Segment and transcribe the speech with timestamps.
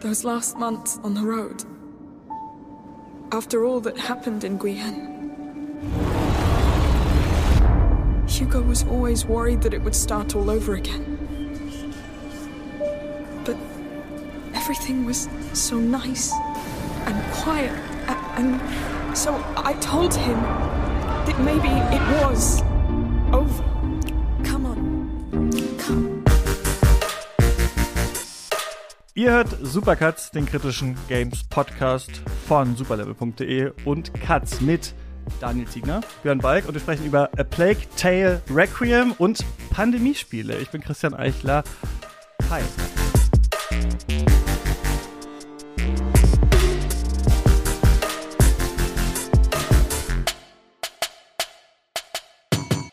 [0.00, 1.62] those last months on the road.
[3.32, 5.08] After all that happened in Guyenne.
[8.26, 11.18] Hugo was always worried that it would start all over again.
[13.44, 13.56] But
[14.54, 16.32] everything was so nice
[17.04, 17.72] and quiet,
[18.38, 22.62] and so I told him that maybe it was
[29.20, 34.94] Ihr hört Supercuts, den kritischen Games Podcast von superlevel.de und Cuts mit
[35.42, 40.56] Daniel Ziegner, Björn Balk und wir sprechen über A Plague Tale Requiem und Pandemiespiele.
[40.56, 41.64] Ich bin Christian Eichler.
[42.48, 42.62] Hi.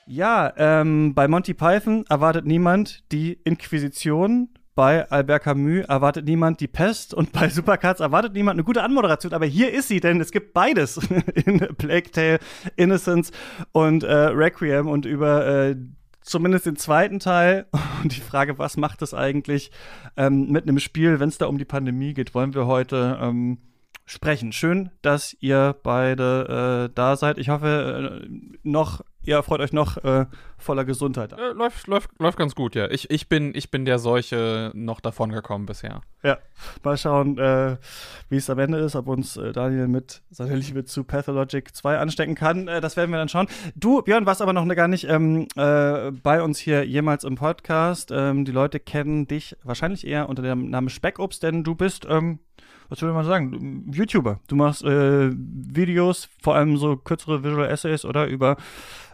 [0.05, 4.49] Ja, ähm, bei Monty Python erwartet niemand die Inquisition.
[4.77, 9.33] Bei Albert Camus erwartet niemand die Pest und bei Supercuts erwartet niemand eine gute Anmoderation.
[9.33, 10.97] Aber hier ist sie, denn es gibt beides
[11.33, 12.37] in Plague Tale,
[12.75, 13.31] Innocence
[13.71, 15.77] und äh, Requiem und über äh,
[16.21, 17.65] zumindest den zweiten Teil
[18.03, 19.71] und die Frage, was macht es eigentlich
[20.15, 23.57] ähm, mit einem Spiel, wenn es da um die Pandemie geht, wollen wir heute ähm,
[24.05, 24.51] sprechen.
[24.51, 27.39] Schön, dass ihr beide äh, da seid.
[27.39, 28.29] Ich hoffe, äh,
[28.61, 30.25] noch ihr freut euch noch äh,
[30.57, 31.33] voller Gesundheit.
[31.33, 32.89] Äh, läuft, läuft, läuft ganz gut, ja.
[32.89, 36.01] Ich, ich, bin, ich bin der Seuche noch davon gekommen bisher.
[36.23, 36.37] Ja,
[36.83, 37.77] mal schauen, äh,
[38.29, 41.97] wie es am Ende ist, ob uns äh, Daniel mit seiner Liebe zu Pathologic 2
[41.97, 42.67] anstecken kann.
[42.67, 43.47] Äh, das werden wir dann schauen.
[43.75, 48.11] Du, Björn, warst aber noch gar nicht ähm, äh, bei uns hier jemals im Podcast.
[48.13, 52.39] Ähm, die Leute kennen dich wahrscheinlich eher unter dem Namen Speckobst, denn du bist ähm,
[52.89, 54.39] was würde man sagen, YouTuber.
[54.47, 58.57] Du machst äh, Videos, vor allem so kürzere Visual Essays oder über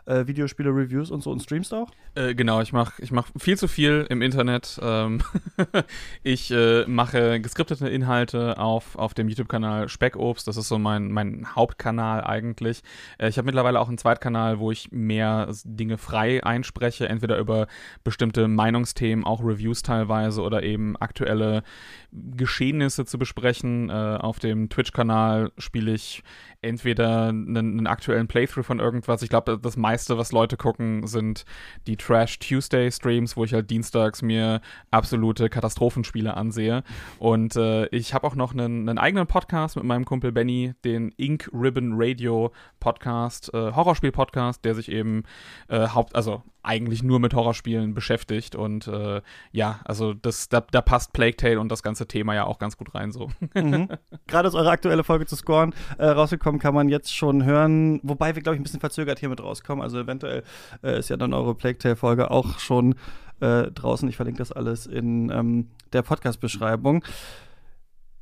[0.05, 1.89] äh, Videospiele-Reviews und so und streamst auch?
[2.15, 4.79] Äh, genau, ich mache ich mach viel zu viel im Internet.
[4.83, 5.21] Ähm
[6.23, 10.47] ich äh, mache geskriptete Inhalte auf, auf dem YouTube-Kanal Speckobst.
[10.47, 12.83] Das ist so mein, mein Hauptkanal eigentlich.
[13.17, 17.67] Äh, ich habe mittlerweile auch einen Zweitkanal, wo ich mehr Dinge frei einspreche, entweder über
[18.03, 21.63] bestimmte Meinungsthemen, auch Reviews teilweise oder eben aktuelle
[22.11, 23.89] Geschehnisse zu besprechen.
[23.89, 26.23] Äh, auf dem Twitch-Kanal spiele ich
[26.63, 29.21] entweder einen, einen, aktuellen Playthrough von irgendwas.
[29.21, 31.45] Ich glaube, das meiste, was Leute gucken, sind
[31.87, 36.83] die Trash Tuesday Streams, wo ich halt dienstags mir absolute Katastrophenspiele ansehe.
[37.19, 41.13] Und äh, ich habe auch noch einen, einen, eigenen Podcast mit meinem Kumpel Benny, den
[41.17, 45.23] Ink Ribbon Radio Podcast, äh, Horrorspiel-Podcast, der sich eben
[45.67, 48.55] äh, haupt, also eigentlich nur mit Horrorspielen beschäftigt.
[48.55, 52.45] Und äh, ja, also das, da, da, passt Plague Tale und das ganze Thema ja
[52.45, 53.29] auch ganz gut rein so.
[53.53, 53.89] Mhm.
[54.27, 58.35] Gerade ist eure aktuelle Folge zu scoren äh, rausgekommen, kann man jetzt schon hören, wobei
[58.35, 59.83] wir, glaube ich, ein bisschen verzögert hier mit rauskommen.
[59.83, 60.43] Also eventuell
[60.81, 62.95] äh, ist ja dann eure Plague Tale-Folge auch schon
[63.41, 64.07] äh, draußen.
[64.09, 67.03] Ich verlinke das alles in ähm, der Podcast-Beschreibung.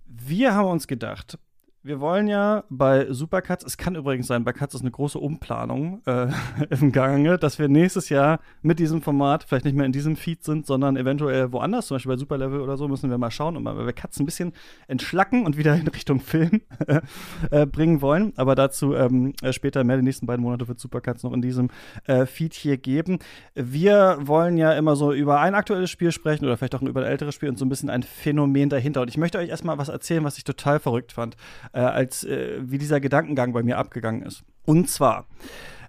[0.05, 1.37] Wir haben uns gedacht,
[1.83, 6.01] wir wollen ja bei Supercuts, es kann übrigens sein, bei Cuts ist eine große Umplanung
[6.05, 6.27] äh,
[6.69, 10.43] im Gange, dass wir nächstes Jahr mit diesem Format vielleicht nicht mehr in diesem Feed
[10.43, 13.63] sind, sondern eventuell woanders, zum Beispiel bei Superlevel oder so, müssen wir mal schauen und
[13.63, 14.53] mal bei Cuts ein bisschen
[14.87, 16.61] entschlacken und wieder in Richtung Film
[17.49, 18.33] äh, bringen wollen.
[18.35, 19.97] Aber dazu ähm, äh, später mehr.
[19.97, 21.69] Die nächsten beiden Monate wird Supercuts noch in diesem
[22.05, 23.19] äh, Feed hier geben.
[23.55, 27.07] Wir wollen ja immer so über ein aktuelles Spiel sprechen oder vielleicht auch über ein
[27.07, 29.01] älteres Spiel und so ein bisschen ein Phänomen dahinter.
[29.01, 31.35] Und ich möchte euch erstmal was erzählen, was ich total verrückt fand
[31.73, 34.43] äh, als äh, wie dieser Gedankengang bei mir abgegangen ist.
[34.65, 35.27] Und zwar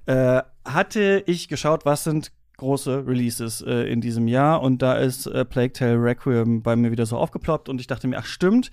[0.07, 5.27] äh, hatte ich geschaut, was sind große Releases äh, in diesem Jahr und da ist
[5.27, 8.71] äh, Plague Tale Requiem bei mir wieder so aufgeploppt und ich dachte mir, ach stimmt,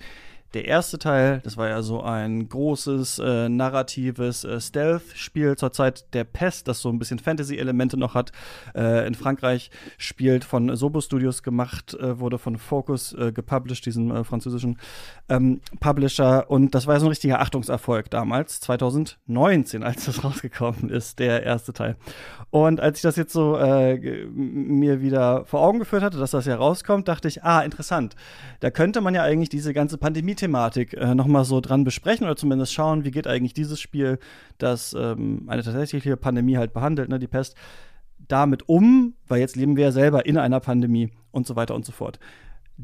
[0.54, 6.12] der erste Teil, das war ja so ein großes, äh, narratives äh, Stealth-Spiel zur Zeit
[6.12, 8.32] der Pest, das so ein bisschen Fantasy-Elemente noch hat.
[8.74, 14.10] Äh, in Frankreich spielt von Sobo Studios gemacht, äh, wurde von Focus äh, gepublished, diesem
[14.10, 14.78] äh, französischen
[15.28, 16.50] ähm, Publisher.
[16.50, 21.44] Und das war ja so ein richtiger Achtungserfolg damals, 2019, als das rausgekommen ist, der
[21.44, 21.96] erste Teil.
[22.50, 23.58] Und als ich das jetzt so
[24.32, 28.16] mir wieder vor Augen geführt hatte, dass das ja rauskommt, dachte ich, ah, interessant.
[28.58, 32.36] Da könnte man ja eigentlich diese ganze Pandemie Thematik äh, nochmal so dran besprechen oder
[32.36, 34.18] zumindest schauen, wie geht eigentlich dieses Spiel,
[34.58, 37.56] das ähm, eine tatsächliche Pandemie halt behandelt, ne, die Pest,
[38.18, 41.84] damit um, weil jetzt leben wir ja selber in einer Pandemie und so weiter und
[41.84, 42.18] so fort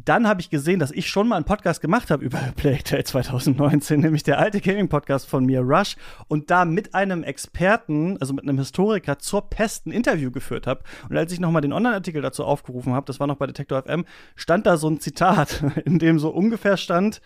[0.05, 3.05] dann habe ich gesehen, dass ich schon mal einen Podcast gemacht habe über Plague Tale
[3.05, 5.97] 2019, nämlich der alte Gaming-Podcast von mir, Rush,
[6.29, 10.83] und da mit einem Experten, also mit einem Historiker zur Pest ein Interview geführt habe.
[11.09, 14.05] Und als ich nochmal den Online-Artikel dazu aufgerufen habe, das war noch bei Detektor FM,
[14.35, 17.21] stand da so ein Zitat, in dem so ungefähr stand,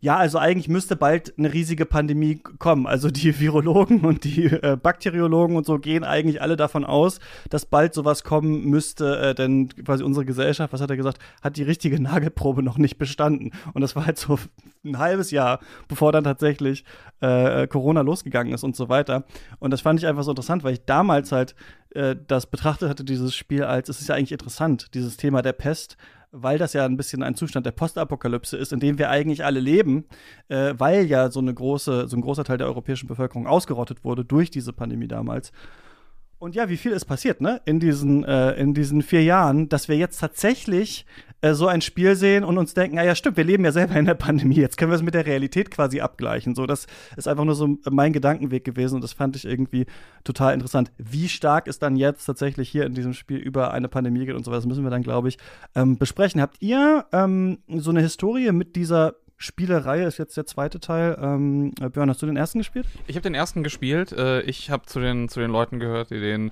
[0.00, 2.86] ja, also eigentlich müsste bald eine riesige Pandemie kommen.
[2.86, 7.18] Also die Virologen und die äh, Bakteriologen und so gehen eigentlich alle davon aus,
[7.50, 11.56] dass bald sowas kommen müsste, äh, denn quasi unsere Gesellschaft, was hat er gesagt, hat
[11.56, 13.50] die richtige Nagelprobe noch nicht bestanden.
[13.74, 14.38] Und das war halt so
[14.84, 15.58] ein halbes Jahr,
[15.88, 16.84] bevor dann tatsächlich
[17.20, 19.24] äh, Corona losgegangen ist und so weiter.
[19.58, 21.56] Und das fand ich einfach so interessant, weil ich damals halt
[21.90, 25.54] äh, das betrachtet hatte, dieses Spiel als, es ist ja eigentlich interessant, dieses Thema der
[25.54, 25.96] Pest
[26.32, 29.60] weil das ja ein bisschen ein Zustand der Postapokalypse ist, in dem wir eigentlich alle
[29.60, 30.04] leben,
[30.48, 34.24] äh, weil ja so eine große, so ein großer Teil der europäischen Bevölkerung ausgerottet wurde
[34.24, 35.52] durch diese Pandemie damals.
[36.38, 37.60] Und ja, wie viel ist passiert, ne?
[37.64, 41.04] In diesen, äh, in diesen vier Jahren, dass wir jetzt tatsächlich
[41.40, 43.96] äh, so ein Spiel sehen und uns denken, ah ja, stimmt, wir leben ja selber
[43.96, 46.54] in der Pandemie, jetzt können wir es mit der Realität quasi abgleichen.
[46.54, 46.86] So, das
[47.16, 49.86] ist einfach nur so mein Gedankenweg gewesen und das fand ich irgendwie
[50.22, 50.92] total interessant.
[50.96, 54.44] Wie stark es dann jetzt tatsächlich hier in diesem Spiel über eine Pandemie geht und
[54.44, 55.38] so was, müssen wir dann, glaube ich,
[55.74, 56.40] ähm, besprechen.
[56.40, 61.16] Habt ihr ähm, so eine Historie mit dieser Spielereihe ist jetzt der zweite Teil.
[61.20, 62.86] Ähm, Björn, hast du den ersten gespielt?
[63.06, 64.10] Ich habe den ersten gespielt.
[64.12, 66.50] Äh, ich habe zu den, zu den Leuten gehört, die den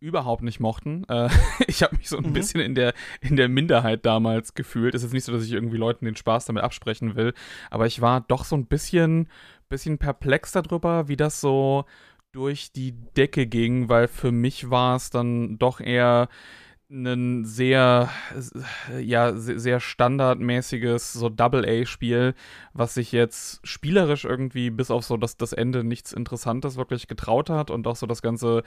[0.00, 1.04] überhaupt nicht mochten.
[1.08, 1.30] Äh,
[1.66, 2.32] ich habe mich so ein mhm.
[2.34, 4.94] bisschen in der, in der Minderheit damals gefühlt.
[4.94, 7.32] Es ist nicht so, dass ich irgendwie Leuten den Spaß damit absprechen will,
[7.70, 9.28] aber ich war doch so ein bisschen,
[9.70, 11.86] bisschen perplex darüber, wie das so
[12.32, 16.28] durch die Decke ging, weil für mich war es dann doch eher
[16.90, 18.08] ein sehr,
[19.00, 22.34] ja, sehr standardmäßiges so Double-A-Spiel,
[22.72, 27.48] was sich jetzt spielerisch irgendwie bis auf so das, das Ende nichts Interessantes wirklich getraut
[27.48, 28.64] hat und auch so das ganze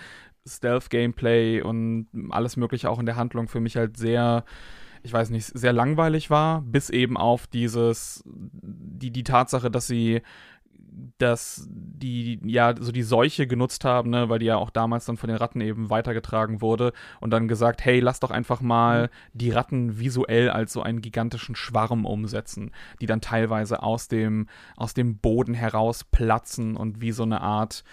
[0.47, 4.45] Stealth-Gameplay und alles Mögliche auch in der Handlung für mich halt sehr,
[5.03, 10.21] ich weiß nicht, sehr langweilig war, bis eben auf dieses, die, die Tatsache, dass sie
[11.17, 15.17] dass die ja so die Seuche genutzt haben, ne, weil die ja auch damals dann
[15.17, 19.09] von den Ratten eben weitergetragen wurde und dann gesagt, hey, lass doch einfach mal mhm.
[19.33, 24.93] die Ratten visuell als so einen gigantischen Schwarm umsetzen, die dann teilweise aus dem aus
[24.93, 27.83] dem Boden heraus platzen und wie so eine Art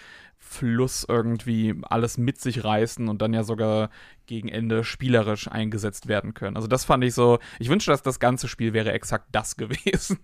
[0.43, 3.89] Fluss irgendwie alles mit sich reißen und dann ja sogar
[4.25, 6.55] gegen Ende spielerisch eingesetzt werden können.
[6.55, 10.17] Also das fand ich so, ich wünschte, dass das ganze Spiel wäre exakt das gewesen.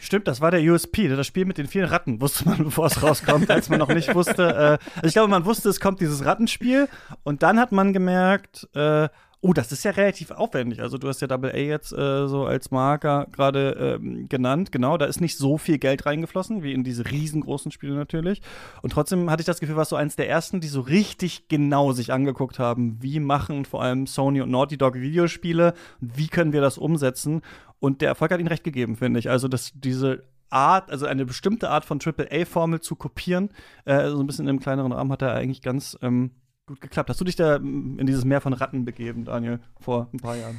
[0.00, 1.16] Stimmt, das war der USP, ne?
[1.16, 4.14] das Spiel mit den vielen Ratten, wusste man, bevor es rauskommt, als man noch nicht
[4.14, 4.42] wusste.
[4.42, 6.88] Äh, also ich glaube, man wusste, es kommt dieses Rattenspiel
[7.22, 9.08] und dann hat man gemerkt, äh,
[9.44, 10.80] oh, das ist ja relativ aufwendig.
[10.80, 14.72] Also du hast ja Double A jetzt äh, so als Marker gerade ähm, genannt.
[14.72, 18.40] Genau, da ist nicht so viel Geld reingeflossen, wie in diese riesengroßen Spiele natürlich.
[18.80, 21.92] Und trotzdem hatte ich das Gefühl, war so eins der ersten, die so richtig genau
[21.92, 26.62] sich angeguckt haben, wie machen vor allem Sony und Naughty Dog Videospiele, wie können wir
[26.62, 27.42] das umsetzen.
[27.80, 29.28] Und der Erfolg hat ihnen recht gegeben, finde ich.
[29.28, 33.50] Also, dass diese Art, also eine bestimmte Art von AAA-Formel zu kopieren,
[33.84, 36.30] äh, so ein bisschen im kleineren Rahmen, hat er eigentlich ganz ähm,
[36.66, 37.10] gut geklappt.
[37.10, 40.56] Hast du dich da in dieses Meer von Ratten begeben, Daniel, vor ein paar Jahren?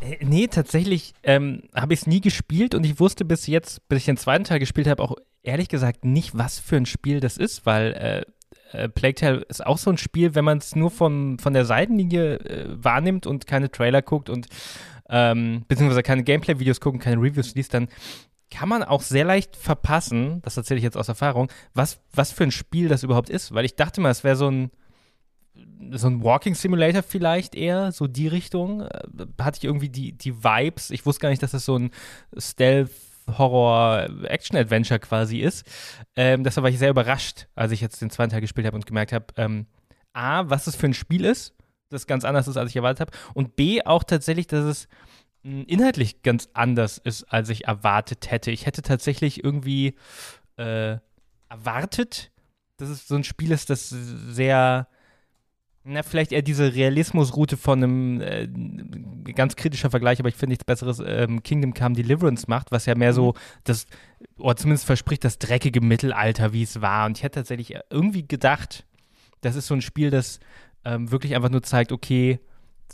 [0.00, 4.00] Äh, nee, tatsächlich ähm, habe ich es nie gespielt und ich wusste bis jetzt, bis
[4.00, 7.38] ich den zweiten Teil gespielt habe, auch ehrlich gesagt nicht, was für ein Spiel das
[7.38, 7.92] ist, weil
[8.72, 11.54] äh, äh, Plague Tale ist auch so ein Spiel, wenn man es nur von, von
[11.54, 14.48] der Seitenlinie äh, wahrnimmt und keine Trailer guckt und
[15.08, 17.88] ähm, beziehungsweise keine Gameplay-Videos gucken, keine Reviews liest, dann
[18.50, 22.44] kann man auch sehr leicht verpassen, das erzähle ich jetzt aus Erfahrung, was, was für
[22.44, 23.54] ein Spiel das überhaupt ist.
[23.54, 24.70] Weil ich dachte mal, es wäre so ein,
[25.92, 28.82] so ein Walking Simulator vielleicht eher, so die Richtung.
[28.82, 29.02] Äh,
[29.40, 30.90] hatte ich irgendwie die, die Vibes.
[30.90, 31.90] Ich wusste gar nicht, dass das so ein
[32.36, 32.90] Stealth
[33.28, 35.66] Horror-Action-Adventure quasi ist.
[36.14, 38.86] Ähm, deshalb war ich sehr überrascht, als ich jetzt den zweiten Teil gespielt habe und
[38.86, 39.66] gemerkt habe, ähm,
[40.12, 41.56] A, was es für ein Spiel ist
[41.88, 43.18] das ganz anders ist, als ich erwartet habe.
[43.34, 44.88] Und B, auch tatsächlich, dass es
[45.42, 48.50] hm, inhaltlich ganz anders ist, als ich erwartet hätte.
[48.50, 49.94] Ich hätte tatsächlich irgendwie
[50.56, 50.98] äh,
[51.48, 52.30] erwartet,
[52.76, 54.88] dass es so ein Spiel ist, das sehr,
[55.88, 58.48] na, vielleicht eher diese Realismusroute von einem äh,
[59.32, 62.96] ganz kritischer Vergleich, aber ich finde nichts Besseres, ähm, Kingdom Come Deliverance macht, was ja
[62.96, 63.38] mehr so mhm.
[63.64, 63.86] das,
[64.36, 67.06] oder zumindest verspricht das dreckige Mittelalter, wie es war.
[67.06, 68.84] Und ich hätte tatsächlich irgendwie gedacht,
[69.42, 70.40] das ist so ein Spiel, das
[70.84, 72.40] ähm, wirklich einfach nur zeigt, okay,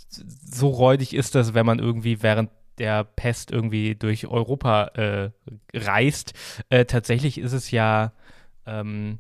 [0.09, 5.31] so räudig ist das, wenn man irgendwie während der Pest irgendwie durch Europa äh,
[5.75, 6.35] reist.
[6.69, 8.13] Äh, tatsächlich ist es ja
[8.67, 9.19] ähm,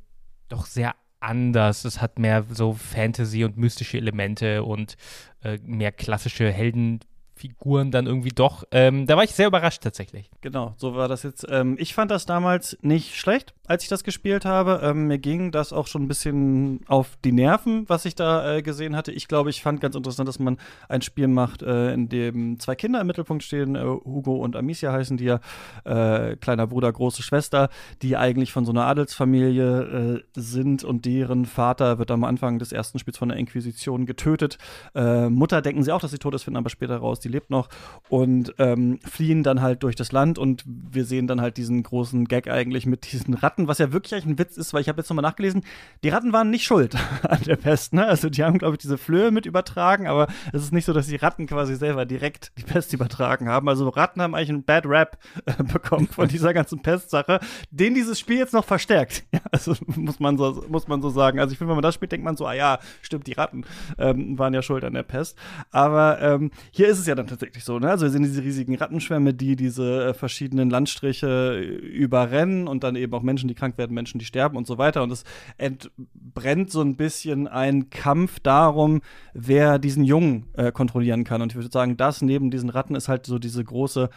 [0.48, 1.84] doch sehr anders.
[1.84, 4.96] Es hat mehr so Fantasy und mystische Elemente und
[5.42, 7.00] äh, mehr klassische Helden,
[7.34, 8.62] Figuren dann irgendwie doch.
[8.70, 10.30] Ähm, da war ich sehr überrascht tatsächlich.
[10.42, 11.44] Genau, so war das jetzt.
[11.48, 14.80] Ähm, ich fand das damals nicht schlecht, als ich das gespielt habe.
[14.82, 18.62] Ähm, mir ging das auch schon ein bisschen auf die Nerven, was ich da äh,
[18.62, 19.12] gesehen hatte.
[19.12, 20.58] Ich glaube, ich fand ganz interessant, dass man
[20.90, 24.92] ein Spiel macht, äh, in dem zwei Kinder im Mittelpunkt stehen, äh, Hugo und Amicia
[24.92, 25.40] heißen die ja,
[25.84, 27.70] äh, kleiner Bruder, große Schwester,
[28.02, 32.72] die eigentlich von so einer Adelsfamilie äh, sind und deren Vater wird am Anfang des
[32.72, 34.58] ersten Spiels von der Inquisition getötet.
[34.94, 37.48] Äh, Mutter denken sie auch, dass sie tot ist, finden aber später raus, die lebt
[37.48, 37.70] noch
[38.10, 42.26] und ähm, fliehen dann halt durch das Land und wir sehen dann halt diesen großen
[42.26, 45.08] Gag eigentlich mit diesen Ratten, was ja wirklich ein Witz ist, weil ich habe jetzt
[45.08, 45.62] nochmal nachgelesen,
[46.04, 48.06] die Ratten waren nicht schuld an der Pest, ne?
[48.06, 51.06] Also die haben, glaube ich, diese Flöhe mit übertragen, aber es ist nicht so, dass
[51.06, 53.68] die Ratten quasi selber direkt die Pest übertragen haben.
[53.68, 57.40] Also Ratten haben eigentlich einen Bad Rap äh, bekommen von dieser ganzen Pestsache,
[57.70, 59.24] den dieses Spiel jetzt noch verstärkt.
[59.32, 61.40] Ja, also muss man so, muss man so sagen.
[61.40, 63.64] Also ich finde, wenn man das spielt, denkt man so, ah ja, stimmt, die Ratten
[63.96, 65.38] ähm, waren ja schuld an der Pest.
[65.70, 67.88] Aber ähm, hier ist es ja dann tatsächlich so, ne?
[67.88, 73.14] Also wir sehen diese riesigen Rattenschwämme, die diese äh, verschiedenen Landstriche überrennen und dann eben
[73.14, 75.02] auch Menschen, die krank werden, Menschen, die sterben und so weiter.
[75.02, 75.24] Und es
[75.58, 79.02] entbrennt so ein bisschen ein Kampf darum,
[79.34, 81.42] wer diesen Jungen äh, kontrollieren kann.
[81.42, 84.10] Und ich würde sagen, das neben diesen Ratten ist halt so diese große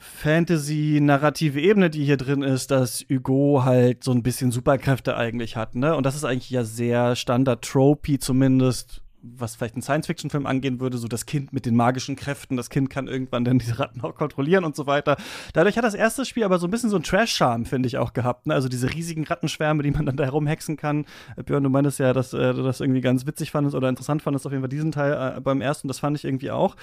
[0.00, 5.74] Fantasy-narrative Ebene, die hier drin ist, dass Hugo halt so ein bisschen Superkräfte eigentlich hat,
[5.74, 5.94] ne?
[5.94, 11.08] Und das ist eigentlich ja sehr Standard-Tropy zumindest was vielleicht ein Science-Fiction-Film angehen würde, so
[11.08, 14.64] das Kind mit den magischen Kräften, das Kind kann irgendwann dann diese Ratten auch kontrollieren
[14.64, 15.16] und so weiter.
[15.52, 18.12] Dadurch hat das erste Spiel aber so ein bisschen so ein Trash-Charme, finde ich, auch
[18.12, 18.46] gehabt.
[18.46, 18.54] Ne?
[18.54, 21.06] Also diese riesigen Rattenschwärme, die man dann da herumhexen kann.
[21.36, 24.22] Äh, Björn, du meintest ja, dass äh, du das irgendwie ganz witzig fandest oder interessant
[24.22, 26.76] fandest, auf jeden Fall diesen Teil äh, beim ersten, das fand ich irgendwie auch.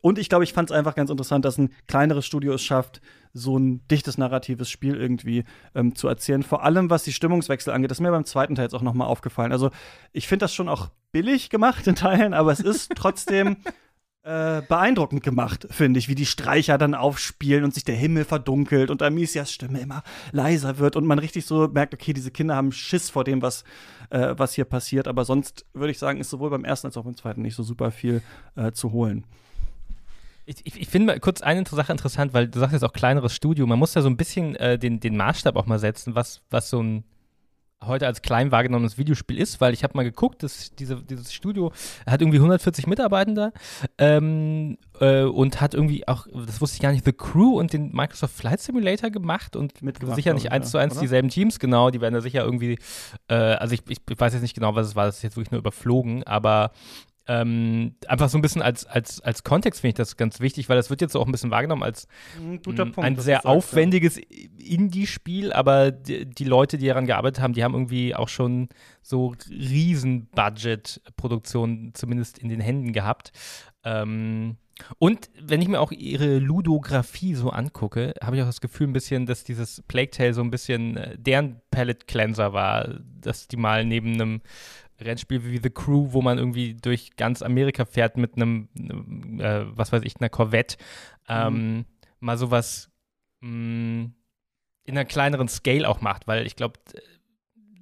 [0.00, 3.00] Und ich glaube, ich fand es einfach ganz interessant, dass ein kleineres Studio es schafft,
[3.34, 6.42] so ein dichtes narratives Spiel irgendwie ähm, zu erzählen.
[6.42, 7.90] Vor allem, was die Stimmungswechsel angeht.
[7.90, 9.52] Das ist mir beim zweiten Teil jetzt auch noch mal aufgefallen.
[9.52, 9.70] Also
[10.12, 13.56] ich finde das schon auch billig gemacht in Teilen, aber es ist trotzdem
[14.22, 18.90] äh, beeindruckend gemacht, finde ich, wie die Streicher dann aufspielen und sich der Himmel verdunkelt
[18.90, 22.72] und Amicias Stimme immer leiser wird und man richtig so merkt, okay, diese Kinder haben
[22.72, 23.64] Schiss vor dem, was,
[24.10, 25.08] äh, was hier passiert.
[25.08, 27.64] Aber sonst würde ich sagen, ist sowohl beim ersten als auch beim zweiten nicht so
[27.64, 28.22] super viel
[28.54, 29.26] äh, zu holen.
[30.46, 33.34] Ich, ich, ich finde mal kurz eine Sache interessant, weil du sagst jetzt auch kleineres
[33.34, 33.66] Studio.
[33.66, 36.70] Man muss ja so ein bisschen äh, den, den Maßstab auch mal setzen, was, was
[36.70, 37.04] so ein
[37.86, 41.72] heute als klein wahrgenommenes Videospiel ist, weil ich habe mal geguckt, dass diese, dieses Studio
[42.06, 43.52] hat irgendwie 140 Mitarbeiter
[43.98, 47.92] ähm, äh, und hat irgendwie auch, das wusste ich gar nicht, The Crew und den
[47.92, 52.00] Microsoft Flight Simulator gemacht und Mitgemacht, sicher nicht eins zu eins dieselben Teams, genau, die
[52.00, 52.78] werden da sicher irgendwie,
[53.28, 55.50] äh, also ich, ich, weiß jetzt nicht genau, was es war, das ist jetzt wirklich
[55.50, 56.72] nur überflogen, aber
[57.26, 60.76] ähm, einfach so ein bisschen als, als, als Kontext finde ich das ganz wichtig, weil
[60.76, 62.06] das wird jetzt auch ein bisschen wahrgenommen als
[62.38, 64.18] ein, Punkt, ein sehr aufwendiges.
[64.18, 68.68] Indie-Spiel, aber die, die, Leute, die daran gearbeitet haben, die haben irgendwie auch schon
[69.02, 73.32] so riesen Budget-Produktionen zumindest in den Händen gehabt.
[73.84, 74.56] Ähm,
[74.98, 78.92] und wenn ich mir auch ihre Ludografie so angucke, habe ich auch das Gefühl ein
[78.92, 83.56] bisschen, dass dieses Plague Tale so ein bisschen äh, deren Palette Cleanser war, dass die
[83.56, 84.40] mal neben einem
[85.04, 88.68] Rennspiel wie The Crew, wo man irgendwie durch ganz Amerika fährt mit einem,
[89.38, 90.76] äh, was weiß ich, einer Corvette,
[91.28, 91.84] ähm, mhm.
[92.20, 92.90] mal sowas
[93.40, 94.14] mh, mm,
[94.86, 96.78] in einer kleineren Scale auch macht, weil ich glaube,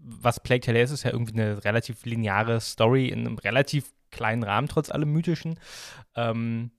[0.04, 4.42] was Plague Tale ist, ist ja irgendwie eine relativ lineare Story in einem relativ kleinen
[4.42, 5.58] Rahmen, trotz allem mythischen.
[6.14, 6.70] Ähm,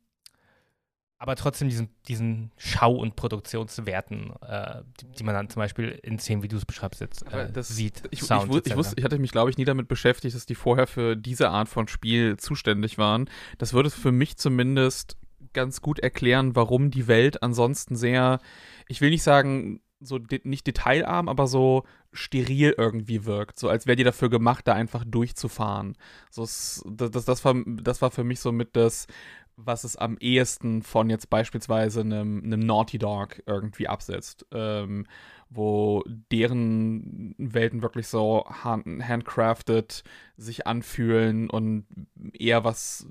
[1.20, 6.20] aber trotzdem diesen, diesen Schau- und Produktionswerten, äh, die, die, man dann zum Beispiel in
[6.20, 8.04] Szenen, wie du es beschreibst, jetzt äh, das, sieht.
[8.12, 10.56] Ich, Sound, ich, ich, wusste, ich hatte mich, glaube ich, nie damit beschäftigt, dass die
[10.56, 13.30] vorher für diese Art von Spiel zuständig waren.
[13.58, 15.18] Das würde für mich zumindest
[15.54, 18.40] ganz gut erklären, warum die Welt ansonsten sehr,
[18.88, 23.60] ich will nicht sagen, so de nicht detailarm, aber so steril irgendwie wirkt.
[23.60, 25.96] So als wäre die dafür gemacht, da einfach durchzufahren.
[26.30, 29.08] So, das, das, das, war, das war für mich so mit das
[29.56, 35.06] was es am ehesten von jetzt beispielsweise einem, einem Naughty Dog irgendwie absetzt, ähm,
[35.50, 40.04] wo deren Welten wirklich so hand, handcrafted
[40.36, 41.86] sich anfühlen und
[42.34, 43.08] eher was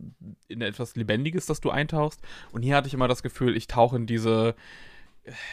[0.49, 2.21] in etwas Lebendiges, das du eintauchst.
[2.51, 4.57] Und hier hatte ich immer das Gefühl, ich tauche in diese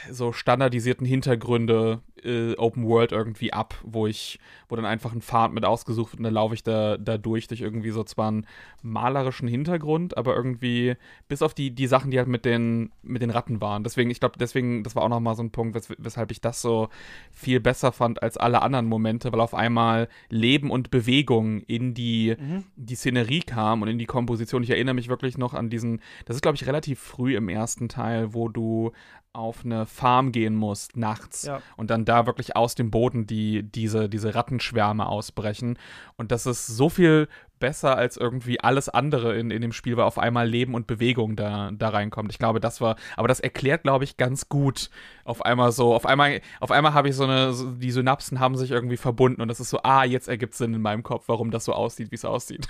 [0.09, 5.53] so standardisierten Hintergründe äh, Open World irgendwie ab, wo ich, wo dann einfach ein Pfad
[5.53, 8.47] mit ausgesucht wird und dann laufe ich da, da durch, durch irgendwie so zwar einen
[8.81, 10.95] malerischen Hintergrund, aber irgendwie
[11.27, 13.83] bis auf die, die Sachen, die halt mit den, mit den Ratten waren.
[13.83, 16.61] Deswegen, ich glaube, deswegen, das war auch nochmal so ein Punkt, wes weshalb ich das
[16.61, 16.89] so
[17.31, 22.35] viel besser fand als alle anderen Momente, weil auf einmal Leben und Bewegung in die,
[22.39, 22.63] mhm.
[22.75, 24.63] die Szenerie kam und in die Komposition.
[24.63, 27.87] Ich erinnere mich wirklich noch an diesen, das ist, glaube ich, relativ früh im ersten
[27.87, 28.91] Teil, wo du
[29.39, 31.61] auf eine Farm gehen musst nachts ja.
[31.77, 35.79] und dann da wirklich aus dem Boden die, diese, diese Rattenschwärme ausbrechen.
[36.17, 37.27] Und das ist so viel
[37.59, 41.35] besser als irgendwie alles andere in, in dem Spiel, weil auf einmal Leben und Bewegung
[41.35, 42.31] da, da reinkommt.
[42.31, 44.89] Ich glaube, das war, aber das erklärt, glaube ich, ganz gut
[45.23, 48.55] auf einmal so, auf einmal, auf einmal habe ich so eine, so, die Synapsen haben
[48.57, 51.51] sich irgendwie verbunden und das ist so, ah, jetzt ergibt Sinn in meinem Kopf, warum
[51.51, 52.67] das so aussieht, wie es aussieht.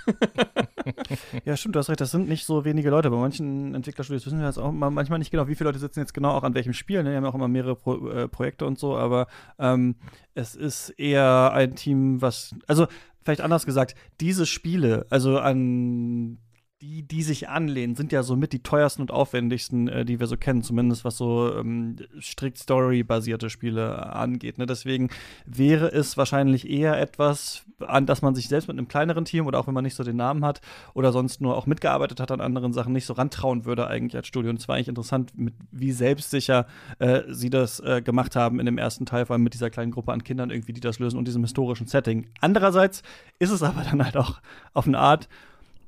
[1.44, 3.10] ja, stimmt, du hast recht, das sind nicht so wenige Leute.
[3.10, 6.14] Bei manchen Entwicklerstudios wissen wir das auch manchmal nicht genau, wie viele Leute sitzen jetzt
[6.14, 7.02] genau auch an welchem Spiel.
[7.02, 7.10] Ne?
[7.10, 9.26] Die haben auch immer mehrere Pro äh, Projekte und so, aber
[9.58, 9.96] ähm,
[10.34, 12.86] es ist eher ein Team, was, also
[13.22, 16.38] vielleicht anders gesagt, diese Spiele, also an
[16.82, 20.38] die, die sich anlehnen, sind ja somit die teuersten und aufwendigsten, äh, die wir so
[20.38, 24.56] kennen, zumindest was so ähm, strikt Story-basierte Spiele angeht.
[24.56, 24.64] Ne?
[24.64, 25.10] Deswegen
[25.44, 29.58] wäre es wahrscheinlich eher etwas, an das man sich selbst mit einem kleineren Team oder
[29.58, 30.62] auch wenn man nicht so den Namen hat
[30.94, 34.26] oder sonst nur auch mitgearbeitet hat an anderen Sachen, nicht so rantrauen würde eigentlich als
[34.26, 34.48] Studio.
[34.48, 36.66] Und es war eigentlich interessant, mit wie selbstsicher
[36.98, 39.92] äh, sie das äh, gemacht haben in dem ersten Teil, vor allem mit dieser kleinen
[39.92, 42.28] Gruppe an Kindern irgendwie, die das lösen und diesem historischen Setting.
[42.40, 43.02] Andererseits
[43.38, 44.40] ist es aber dann halt auch
[44.72, 45.28] auf eine Art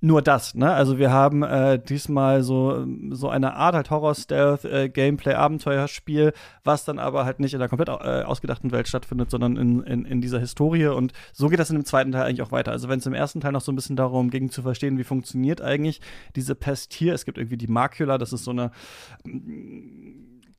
[0.03, 0.73] nur das, ne?
[0.73, 6.33] Also wir haben äh, diesmal so, so eine Art halt Horror-Stealth-Gameplay-Abenteuerspiel, äh,
[6.65, 10.05] was dann aber halt nicht in der komplett äh, ausgedachten Welt stattfindet, sondern in, in,
[10.05, 10.89] in dieser Historie.
[10.89, 12.73] Und so geht das in dem zweiten Teil eigentlich auch weiter.
[12.73, 15.05] Also wenn es im ersten Teil noch so ein bisschen darum ging zu verstehen, wie
[15.05, 16.01] funktioniert eigentlich
[16.35, 17.15] diese Pest hier.
[17.15, 18.73] Es gibt irgendwie die Makula, das ist so eine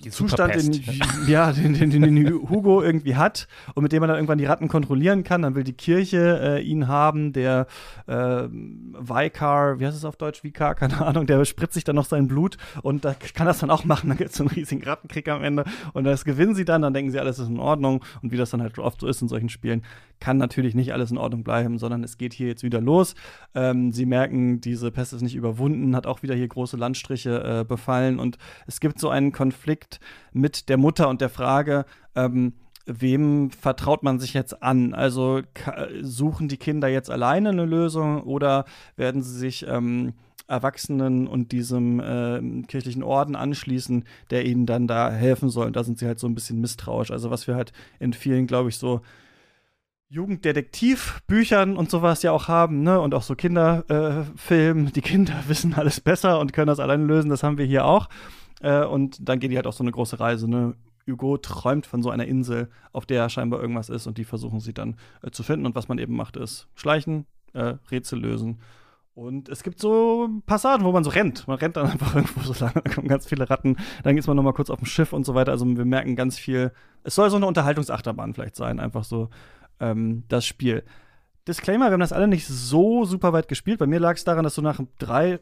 [0.10, 0.84] Zustand, den,
[1.28, 4.68] ja, den, den, den, Hugo irgendwie hat und mit dem man dann irgendwann die Ratten
[4.68, 5.42] kontrollieren kann.
[5.42, 7.68] Dann will die Kirche äh, ihn haben, der
[8.08, 12.06] äh, Vicar, wie heißt es auf Deutsch, Vicar, keine Ahnung, der spritzt sich dann noch
[12.06, 14.10] sein Blut und da kann das dann auch machen.
[14.10, 16.94] Dann gibt es so einen riesigen Rattenkrieg am Ende und das gewinnen sie dann, dann
[16.94, 19.28] denken sie, alles ist in Ordnung und wie das dann halt oft so ist in
[19.28, 19.84] solchen Spielen,
[20.20, 23.16] kann natürlich nicht alles in Ordnung bleiben, sondern es geht hier jetzt wieder los.
[23.56, 27.64] Ähm, sie merken, diese Pest ist nicht überwunden, hat auch wieder hier große Landstriche äh,
[27.66, 29.83] befallen und es gibt so einen Konflikt
[30.32, 31.86] mit der Mutter und der Frage,
[32.16, 32.54] ähm,
[32.86, 34.94] wem vertraut man sich jetzt an?
[34.94, 35.42] Also
[36.02, 40.14] suchen die Kinder jetzt alleine eine Lösung oder werden sie sich ähm,
[40.48, 45.68] Erwachsenen und diesem äh, kirchlichen Orden anschließen, der ihnen dann da helfen soll?
[45.68, 47.12] Und da sind sie halt so ein bisschen misstrauisch.
[47.12, 49.02] Also was wir halt in vielen, glaube ich, so
[50.10, 53.00] Jugenddetektivbüchern und sowas ja auch haben, ne?
[53.00, 54.88] Und auch so Kinderfilmen.
[54.88, 57.30] Äh, die Kinder wissen alles besser und können das alleine lösen.
[57.30, 58.10] Das haben wir hier auch.
[58.64, 60.76] Äh, und dann geht die halt auch so eine große Reise, ne?
[61.06, 64.74] Hugo träumt von so einer Insel, auf der scheinbar irgendwas ist und die versuchen sie
[64.74, 65.66] dann äh, zu finden.
[65.66, 68.60] Und was man eben macht, ist schleichen, äh, Rätsel lösen.
[69.14, 71.46] Und es gibt so Passagen, wo man so rennt.
[71.48, 73.76] Man rennt dann einfach irgendwo so lang, da kommen ganz viele Ratten.
[74.04, 75.52] Dann ist man noch mal kurz auf dem Schiff und so weiter.
[75.52, 76.72] Also wir merken ganz viel.
[77.04, 79.30] Es soll so eine Unterhaltungsachterbahn vielleicht sein, einfach so
[79.82, 80.84] ähm, das Spiel.
[81.48, 83.80] Disclaimer, wir haben das alle nicht so super weit gespielt.
[83.80, 85.42] Bei mir lag es daran, dass so nach drei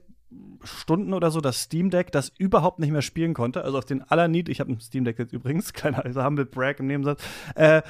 [0.63, 3.63] Stunden oder so das Steam Deck das überhaupt nicht mehr spielen konnte.
[3.63, 6.79] Also auf den allernied, ich habe ein Steam Deck jetzt übrigens, kleiner also Humble Brag
[6.79, 7.21] im Nebensatz,
[7.55, 7.81] äh,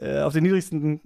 [0.00, 1.00] äh, auf den niedrigsten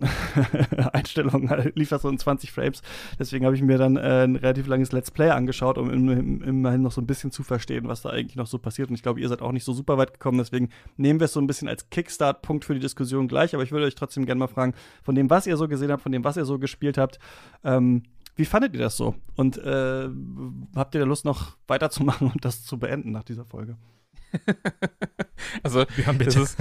[0.93, 2.81] Einstellungen lief das so in 20 Frames.
[3.19, 6.83] Deswegen habe ich mir dann äh, ein relativ langes Let's Play angeschaut, um im, immerhin
[6.83, 8.91] noch so ein bisschen zu verstehen, was da eigentlich noch so passiert.
[8.91, 10.39] Und ich glaube, ihr seid auch nicht so super weit gekommen.
[10.39, 13.55] Deswegen nehmen wir es so ein bisschen als Kickstart-Punkt für die Diskussion gleich.
[13.55, 16.03] Aber ich würde euch trotzdem gerne mal fragen, von dem, was ihr so gesehen habt,
[16.03, 17.19] von dem, was ihr so gespielt habt,
[17.65, 18.05] ähm,
[18.37, 19.15] wie fandet ihr das so?
[19.37, 20.09] Und äh,
[20.75, 23.77] habt ihr da Lust, noch weiterzumachen und das zu beenden nach dieser Folge?
[25.63, 25.85] also,
[26.19, 26.41] bitte.
[26.41, 26.57] Ist,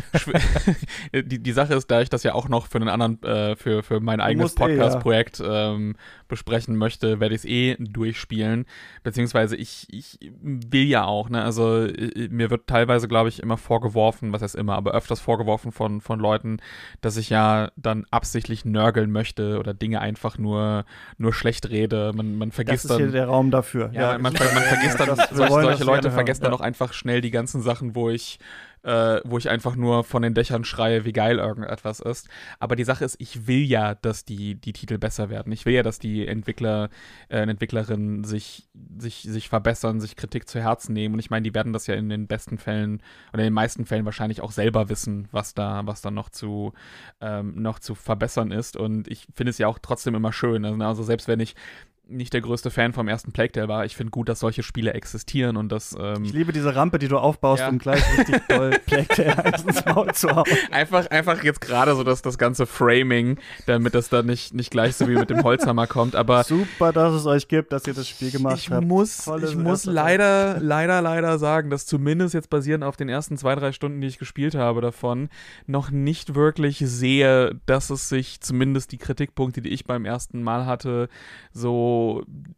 [1.13, 3.83] die, die Sache ist, da ich das ja auch noch für einen anderen, äh, für,
[3.83, 5.73] für mein eigenes Podcast-Projekt eh, ja.
[5.73, 5.95] ähm,
[6.27, 8.65] besprechen möchte, werde ich es eh durchspielen.
[9.03, 11.87] Beziehungsweise ich, ich will ja auch, ne, also
[12.29, 16.19] mir wird teilweise, glaube ich, immer vorgeworfen, was heißt immer, aber öfters vorgeworfen von, von
[16.19, 16.57] Leuten,
[17.01, 20.85] dass ich ja dann absichtlich nörgeln möchte oder Dinge einfach nur,
[21.17, 22.11] nur schlecht rede.
[22.15, 22.97] Man, man vergisst das ist dann.
[22.97, 23.91] hier der Raum dafür.
[23.93, 27.31] Ja, ja man, man, vergisst dann, solche, solche Leute vergessen dann auch einfach schnell die
[27.31, 28.39] ganzen Sachen, wo ich
[28.83, 32.27] äh, wo ich einfach nur von den Dächern schreie, wie geil irgendetwas ist.
[32.59, 35.51] Aber die Sache ist, ich will ja, dass die, die Titel besser werden.
[35.53, 36.89] Ich will ja, dass die Entwickler,
[37.29, 41.15] äh, Entwicklerinnen sich, sich, sich verbessern, sich Kritik zu Herzen nehmen.
[41.15, 43.85] Und ich meine, die werden das ja in den besten Fällen oder in den meisten
[43.85, 46.73] Fällen wahrscheinlich auch selber wissen, was da, was da noch zu,
[47.21, 48.75] ähm, noch zu verbessern ist.
[48.75, 50.65] Und ich finde es ja auch trotzdem immer schön.
[50.65, 51.55] Also, also selbst wenn ich
[52.05, 53.85] nicht der größte Fan vom ersten Plague Tale war.
[53.85, 55.95] Ich finde gut, dass solche Spiele existieren und dass.
[55.97, 57.69] Ähm, ich liebe diese Rampe, die du aufbaust, ja.
[57.69, 60.45] um gleich richtig doll Plague Tale ins Maul zu hauen.
[60.71, 63.37] Einfach, einfach jetzt gerade so das, das ganze Framing,
[63.67, 66.15] damit das dann nicht, nicht gleich so wie mit dem Holzhammer kommt.
[66.15, 68.85] Aber super, dass es euch gibt, dass ihr das Spiel gemacht ich habt.
[68.85, 73.55] Muss, ich muss leider, leider, leider sagen, dass zumindest jetzt basierend auf den ersten zwei,
[73.55, 75.29] drei Stunden, die ich gespielt habe davon,
[75.67, 80.65] noch nicht wirklich sehe, dass es sich zumindest die Kritikpunkte, die ich beim ersten Mal
[80.65, 81.07] hatte,
[81.53, 81.92] so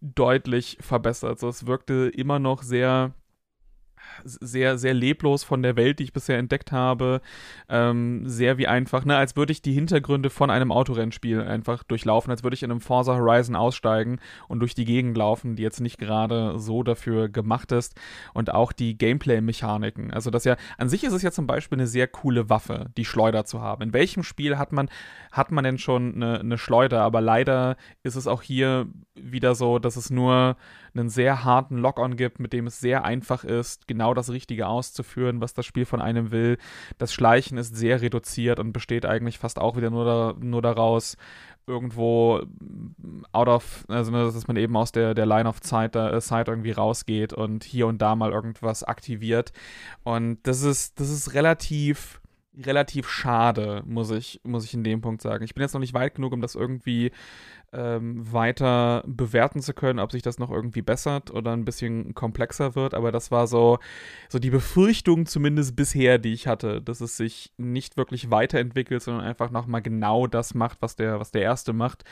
[0.02, 1.40] deutlich verbessert.
[1.40, 3.14] So, es wirkte immer noch sehr
[4.24, 7.22] sehr, sehr leblos von der Welt, die ich bisher entdeckt habe.
[7.70, 12.32] Ähm, sehr wie einfach, ne, als würde ich die Hintergründe von einem Autorennspiel einfach durchlaufen,
[12.32, 15.82] als würde ich in einem Forza Horizon aussteigen und durch die Gegend laufen, die jetzt
[15.82, 17.96] nicht gerade so dafür gemacht ist.
[18.34, 20.12] Und auch die Gameplay-Mechaniken.
[20.12, 23.06] Also, das ja, an sich ist es ja zum Beispiel eine sehr coole Waffe, die
[23.06, 23.82] Schleuder zu haben.
[23.82, 24.90] In welchem Spiel hat man,
[25.32, 27.02] hat man denn schon eine, eine Schleuder?
[27.02, 30.58] Aber leider ist es auch hier wieder so, dass es nur
[30.96, 35.42] einen sehr harten Lock-on gibt, mit dem es sehr einfach ist, genau das Richtige auszuführen,
[35.42, 36.58] was das Spiel von einem will.
[36.98, 41.18] Das Schleichen ist sehr reduziert und besteht eigentlich fast auch wieder nur, da, nur daraus,
[41.68, 42.44] irgendwo
[43.32, 46.72] out of, also dass man eben aus der, der Line of Sight, äh, Sight irgendwie
[46.72, 49.52] rausgeht und hier und da mal irgendwas aktiviert.
[50.04, 52.22] Und das ist, das ist relativ
[52.64, 55.44] relativ schade, muss ich, muss ich in dem Punkt sagen.
[55.44, 57.12] Ich bin jetzt noch nicht weit genug, um das irgendwie
[57.74, 62.76] ähm, weiter bewerten zu können, ob sich das noch irgendwie bessert oder ein bisschen komplexer
[62.76, 62.94] wird.
[62.94, 63.80] Aber das war so,
[64.30, 69.26] so die Befürchtung zumindest bisher, die ich hatte, dass es sich nicht wirklich weiterentwickelt, sondern
[69.26, 72.04] einfach nochmal genau das macht, was der, was der erste macht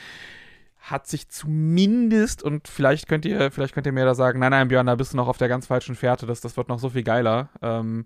[0.84, 4.68] hat sich zumindest, und vielleicht könnt ihr, vielleicht könnt ihr mir da sagen, nein, nein,
[4.68, 6.90] Björn, da bist du noch auf der ganz falschen Fährte, das, das wird noch so
[6.90, 7.50] viel geiler.
[7.62, 8.06] Ähm,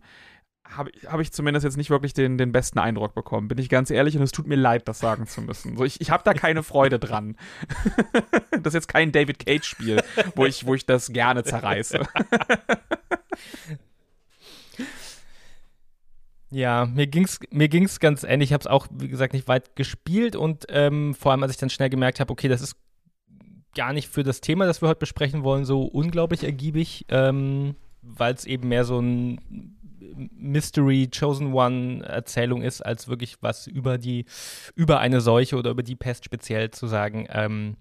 [0.76, 3.90] habe hab ich zumindest jetzt nicht wirklich den, den besten Eindruck bekommen, bin ich ganz
[3.90, 5.78] ehrlich, und es tut mir leid, das sagen zu müssen.
[5.78, 7.38] So, ich ich habe da keine Freude dran.
[8.52, 10.04] das ist jetzt kein David Cage-Spiel,
[10.36, 12.02] wo ich, wo ich das gerne zerreiße.
[16.50, 18.50] Ja, mir ging's, mir ging's ganz ähnlich.
[18.50, 21.58] Ich habe es auch, wie gesagt, nicht weit gespielt und ähm, vor allem, als ich
[21.58, 22.78] dann schnell gemerkt habe, okay, das ist
[23.76, 28.34] gar nicht für das Thema, das wir heute besprechen wollen, so unglaublich ergiebig, ähm, weil
[28.34, 29.76] es eben mehr so ein
[30.16, 34.26] Mystery Chosen One Erzählung ist, als wirklich was über die,
[34.76, 37.28] über eine Seuche oder über die Pest speziell zu sagen.
[37.30, 37.78] Ähm,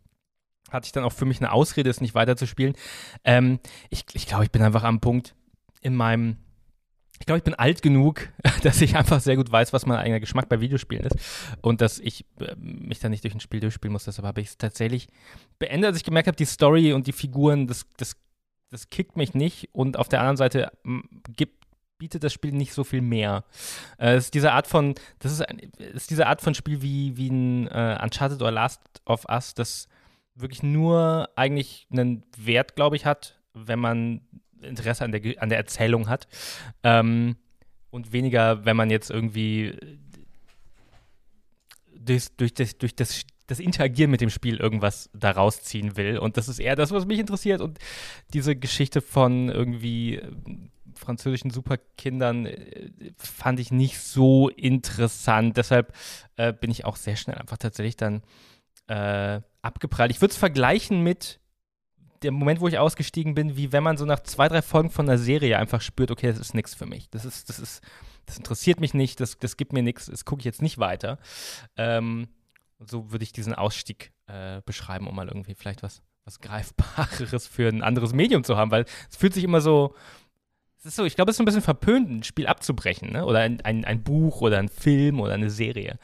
[0.71, 2.75] hatte ich dann auch für mich eine Ausrede, es nicht weiterzuspielen.
[3.25, 3.61] Ähm,
[3.91, 5.35] ich ich glaube, ich bin einfach am Punkt
[5.81, 6.39] in meinem
[7.19, 8.29] ich glaube, ich bin alt genug,
[8.63, 11.17] dass ich einfach sehr gut weiß, was mein eigener Geschmack bei Videospielen ist
[11.63, 14.05] und dass ich äh, mich da nicht durch ein Spiel durchspielen muss.
[14.05, 15.09] Deshalb habe ich es tatsächlich
[15.59, 18.17] beendet, als ich gemerkt habe, die Story und die Figuren, das, das,
[18.71, 19.71] das kickt mich nicht.
[19.73, 20.71] Und auf der anderen Seite
[21.37, 21.66] gibt,
[21.99, 23.45] bietet das Spiel nicht so viel mehr.
[23.99, 27.17] Äh, es ist diese Art von, das ist, ein, ist diese Art von Spiel wie,
[27.17, 29.89] wie ein äh, Uncharted oder Last of Us, das
[30.35, 34.21] wirklich nur eigentlich einen Wert, glaube ich, hat, wenn man
[34.61, 36.29] Interesse an der, an der Erzählung hat.
[36.83, 37.37] Ähm,
[37.91, 39.79] und weniger, wenn man jetzt irgendwie
[41.95, 46.19] durch, durch, das, durch das, das Interagieren mit dem Spiel irgendwas daraus ziehen will.
[46.19, 47.61] Und das ist eher das, was mich interessiert.
[47.61, 47.79] Und
[48.33, 50.21] diese Geschichte von irgendwie
[50.99, 55.57] französischen Superkindern äh, fand ich nicht so interessant.
[55.57, 55.93] Deshalb
[56.37, 58.23] äh, bin ich auch sehr schnell einfach tatsächlich dann
[58.89, 60.11] äh, abgeprallt.
[60.11, 61.41] Ich würde es vergleichen mit
[62.23, 65.09] dem Moment, wo ich ausgestiegen bin, wie wenn man so nach zwei, drei Folgen von
[65.09, 67.11] einer Serie einfach spürt, okay, das ist nichts für mich.
[67.11, 67.83] Das ist, das ist,
[68.25, 71.19] das interessiert mich nicht, das, das gibt mir nichts, das gucke ich jetzt nicht weiter.
[71.77, 72.29] Ähm,
[72.79, 77.69] so würde ich diesen Ausstieg äh, beschreiben, um mal irgendwie vielleicht was, was Greifbareres für
[77.69, 79.95] ein anderes Medium zu haben, weil es fühlt sich immer so,
[80.87, 83.25] ist so, ich glaube, es ist ein bisschen verpönt, ein Spiel abzubrechen, ne?
[83.25, 85.99] Oder ein, ein, ein Buch oder ein Film oder eine Serie.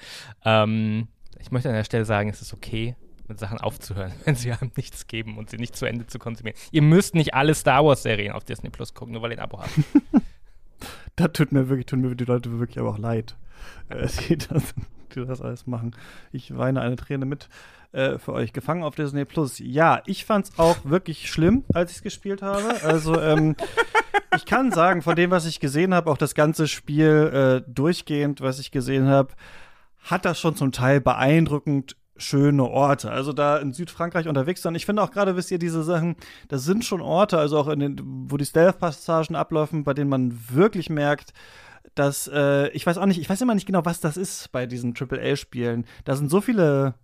[0.45, 1.09] Ähm,
[1.41, 2.97] ich möchte an der Stelle sagen, es ist okay,
[3.29, 6.59] mit Sachen aufzuhören, wenn sie einem nichts geben und sie nicht zu Ende zu konsumieren.
[6.71, 9.61] Ihr müsst nicht alle Star Wars-Serien auf Disney Plus gucken, nur weil ihr ein Abo
[9.61, 9.73] habt.
[11.17, 13.37] da tut mir wirklich, tun mir die Leute wirklich aber auch leid,
[13.89, 14.75] äh, die, das,
[15.15, 15.97] die das alles machen.
[16.31, 17.49] Ich weine eine Träne mit
[17.93, 18.53] äh, für euch.
[18.53, 19.59] Gefangen auf Disney Plus.
[19.59, 22.83] Ja, ich fand es auch wirklich schlimm, als ich es gespielt habe.
[22.83, 23.57] Also, ähm,
[24.37, 28.41] ich kann sagen, von dem, was ich gesehen habe, auch das ganze Spiel äh, durchgehend,
[28.41, 29.35] was ich gesehen habe,
[30.03, 33.11] hat das schon zum Teil beeindruckend schöne Orte.
[33.11, 34.75] Also da in Südfrankreich unterwegs sein.
[34.75, 36.17] Ich finde auch gerade, wisst ihr, diese Sachen,
[36.49, 38.01] das sind schon Orte, also auch in den,
[38.31, 41.33] wo die Stealth-Passagen ablaufen, bei denen man wirklich merkt,
[41.95, 44.67] dass, äh, ich weiß auch nicht, ich weiß immer nicht genau, was das ist bei
[44.67, 45.85] diesen AAA-Spielen.
[46.05, 46.95] Da sind so viele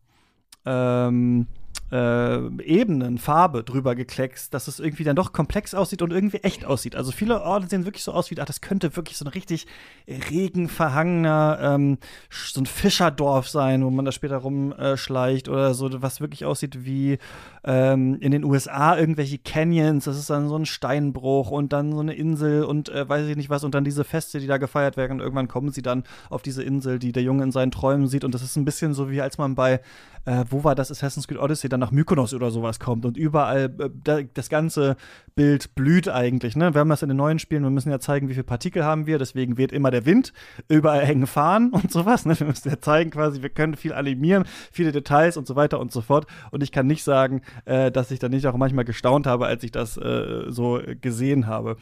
[0.65, 1.47] ähm,
[1.91, 6.65] äh, Ebenen, Farbe drüber gekleckst, dass es irgendwie dann doch komplex aussieht und irgendwie echt
[6.65, 6.97] aussieht.
[6.97, 9.67] Also viele Orte sehen wirklich so aus wie, ach, das könnte wirklich so ein richtig
[10.09, 11.99] regenverhangener, ähm,
[12.31, 16.85] so ein Fischerdorf sein, wo man da später rumschleicht äh, oder so, was wirklich aussieht
[16.85, 17.19] wie
[17.65, 22.01] ähm, in den USA irgendwelche Canyons, das ist dann so ein Steinbruch und dann so
[22.01, 24.97] eine Insel und äh, weiß ich nicht was und dann diese Feste, die da gefeiert
[24.97, 28.09] werden und irgendwann kommen sie dann auf diese Insel, die der Junge in seinen Träumen
[28.09, 28.25] sieht.
[28.25, 29.81] Und das ist ein bisschen so wie als man bei,
[30.25, 33.75] äh, wo war das, Assassin's Creed Odyssey, dann nach Mykonos oder sowas kommt und überall
[34.07, 34.97] äh, das ganze
[35.35, 36.75] Bild blüht eigentlich, ne?
[36.75, 39.07] Wir haben das in den neuen Spielen, wir müssen ja zeigen, wie viele Partikel haben
[39.07, 40.33] wir, deswegen weht immer der Wind,
[40.69, 42.39] überall hängen Fahnen und sowas, ne?
[42.39, 45.93] Wir müssen ja zeigen quasi, wir können viel animieren, viele Details und so weiter und
[45.93, 49.27] so fort und ich kann nicht sagen, äh, dass ich dann nicht auch manchmal gestaunt
[49.27, 51.77] habe, als ich das äh, so gesehen habe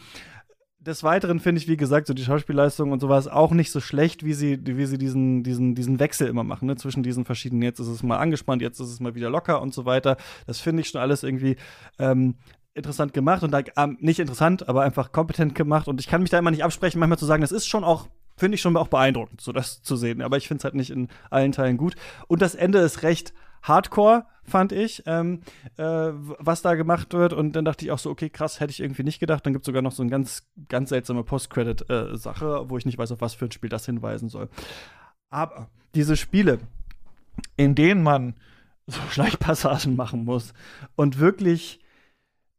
[0.87, 4.25] des Weiteren finde ich, wie gesagt, so die Schauspielleistung und sowas auch nicht so schlecht,
[4.25, 6.77] wie sie, wie sie diesen, diesen, diesen Wechsel immer machen, ne?
[6.77, 9.75] zwischen diesen verschiedenen, jetzt ist es mal angespannt, jetzt ist es mal wieder locker und
[9.75, 10.17] so weiter.
[10.47, 11.57] Das finde ich schon alles irgendwie
[11.99, 12.37] ähm,
[12.75, 15.89] interessant gemacht und da, ähm, nicht interessant, aber einfach kompetent gemacht.
[15.89, 18.09] Und ich kann mich da immer nicht absprechen, manchmal zu sagen, das ist schon auch
[18.39, 20.21] finde ich schon auch beeindruckend, so das zu sehen.
[20.21, 21.95] Aber ich finde es halt nicht in allen Teilen gut.
[22.29, 23.33] Und das Ende ist recht
[23.67, 25.41] hardcore, fand ich, ähm,
[25.77, 27.33] äh, was da gemacht wird.
[27.33, 29.45] Und dann dachte ich auch so, okay, krass, hätte ich irgendwie nicht gedacht.
[29.45, 32.99] Dann gibt es sogar noch so eine ganz, ganz seltsame Post-Credit-Sache, äh, wo ich nicht
[32.99, 34.49] weiß, auf was für ein Spiel das hinweisen soll.
[35.31, 36.61] Aber diese Spiele,
[37.57, 38.35] in denen man
[38.87, 40.55] so Schleichpassagen machen muss
[40.95, 41.81] und wirklich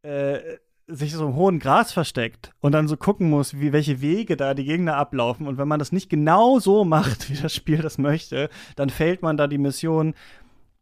[0.01, 0.39] äh,
[0.87, 4.53] sich so im hohen Gras versteckt und dann so gucken muss, wie welche Wege da
[4.53, 5.45] die Gegner ablaufen.
[5.45, 9.21] Und wenn man das nicht genau so macht, wie das Spiel das möchte, dann fällt
[9.21, 10.13] man da die Mission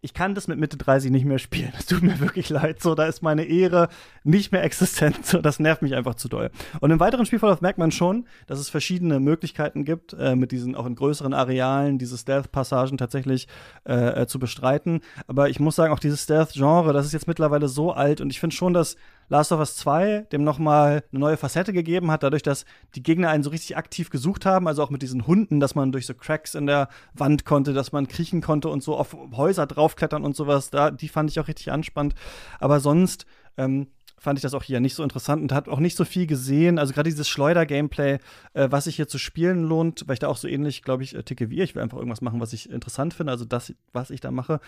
[0.05, 1.73] ich kann das mit Mitte 30 nicht mehr spielen.
[1.79, 2.79] Es tut mir wirklich leid.
[2.79, 3.89] So, da ist meine Ehre
[4.23, 5.25] nicht mehr existent.
[5.25, 6.51] So, das nervt mich einfach zu doll.
[6.79, 10.75] Und im weiteren Spielverlauf merkt man schon, dass es verschiedene Möglichkeiten gibt, äh, mit diesen
[10.75, 13.47] auch in größeren Arealen diese Stealth-Passagen tatsächlich
[13.85, 15.01] äh, äh, zu bestreiten.
[15.25, 18.39] Aber ich muss sagen, auch dieses Stealth-Genre, das ist jetzt mittlerweile so alt und ich
[18.39, 18.97] finde schon, dass
[19.29, 23.29] Last of Us 2 dem nochmal eine neue Facette gegeben hat, dadurch, dass die Gegner
[23.29, 26.13] einen so richtig aktiv gesucht haben, also auch mit diesen Hunden, dass man durch so
[26.13, 30.35] Cracks in der Wand konnte, dass man kriechen konnte und so auf Häuser draufklettern und
[30.35, 30.69] sowas.
[30.69, 32.15] Da, die fand ich auch richtig anspannt.
[32.59, 33.25] Aber sonst
[33.57, 36.27] ähm, fand ich das auch hier nicht so interessant und hat auch nicht so viel
[36.27, 36.79] gesehen.
[36.79, 38.19] Also gerade dieses Schleuder-Gameplay,
[38.53, 41.15] äh, was sich hier zu spielen lohnt, weil ich da auch so ähnlich, glaube ich,
[41.15, 41.63] äh, ticke wie ihr.
[41.63, 44.59] Ich will einfach irgendwas machen, was ich interessant finde, also das, was ich da mache.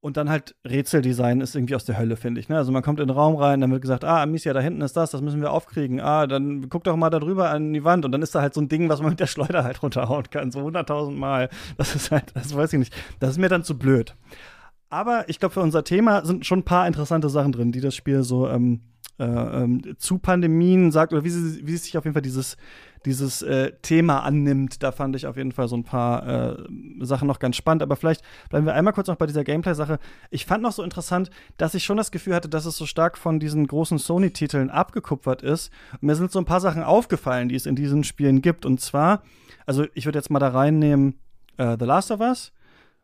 [0.00, 2.48] Und dann halt Rätseldesign ist irgendwie aus der Hölle, finde ich.
[2.48, 2.56] Ne?
[2.56, 4.96] Also man kommt in den Raum rein, dann wird gesagt, ah, Amicia, da hinten ist
[4.96, 6.00] das, das müssen wir aufkriegen.
[6.00, 8.04] Ah, dann guck doch mal da drüber an die Wand.
[8.04, 10.30] Und dann ist da halt so ein Ding, was man mit der Schleuder halt runterhauen
[10.30, 10.52] kann.
[10.52, 11.48] So hunderttausend Mal.
[11.76, 12.94] Das ist halt, das weiß ich nicht.
[13.18, 14.14] Das ist mir dann zu blöd.
[14.88, 17.94] Aber ich glaube, für unser Thema sind schon ein paar interessante Sachen drin, die das
[17.94, 18.80] Spiel so ähm,
[19.18, 22.56] äh, ähm, zu Pandemien sagt, oder wie sie, wie sich auf jeden Fall dieses
[23.04, 24.82] dieses äh, Thema annimmt.
[24.82, 26.56] Da fand ich auf jeden Fall so ein paar äh,
[27.00, 27.82] Sachen noch ganz spannend.
[27.82, 29.98] Aber vielleicht bleiben wir einmal kurz noch bei dieser Gameplay-Sache.
[30.30, 33.18] Ich fand noch so interessant, dass ich schon das Gefühl hatte, dass es so stark
[33.18, 35.70] von diesen großen Sony-Titeln abgekupfert ist.
[36.00, 38.66] Mir sind so ein paar Sachen aufgefallen, die es in diesen Spielen gibt.
[38.66, 39.22] Und zwar,
[39.66, 41.18] also ich würde jetzt mal da reinnehmen
[41.56, 42.52] äh, The Last of Us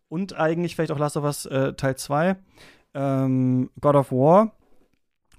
[0.09, 2.37] und eigentlich vielleicht auch Last of Us äh, Teil 2,
[2.95, 4.53] ähm, God of War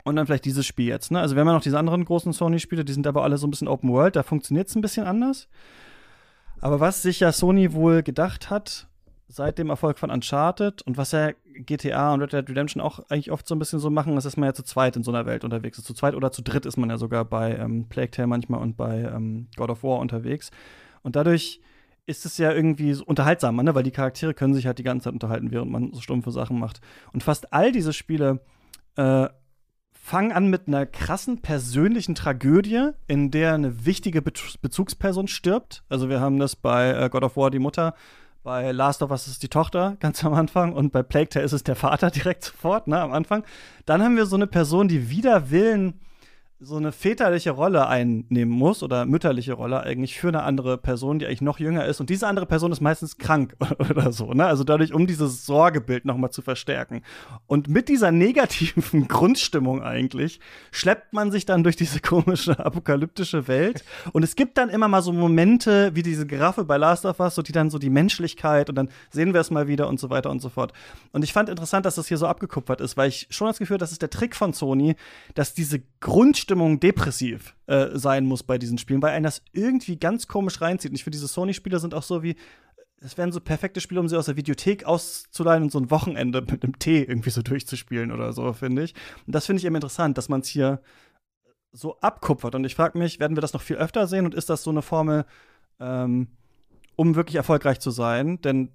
[0.06, 1.12] und dann vielleicht dieses Spiel jetzt.
[1.12, 1.20] Ne?
[1.20, 3.68] Also haben ja noch diese anderen großen Sony-Spiele, die sind aber alle so ein bisschen
[3.68, 5.50] Open World, da funktioniert es ein bisschen anders.
[6.62, 8.88] Aber was sich ja Sony wohl gedacht hat,
[9.28, 13.32] seit dem Erfolg von Uncharted und was ja GTA und Red Dead Redemption auch eigentlich
[13.32, 15.26] oft so ein bisschen so machen, ist, dass man ja zu zweit in so einer
[15.26, 15.86] Welt unterwegs ist.
[15.86, 18.78] Zu zweit oder zu dritt ist man ja sogar bei ähm, Plague Tale manchmal und
[18.78, 20.52] bei ähm, God of War unterwegs.
[21.02, 21.60] Und dadurch
[22.06, 23.74] ist es ja irgendwie so unterhaltsamer, ne?
[23.74, 26.60] weil die Charaktere können sich halt die ganze Zeit unterhalten, während man so stumpfe Sachen
[26.60, 26.80] macht.
[27.12, 28.42] Und fast all diese Spiele
[28.96, 29.28] äh,
[30.06, 35.84] fangen an mit einer krassen persönlichen Tragödie, in der eine wichtige Be Bezugsperson stirbt.
[35.90, 37.96] Also wir haben das bei äh, God of War die Mutter,
[38.44, 41.54] bei Last of Us ist die Tochter ganz am Anfang und bei Plague Tale ist
[41.54, 43.44] es der Vater direkt sofort, ne, am Anfang.
[43.88, 46.00] Dann haben wir so eine Person, die wider Willen
[46.62, 51.26] so eine väterliche Rolle einnehmen muss oder mütterliche Rolle eigentlich für eine andere Person, die
[51.26, 52.00] eigentlich noch jünger ist.
[52.00, 53.58] Und diese andere Person ist meistens krank
[53.90, 54.34] oder so.
[54.34, 54.46] Ne?
[54.46, 57.02] Also dadurch, um dieses Sorgebild nochmal zu verstärken.
[57.46, 60.40] Und mit dieser negativen Grundstimmung eigentlich
[60.72, 63.84] schleppt man sich dann durch diese komische apokalyptische Welt.
[64.14, 67.36] Und es gibt dann immer mal so Momente wie diese Giraffe bei Last of Us,
[67.36, 70.10] so die dann so die Menschlichkeit und dann sehen wir es mal wieder und so
[70.10, 70.72] weiter und so fort.
[71.12, 73.78] Und ich fand interessant, dass das hier so abgekupfert ist, weil ich schon das Gefühl,
[73.78, 74.96] das ist der Trick von Sony,
[75.34, 79.98] dass diese Grundstimmung Stimmung depressiv äh, sein muss bei diesen Spielen, weil einen das irgendwie
[79.98, 80.92] ganz komisch reinzieht.
[80.92, 82.36] Und ich finde, diese Sony-Spiele sind auch so wie,
[83.02, 86.42] es wären so perfekte Spiele, um sie aus der Videothek auszuleihen und so ein Wochenende
[86.42, 88.94] mit einem Tee irgendwie so durchzuspielen oder so, finde ich.
[89.28, 90.82] Und das finde ich eben interessant, dass man es hier
[91.72, 92.56] so abkupfert.
[92.56, 94.70] Und ich frage mich, werden wir das noch viel öfter sehen und ist das so
[94.70, 95.26] eine Formel,
[95.80, 96.28] ähm,
[96.96, 98.40] um wirklich erfolgreich zu sein?
[98.42, 98.72] Denn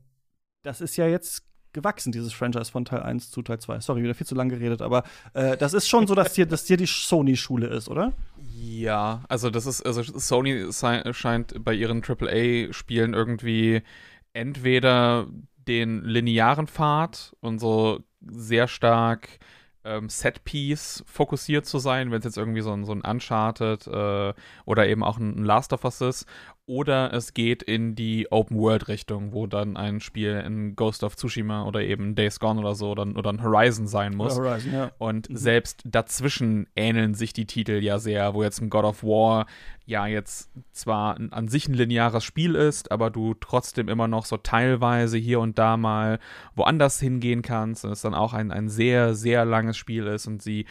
[0.62, 3.80] das ist ja jetzt gewachsen, dieses Franchise von Teil 1 zu Teil 2.
[3.80, 5.04] Sorry, wieder viel zu lang geredet, aber
[5.34, 8.12] äh, das ist schon so, dass hier, dass hier die Sony-Schule ist, oder?
[8.54, 10.72] Ja, also das ist, also Sony
[11.12, 13.82] scheint bei ihren AAA-Spielen irgendwie
[14.32, 15.26] entweder
[15.66, 19.38] den linearen Pfad und so sehr stark
[19.84, 24.34] ähm, Set-Piece fokussiert zu sein, wenn es jetzt irgendwie so ein, so ein Uncharted äh,
[24.64, 26.26] oder eben auch ein Last of Us ist,
[26.70, 31.82] oder es geht in die Open-World-Richtung, wo dann ein Spiel in Ghost of Tsushima oder
[31.82, 34.38] eben Days Gone oder so oder, oder ein Horizon sein muss.
[34.38, 34.92] Horizon, ja.
[34.98, 35.36] Und mhm.
[35.36, 39.46] selbst dazwischen ähneln sich die Titel ja sehr, wo jetzt ein God of War
[39.84, 44.36] ja jetzt zwar an sich ein lineares Spiel ist, aber du trotzdem immer noch so
[44.36, 46.20] teilweise hier und da mal
[46.54, 50.40] woanders hingehen kannst und es dann auch ein, ein sehr, sehr langes Spiel ist und
[50.40, 50.66] sie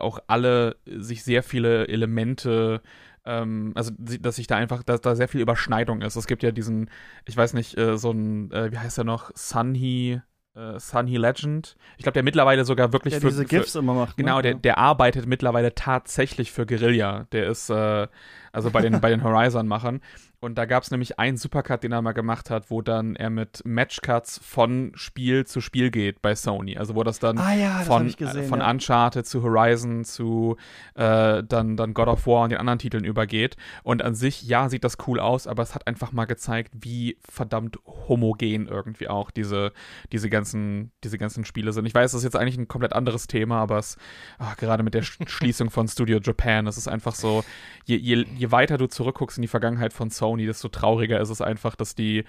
[0.00, 2.82] auch alle sich sehr viele Elemente
[3.24, 6.16] ähm, also dass sich da einfach, dass da sehr viel Überschneidung ist.
[6.16, 6.90] Es gibt ja diesen,
[7.24, 10.20] ich weiß nicht, äh, so ein, äh, wie heißt der noch, Sunny,
[10.54, 11.76] äh, Sunny Legend.
[11.96, 14.16] Ich glaube, der mittlerweile sogar wirklich Der für, diese für GIFs immer macht.
[14.16, 14.42] Genau, ne?
[14.42, 17.26] der, der arbeitet mittlerweile tatsächlich für Guerilla.
[17.32, 18.06] Der ist, äh,
[18.52, 20.00] also bei den, bei den Horizon-Machern.
[20.44, 23.30] Und da gab es nämlich einen Supercut, den er mal gemacht hat, wo dann er
[23.30, 26.76] mit Matchcuts von Spiel zu Spiel geht bei Sony.
[26.76, 28.70] Also wo das dann Ah ja, das von, gesehen, von ja.
[28.70, 30.58] Uncharted zu Horizon zu
[30.96, 33.56] äh, dann, dann God of War und den anderen Titeln übergeht.
[33.84, 37.16] Und an sich, ja, sieht das cool aus, aber es hat einfach mal gezeigt, wie
[37.26, 39.72] verdammt homogen irgendwie auch diese,
[40.12, 41.86] diese, ganzen, diese ganzen Spiele sind.
[41.86, 43.96] Ich weiß, das ist jetzt eigentlich ein komplett anderes Thema, aber es,
[44.38, 47.42] ach, gerade mit der Sch- Schließung von Studio Japan, es ist einfach so,
[47.86, 51.40] je, je, je weiter du zurückguckst in die Vergangenheit von Sony, desto trauriger ist es
[51.40, 52.24] einfach, dass die äh,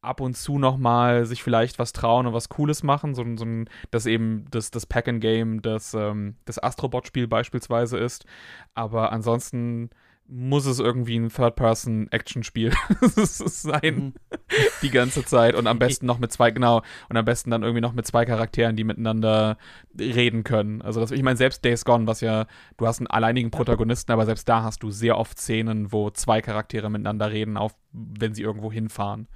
[0.00, 3.44] ab und zu noch mal sich vielleicht was trauen und was Cooles machen, so, so
[3.44, 8.26] ein, dass eben das, das Pack-and-Game das, ähm, das Astrobot-Spiel beispielsweise ist,
[8.74, 9.90] aber ansonsten
[10.28, 14.14] muss es irgendwie ein Third-Person-Action-Spiel sein Mhm.
[14.82, 17.80] die ganze Zeit und am besten noch mit zwei, genau, und am besten dann irgendwie
[17.80, 19.58] noch mit zwei Charakteren, die miteinander
[19.98, 20.82] reden können.
[20.82, 24.26] Also das, ich meine, selbst Days Gone, was ja, du hast einen alleinigen Protagonisten, aber
[24.26, 28.42] selbst da hast du sehr oft Szenen, wo zwei Charaktere miteinander reden, auch wenn sie
[28.42, 29.28] irgendwo hinfahren.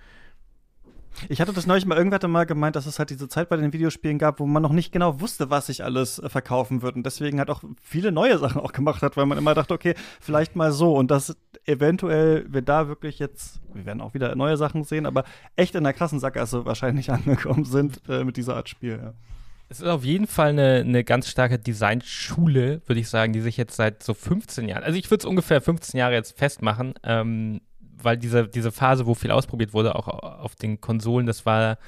[1.28, 3.56] Ich hatte das neulich mal, irgendwer hatte mal gemeint, dass es halt diese Zeit bei
[3.56, 6.96] den Videospielen gab, wo man noch nicht genau wusste, was sich alles äh, verkaufen wird
[6.96, 9.94] und deswegen halt auch viele neue Sachen auch gemacht hat, weil man immer dachte, okay,
[10.20, 14.56] vielleicht mal so und dass eventuell wir da wirklich jetzt, wir werden auch wieder neue
[14.56, 15.24] Sachen sehen, aber
[15.56, 18.98] echt in der krassen Sackgasse wahrscheinlich angekommen sind äh, mit dieser Art Spiel.
[19.02, 19.14] Ja.
[19.68, 23.56] Es ist auf jeden Fall eine, eine ganz starke Designschule, würde ich sagen, die sich
[23.56, 27.60] jetzt seit so 15 Jahren, also ich würde es ungefähr 15 Jahre jetzt festmachen, ähm,
[28.04, 31.78] weil diese, diese Phase, wo viel ausprobiert wurde, auch auf den Konsolen, das war,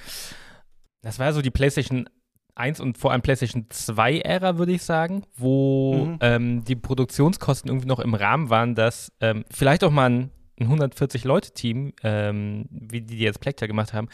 [1.02, 2.08] das war so die PlayStation
[2.54, 6.18] 1 und vor allem PlayStation 2 Ära, würde ich sagen, wo Mhm.
[6.20, 10.68] ähm, die Produktionskosten irgendwie noch im Rahmen waren, dass ähm, vielleicht auch mal ein ein
[10.68, 14.08] 140-Leute-Team, ähm, wie die jetzt Plecter gemacht haben,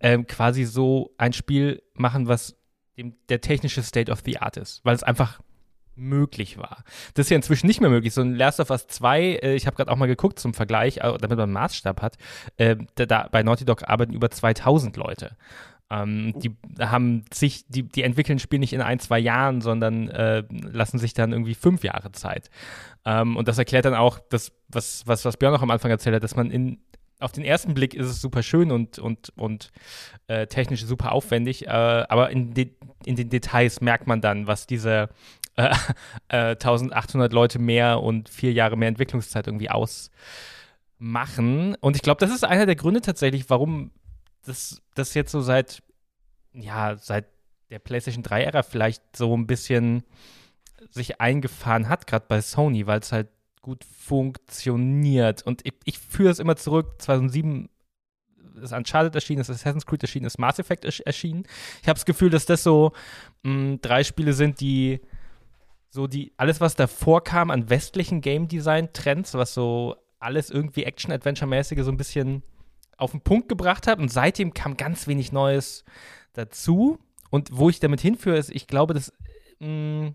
[0.00, 2.56] ähm, quasi so ein Spiel machen, was
[2.96, 5.40] dem, der technische State of the Art ist, weil es einfach
[5.96, 6.84] möglich war.
[7.14, 8.14] Das ist ja inzwischen nicht mehr möglich.
[8.14, 10.98] So ein Last of Us 2, äh, ich habe gerade auch mal geguckt zum Vergleich,
[10.98, 12.16] äh, damit man einen Maßstab hat,
[12.56, 15.36] äh, da, da, bei Naughty Dog arbeiten über 2000 Leute.
[15.90, 20.08] Ähm, die haben sich, die, die entwickeln ein Spiel nicht in ein, zwei Jahren, sondern
[20.08, 22.50] äh, lassen sich dann irgendwie fünf Jahre Zeit.
[23.04, 26.16] Ähm, und das erklärt dann auch das, was, was, was Björn auch am Anfang erzählt
[26.16, 26.78] hat, dass man in
[27.20, 29.70] auf den ersten Blick ist es super schön und, und, und
[30.26, 32.70] äh, technisch super aufwendig, äh, aber in, de
[33.06, 35.08] in den Details merkt man dann, was diese
[35.56, 35.74] äh,
[36.28, 40.14] äh, 1800 Leute mehr und vier Jahre mehr Entwicklungszeit irgendwie ausmachen.
[41.80, 43.90] Und ich glaube, das ist einer der Gründe tatsächlich, warum
[44.44, 45.82] das, das jetzt so seit,
[46.52, 47.26] ja, seit
[47.70, 50.04] der PlayStation 3-Ära vielleicht so ein bisschen
[50.90, 53.28] sich eingefahren hat, gerade bei Sony, weil es halt
[53.62, 55.42] gut funktioniert.
[55.42, 57.68] Und ich, ich führe es immer zurück, 2007
[58.62, 61.44] ist Uncharted erschienen, ist Assassin's Creed erschienen, ist Mass Effect ersch- erschienen.
[61.82, 62.92] Ich habe das Gefühl, dass das so
[63.42, 65.00] mh, drei Spiele sind, die
[65.94, 70.82] so die, alles, was davor kam an westlichen Game Design Trends, was so alles irgendwie
[70.82, 72.42] Action-Adventure-mäßige so ein bisschen
[72.96, 74.00] auf den Punkt gebracht hat.
[74.00, 75.84] Und seitdem kam ganz wenig Neues
[76.32, 76.98] dazu.
[77.30, 79.12] Und wo ich damit hinführe, ist, ich glaube, dass
[79.60, 80.14] mh,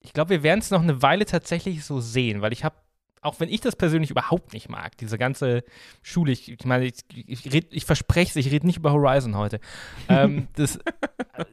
[0.00, 2.74] ich glaube, wir werden es noch eine Weile tatsächlich so sehen, weil ich habe,
[3.20, 5.62] auch wenn ich das persönlich überhaupt nicht mag, diese ganze
[6.02, 9.60] Schule, ich, ich meine, ich, ich, ich verspreche es, ich rede nicht über Horizon heute.
[10.08, 10.76] ähm, das,
[11.34, 11.44] äh,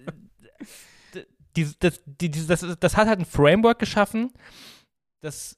[1.55, 4.31] die, das, die, das, das hat halt ein Framework geschaffen,
[5.21, 5.57] das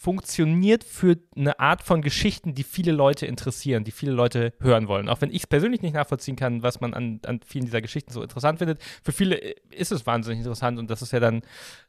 [0.00, 5.08] funktioniert für eine Art von Geschichten, die viele Leute interessieren, die viele Leute hören wollen.
[5.08, 8.12] Auch wenn ich es persönlich nicht nachvollziehen kann, was man an, an vielen dieser Geschichten
[8.12, 8.80] so interessant findet.
[9.02, 9.36] Für viele
[9.70, 11.42] ist es wahnsinnig interessant und das ist ja dann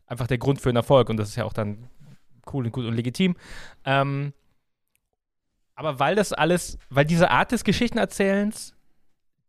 [0.07, 1.87] einfach der Grund für einen Erfolg und das ist ja auch dann
[2.51, 3.35] cool und gut und legitim.
[3.85, 4.33] Ähm,
[5.75, 8.73] aber weil das alles, weil diese Art des Geschichtenerzählens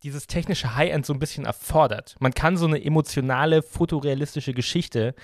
[0.02, 2.16] dieses technische High-End so ein bisschen erfordert.
[2.20, 5.14] Man kann so eine emotionale, fotorealistische Geschichte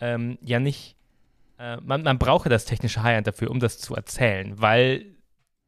[0.00, 0.96] ähm, ja nicht,
[1.58, 5.16] äh, man, man brauche das technische High-End dafür, um das zu erzählen, weil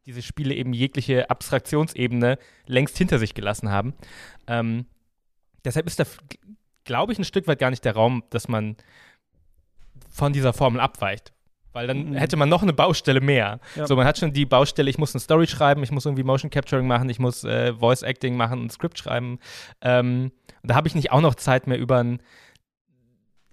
[0.07, 3.95] diese Spiele eben jegliche Abstraktionsebene längst hinter sich gelassen haben.
[4.47, 4.87] Ähm,
[5.65, 6.05] deshalb ist da,
[6.85, 8.77] glaube ich, ein Stück weit gar nicht der Raum, dass man
[10.09, 11.33] von dieser Formel abweicht.
[11.73, 12.15] Weil dann Mhm.
[12.15, 13.61] hätte man noch eine Baustelle mehr.
[13.77, 13.87] Ja.
[13.87, 16.51] So, man hat schon die Baustelle, ich muss eine Story schreiben, ich muss irgendwie Motion
[16.51, 19.39] Capturing machen, ich muss äh, Voice Acting machen, ein Skript schreiben.
[19.81, 22.21] Ähm, und da habe ich nicht auch noch Zeit mehr über einen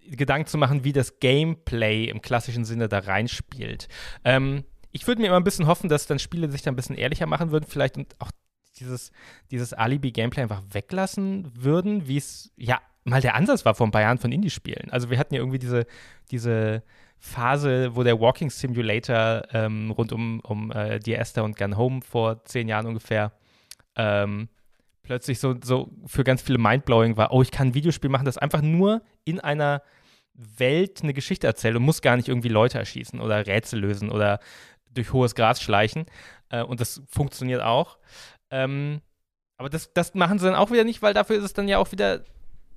[0.09, 3.87] Gedanken zu machen, wie das Gameplay im klassischen Sinne da reinspielt.
[4.23, 6.95] Ähm, ich würde mir immer ein bisschen hoffen, dass dann Spiele sich da ein bisschen
[6.95, 8.31] ehrlicher machen würden, vielleicht und auch
[8.79, 9.11] dieses,
[9.51, 14.01] dieses Alibi-Gameplay einfach weglassen würden, wie es ja mal der Ansatz war vor ein paar
[14.01, 14.89] Jahren von Indie-Spielen.
[14.91, 15.85] Also wir hatten ja irgendwie diese,
[16.31, 16.83] diese
[17.19, 22.01] Phase, wo der Walking Simulator ähm, rund um, um äh, Dear Esther und Gun Home
[22.01, 23.31] vor zehn Jahren ungefähr
[23.95, 24.49] ähm,
[25.03, 28.37] plötzlich so, so für ganz viele Mindblowing war, oh, ich kann ein Videospiel machen, das
[28.37, 29.81] einfach nur in einer
[30.33, 34.39] Welt eine Geschichte erzählt und muss gar nicht irgendwie Leute erschießen oder Rätsel lösen oder
[34.91, 36.05] durch hohes Gras schleichen.
[36.49, 37.97] Äh, und das funktioniert auch.
[38.51, 39.01] Ähm,
[39.57, 41.79] aber das, das machen sie dann auch wieder nicht, weil dafür ist es dann ja
[41.79, 42.23] auch wieder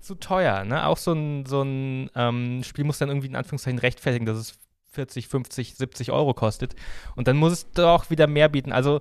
[0.01, 0.64] zu teuer.
[0.64, 0.86] Ne?
[0.86, 4.59] Auch so ein, so ein ähm, Spiel muss dann irgendwie in Anführungszeichen rechtfertigen, dass es
[4.92, 6.74] 40, 50, 70 Euro kostet.
[7.16, 8.72] Und dann muss es doch wieder mehr bieten.
[8.72, 9.01] Also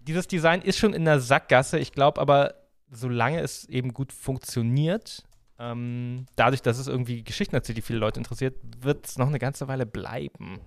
[0.00, 1.78] dieses Design ist schon in der Sackgasse.
[1.78, 2.54] Ich glaube aber,
[2.90, 5.24] solange es eben gut funktioniert,
[5.58, 9.38] ähm, dadurch, dass es irgendwie Geschichten erzählt, die viele Leute interessiert, wird es noch eine
[9.38, 10.60] ganze Weile bleiben.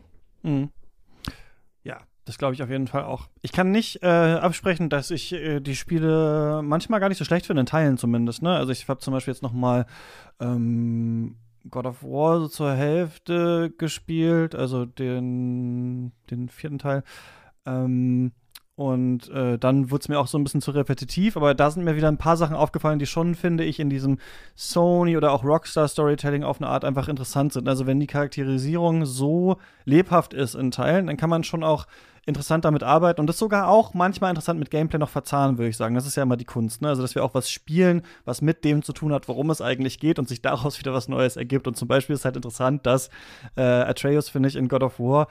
[0.44, 0.72] Mhm.
[2.28, 3.30] Das glaube ich auf jeden Fall auch.
[3.42, 7.46] Ich kann nicht äh, absprechen, dass ich äh, die Spiele manchmal gar nicht so schlecht
[7.46, 8.42] finde, in Teilen zumindest.
[8.42, 8.54] Ne?
[8.54, 9.86] Also ich habe zum Beispiel jetzt noch mal
[10.42, 11.38] ähm,
[11.70, 17.04] God of War so zur Hälfte gespielt, also den, den vierten Teil.
[17.66, 18.34] Ähm,
[18.76, 21.84] und äh, dann wurde es mir auch so ein bisschen zu repetitiv, aber da sind
[21.84, 24.20] mir wieder ein paar Sachen aufgefallen, die schon, finde ich, in diesem
[24.56, 27.70] Sony oder auch Rockstar Storytelling auf eine Art einfach interessant sind.
[27.70, 31.88] Also wenn die Charakterisierung so lebhaft ist in Teilen, dann kann man schon auch
[32.28, 35.78] interessant damit arbeiten und das sogar auch manchmal interessant mit Gameplay noch verzahnen, würde ich
[35.78, 35.96] sagen.
[35.96, 36.90] Das ist ja immer die Kunst, ne?
[36.90, 40.00] Also, dass wir auch was spielen, was mit dem zu tun hat, worum es eigentlich
[40.00, 41.68] geht und sich daraus wieder was Neues ergibt.
[41.68, 43.10] Und zum Beispiel ist halt interessant, dass
[43.56, 45.28] äh, Atreus, finde ich, in God of War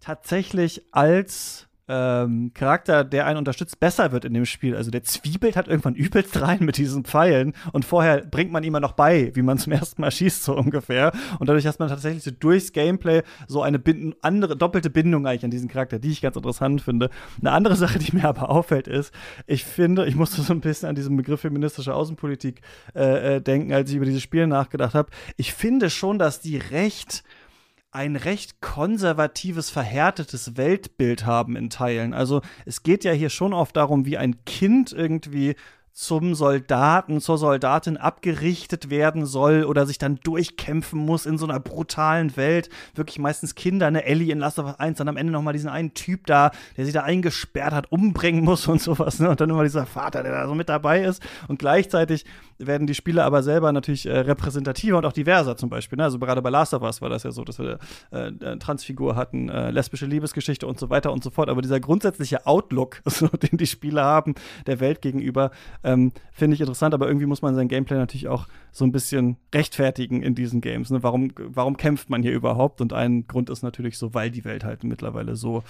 [0.00, 4.76] tatsächlich als ähm, Charakter, der einen unterstützt, besser wird in dem Spiel.
[4.76, 8.74] Also der zwiebelt hat irgendwann übelst rein mit diesen Pfeilen und vorher bringt man ihm
[8.74, 11.12] ja noch bei, wie man zum ersten Mal schießt, so ungefähr.
[11.38, 15.44] Und dadurch hat man tatsächlich so durchs Gameplay so eine Bind andere, doppelte Bindung eigentlich
[15.44, 17.10] an diesen Charakter, die ich ganz interessant finde.
[17.40, 19.12] Eine andere Sache, die mir aber auffällt, ist,
[19.46, 22.60] ich finde, ich musste so ein bisschen an diesen Begriff feministische Außenpolitik
[22.94, 25.10] äh, äh denken, als ich über dieses Spiel nachgedacht habe.
[25.36, 27.22] Ich finde schon, dass die recht
[27.90, 32.12] ein recht konservatives, verhärtetes Weltbild haben in Teilen.
[32.12, 35.56] Also es geht ja hier schon oft darum, wie ein Kind irgendwie
[35.98, 41.58] zum Soldaten, zur Soldatin abgerichtet werden soll oder sich dann durchkämpfen muss in so einer
[41.58, 42.68] brutalen Welt.
[42.94, 44.04] Wirklich meistens Kinder, ne?
[44.04, 46.84] Ellie in Last of Us 1, dann am Ende nochmal diesen einen Typ da, der
[46.84, 49.28] sich da eingesperrt hat, umbringen muss und sowas, ne?
[49.28, 51.20] Und dann immer dieser Vater, der da so mit dabei ist.
[51.48, 52.24] Und gleichzeitig
[52.58, 55.96] werden die Spiele aber selber natürlich äh, repräsentativer und auch diverser zum Beispiel.
[55.96, 56.04] Ne?
[56.04, 57.78] Also gerade bei Last of Us war das ja so, dass wir
[58.12, 61.48] äh, äh, Transfigur hatten, äh, lesbische Liebesgeschichte und so weiter und so fort.
[61.48, 64.34] Aber dieser grundsätzliche Outlook, so, den die Spiele haben,
[64.66, 65.50] der Welt gegenüber,
[65.88, 66.94] ähm, finde ich interessant.
[66.94, 70.90] Aber irgendwie muss man sein Gameplay natürlich auch so ein bisschen rechtfertigen in diesen Games.
[70.90, 71.02] Ne?
[71.02, 72.80] Warum, warum kämpft man hier überhaupt?
[72.80, 75.64] Und ein Grund ist natürlich so, weil die Welt halt mittlerweile so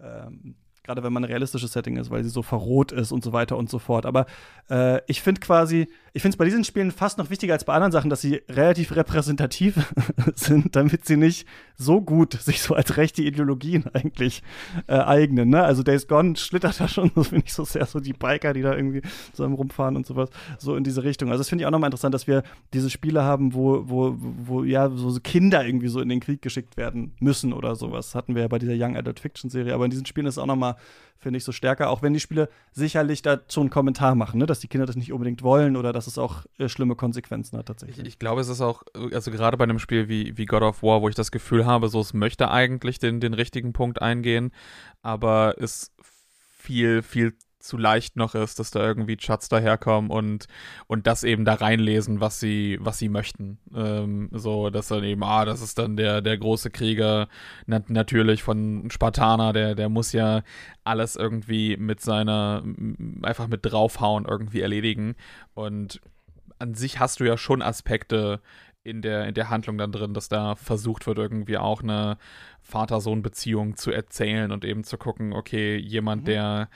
[0.00, 0.56] ähm,
[0.90, 3.56] gerade wenn man ein realistisches Setting ist, weil sie so verroht ist und so weiter
[3.56, 4.06] und so fort.
[4.06, 4.26] Aber
[4.68, 7.72] äh, ich finde quasi, ich finde es bei diesen Spielen fast noch wichtiger als bei
[7.72, 9.76] anderen Sachen, dass sie relativ repräsentativ
[10.34, 14.42] sind, damit sie nicht so gut sich so als rechte Ideologien eigentlich
[14.88, 15.50] äh, eignen.
[15.50, 15.62] Ne?
[15.62, 18.62] Also Days Gone schlittert da schon, das finde ich so sehr so die Biker, die
[18.62, 20.28] da irgendwie so im Rumfahren und sowas,
[20.58, 21.30] so in diese Richtung.
[21.30, 22.42] Also das finde ich auch nochmal interessant, dass wir
[22.74, 26.76] diese Spiele haben, wo, wo, wo ja so Kinder irgendwie so in den Krieg geschickt
[26.76, 28.16] werden müssen oder sowas.
[28.16, 30.38] Hatten wir ja bei dieser Young Adult Fiction Serie, aber in diesen Spielen ist es
[30.38, 30.74] auch nochmal
[31.20, 34.46] finde ich, so stärker, auch wenn die Spiele sicherlich dazu einen Kommentar machen, ne?
[34.46, 37.66] dass die Kinder das nicht unbedingt wollen oder dass es auch äh, schlimme Konsequenzen hat
[37.66, 37.98] tatsächlich.
[38.00, 40.82] Ich, ich, glaube, es ist auch, also gerade bei einem Spiel wie, wie God of
[40.82, 44.50] War, wo ich das Gefühl habe, so es möchte eigentlich den, den richtigen Punkt eingehen,
[45.02, 45.92] aber es
[46.60, 50.46] viel, viel zu leicht noch ist, dass da irgendwie Chats daherkommen und,
[50.86, 53.58] und das eben da reinlesen, was sie, was sie möchten.
[53.74, 57.28] Ähm, so, dass dann eben, ah, das ist dann der, der große Krieger,
[57.66, 60.42] na, natürlich von Spartaner, der, der muss ja
[60.84, 62.64] alles irgendwie mit seiner,
[63.22, 65.14] einfach mit draufhauen irgendwie erledigen.
[65.54, 66.00] Und
[66.58, 68.40] an sich hast du ja schon Aspekte
[68.82, 72.16] in der, in der Handlung dann drin, dass da versucht wird, irgendwie auch eine
[72.62, 76.26] Vater-Sohn-Beziehung zu erzählen und eben zu gucken, okay, jemand, mhm.
[76.26, 76.68] der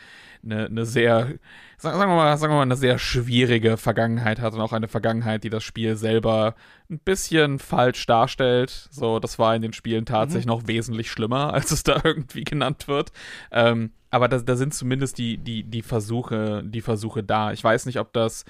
[0.44, 1.38] eine, eine sehr,
[1.78, 5.44] sagen wir, mal, sagen wir mal, eine sehr schwierige Vergangenheit hat und auch eine Vergangenheit,
[5.44, 6.54] die das Spiel selber
[6.90, 8.88] ein bisschen falsch darstellt.
[8.90, 10.52] So, das war in den Spielen tatsächlich mhm.
[10.52, 13.12] noch wesentlich schlimmer, als es da irgendwie genannt wird.
[13.50, 17.52] Ähm, aber da, da sind zumindest die, die, die Versuche, die Versuche da.
[17.52, 18.44] Ich weiß nicht, ob das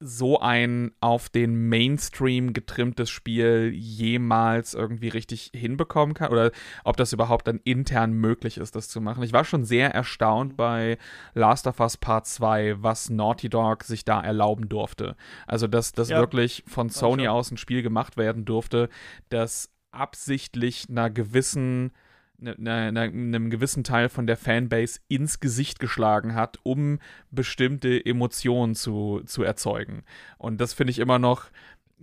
[0.00, 6.52] so ein auf den Mainstream getrimmtes Spiel jemals irgendwie richtig hinbekommen kann oder
[6.84, 9.24] ob das überhaupt dann intern möglich ist, das zu machen.
[9.24, 10.98] Ich war schon sehr erstaunt bei
[11.34, 15.16] Last of Us Part 2, was Naughty Dog sich da erlauben durfte.
[15.46, 16.20] Also, dass das ja.
[16.20, 18.88] wirklich von Sony aus ein Spiel gemacht werden durfte,
[19.30, 21.92] das absichtlich einer gewissen
[22.38, 26.98] ne, ne, ne, einem gewissen Teil von der Fanbase ins Gesicht geschlagen hat, um
[27.30, 30.04] bestimmte Emotionen zu, zu erzeugen.
[30.38, 31.46] Und das finde ich immer noch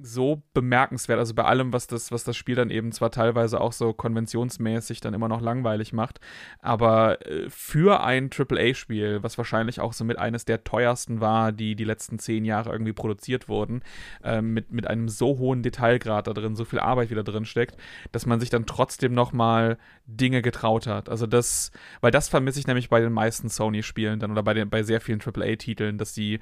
[0.01, 3.71] so bemerkenswert, also bei allem, was das, was das Spiel dann eben zwar teilweise auch
[3.71, 6.19] so konventionsmäßig dann immer noch langweilig macht,
[6.59, 11.75] aber äh, für ein AAA-Spiel, was wahrscheinlich auch so mit eines der teuersten war, die
[11.75, 13.83] die letzten zehn Jahre irgendwie produziert wurden,
[14.23, 17.77] äh, mit, mit einem so hohen Detailgrad da drin, so viel Arbeit wieder drin steckt,
[18.11, 19.77] dass man sich dann trotzdem nochmal
[20.07, 21.09] Dinge getraut hat.
[21.09, 21.71] Also das,
[22.01, 24.99] weil das vermisse ich nämlich bei den meisten Sony-Spielen dann oder bei, den, bei sehr
[24.99, 26.39] vielen AAA-Titeln, dass die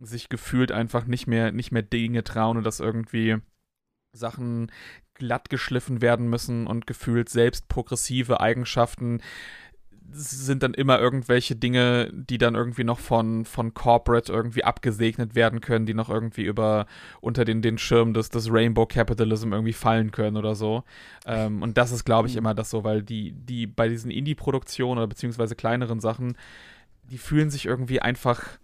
[0.00, 3.36] sich gefühlt einfach nicht mehr, nicht mehr Dinge trauen und dass irgendwie
[4.12, 4.70] Sachen
[5.14, 9.20] glatt geschliffen werden müssen und gefühlt selbst progressive Eigenschaften
[10.10, 15.60] sind dann immer irgendwelche Dinge, die dann irgendwie noch von, von Corporate irgendwie abgesegnet werden
[15.60, 16.86] können, die noch irgendwie über
[17.20, 20.84] unter den, den Schirm des, des Rainbow Capitalism irgendwie fallen können oder so.
[21.26, 22.38] Ähm, und das ist, glaube ich, mhm.
[22.38, 26.38] immer das so, weil die, die bei diesen Indie-Produktionen oder beziehungsweise kleineren Sachen,
[27.10, 28.58] die fühlen sich irgendwie einfach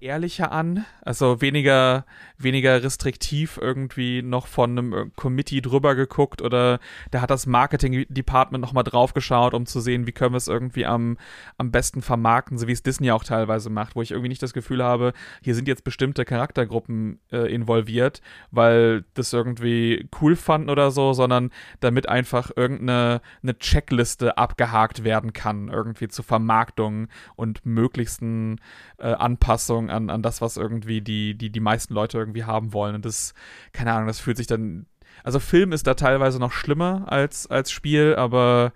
[0.00, 2.04] ehrlicher an, also weniger,
[2.36, 6.80] weniger restriktiv irgendwie noch von einem Committee drüber geguckt oder
[7.10, 10.84] da hat das Marketing-Department nochmal drauf geschaut, um zu sehen, wie können wir es irgendwie
[10.84, 11.16] am,
[11.56, 14.52] am besten vermarkten, so wie es Disney auch teilweise macht, wo ich irgendwie nicht das
[14.52, 18.20] Gefühl habe, hier sind jetzt bestimmte Charaktergruppen äh, involviert,
[18.50, 25.32] weil das irgendwie cool fanden oder so, sondern damit einfach irgendeine eine Checkliste abgehakt werden
[25.32, 28.60] kann, irgendwie zur Vermarktung und möglichsten
[28.98, 32.94] äh, Anpassungen an, an das, was irgendwie die, die, die meisten Leute irgendwie haben wollen.
[32.94, 33.34] Und das,
[33.72, 34.86] keine Ahnung, das fühlt sich dann.
[35.24, 38.72] Also Film ist da teilweise noch schlimmer als, als Spiel, aber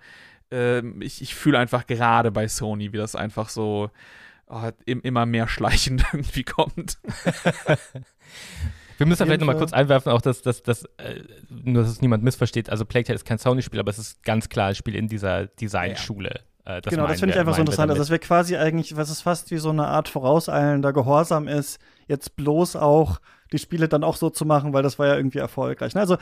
[0.51, 3.89] äh, ich, ich fühle einfach gerade bei Sony, wie das einfach so
[4.47, 6.97] oh, immer mehr schleichend irgendwie kommt.
[8.97, 12.23] Wir müssen vielleicht nochmal kurz einwerfen, auch dass, dass, dass, äh, nur dass es niemand
[12.23, 12.69] missversteht.
[12.69, 15.47] Also Plague Tale ist kein Sony-Spiel, aber es ist ganz klar ein Spiel in dieser
[15.47, 16.41] Designschule.
[16.65, 17.89] Äh, das genau, das finde ich einfach so interessant.
[17.89, 21.79] Also, dass wir quasi eigentlich, was es fast wie so eine Art vorauseilender Gehorsam ist,
[22.07, 23.19] jetzt bloß auch
[23.51, 25.93] die Spiele dann auch so zu machen, weil das war ja irgendwie erfolgreich.
[25.95, 26.01] Ne?
[26.01, 26.17] Also,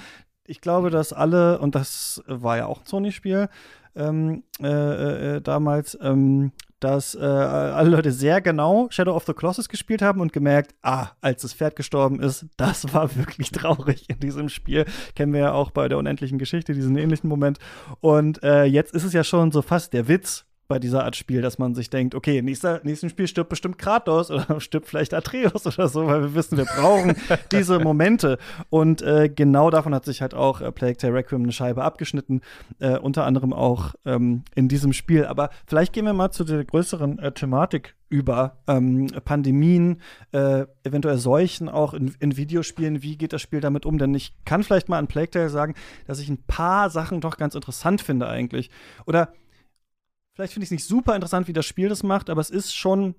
[0.45, 3.49] ich glaube, dass alle, und das war ja auch ein Sony-Spiel
[3.95, 9.67] ähm, äh, äh, damals, ähm, dass äh, alle Leute sehr genau Shadow of the Colossus
[9.67, 14.19] gespielt haben und gemerkt, ah, als das Pferd gestorben ist, das war wirklich traurig in
[14.19, 14.85] diesem Spiel.
[15.15, 17.59] Kennen wir ja auch bei der unendlichen Geschichte, diesen ähnlichen Moment.
[17.99, 21.41] Und äh, jetzt ist es ja schon so fast der Witz bei dieser Art Spiel,
[21.41, 25.65] dass man sich denkt, okay, nächster, nächsten Spiel stirbt bestimmt Kratos oder stirbt vielleicht Atreus
[25.65, 27.15] oder so, weil wir wissen, wir brauchen
[27.51, 28.37] diese Momente.
[28.69, 32.41] Und äh, genau davon hat sich halt auch äh, Plague Tale Requiem eine Scheibe abgeschnitten,
[32.77, 35.25] äh, unter anderem auch ähm, in diesem Spiel.
[35.25, 40.01] Aber vielleicht gehen wir mal zu der größeren äh, Thematik über ähm, Pandemien,
[40.33, 43.01] äh, eventuell Seuchen auch in, in, Videospielen.
[43.01, 43.97] Wie geht das Spiel damit um?
[43.97, 45.73] Denn ich kann vielleicht mal an Plague Tale sagen,
[46.05, 48.69] dass ich ein paar Sachen doch ganz interessant finde eigentlich.
[49.07, 49.33] Oder
[50.39, 52.73] Vielleicht finde ich es nicht super interessant, wie das Spiel das macht, aber es ist
[52.73, 53.13] schon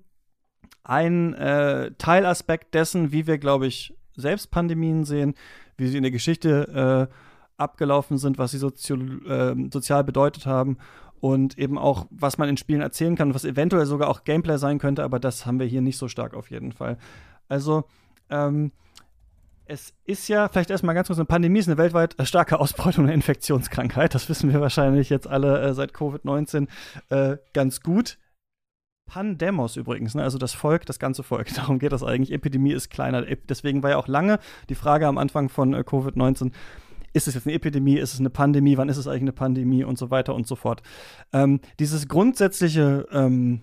[0.83, 5.35] ein äh, Teilaspekt dessen, wie wir, glaube ich, selbst Pandemien sehen,
[5.77, 10.79] wie sie in der Geschichte äh, abgelaufen sind, was sie sozio äh, sozial bedeutet haben
[11.19, 14.79] und eben auch, was man in Spielen erzählen kann, was eventuell sogar auch Gameplay sein
[14.79, 16.97] könnte, aber das haben wir hier nicht so stark auf jeden Fall.
[17.47, 17.83] Also,
[18.31, 18.71] ähm,
[19.71, 23.13] es ist ja, vielleicht erstmal ganz kurz, eine Pandemie ist eine weltweit starke Ausbreitung einer
[23.13, 24.13] Infektionskrankheit.
[24.13, 26.67] Das wissen wir wahrscheinlich jetzt alle äh, seit Covid-19
[27.09, 28.17] äh, ganz gut.
[29.05, 30.23] Pandemos übrigens, ne?
[30.23, 31.53] also das Volk, das ganze Volk.
[31.55, 32.33] Darum geht das eigentlich.
[32.33, 33.21] Epidemie ist kleiner.
[33.21, 36.51] Deswegen war ja auch lange die Frage am Anfang von äh, Covid-19,
[37.13, 39.85] ist es jetzt eine Epidemie, ist es eine Pandemie, wann ist es eigentlich eine Pandemie
[39.85, 40.81] und so weiter und so fort.
[41.31, 43.61] Ähm, dieses grundsätzliche ähm,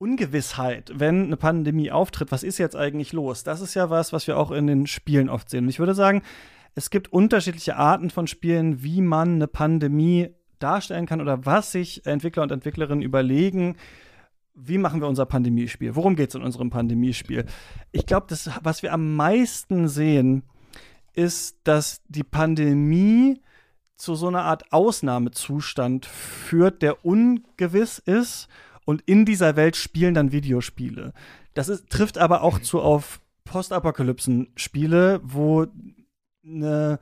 [0.00, 3.44] Ungewissheit, wenn eine Pandemie auftritt, was ist jetzt eigentlich los?
[3.44, 5.64] Das ist ja was, was wir auch in den Spielen oft sehen.
[5.64, 6.22] Und ich würde sagen,
[6.74, 12.06] es gibt unterschiedliche Arten von Spielen, wie man eine Pandemie darstellen kann oder was sich
[12.06, 13.76] Entwickler und Entwicklerinnen überlegen,
[14.54, 15.94] wie machen wir unser Pandemiespiel?
[15.94, 17.44] Worum geht es in unserem Pandemiespiel?
[17.92, 20.44] Ich glaube, das, was wir am meisten sehen,
[21.12, 23.42] ist, dass die Pandemie
[23.96, 28.48] zu so einer Art Ausnahmezustand führt, der ungewiss ist
[28.90, 31.12] und in dieser Welt spielen dann Videospiele.
[31.54, 35.66] Das ist, trifft aber auch zu auf Postapokalypsen-Spiele, wo
[36.44, 36.98] eine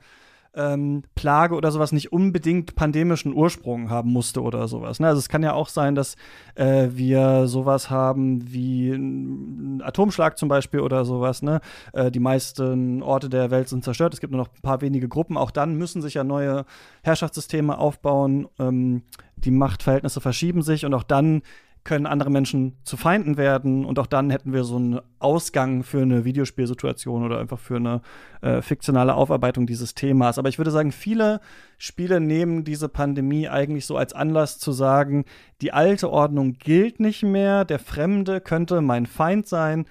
[0.53, 4.99] ähm, Plage oder sowas nicht unbedingt pandemischen Ursprung haben musste oder sowas.
[4.99, 5.07] Ne?
[5.07, 6.15] Also es kann ja auch sein, dass
[6.53, 11.41] äh, wir sowas haben wie ein Atomschlag zum Beispiel oder sowas.
[11.41, 11.59] Ne?
[11.93, 14.13] Äh, die meisten Orte der Welt sind zerstört.
[14.13, 15.37] Es gibt nur noch ein paar wenige Gruppen.
[15.37, 16.65] Auch dann müssen sich ja neue
[17.03, 18.47] Herrschaftssysteme aufbauen.
[18.59, 19.03] Ähm,
[19.37, 21.41] die Machtverhältnisse verschieben sich und auch dann
[21.89, 26.03] können andere Menschen zu Feinden werden und auch dann hätten wir so einen Ausgang für
[26.03, 28.01] eine Videospielsituation oder einfach für eine
[28.41, 30.37] äh, fiktionale Aufarbeitung dieses Themas.
[30.37, 31.41] Aber ich würde sagen, viele
[31.79, 35.25] Spiele nehmen diese Pandemie eigentlich so als Anlass zu sagen,
[35.63, 39.85] die alte Ordnung gilt nicht mehr, der Fremde könnte mein Feind sein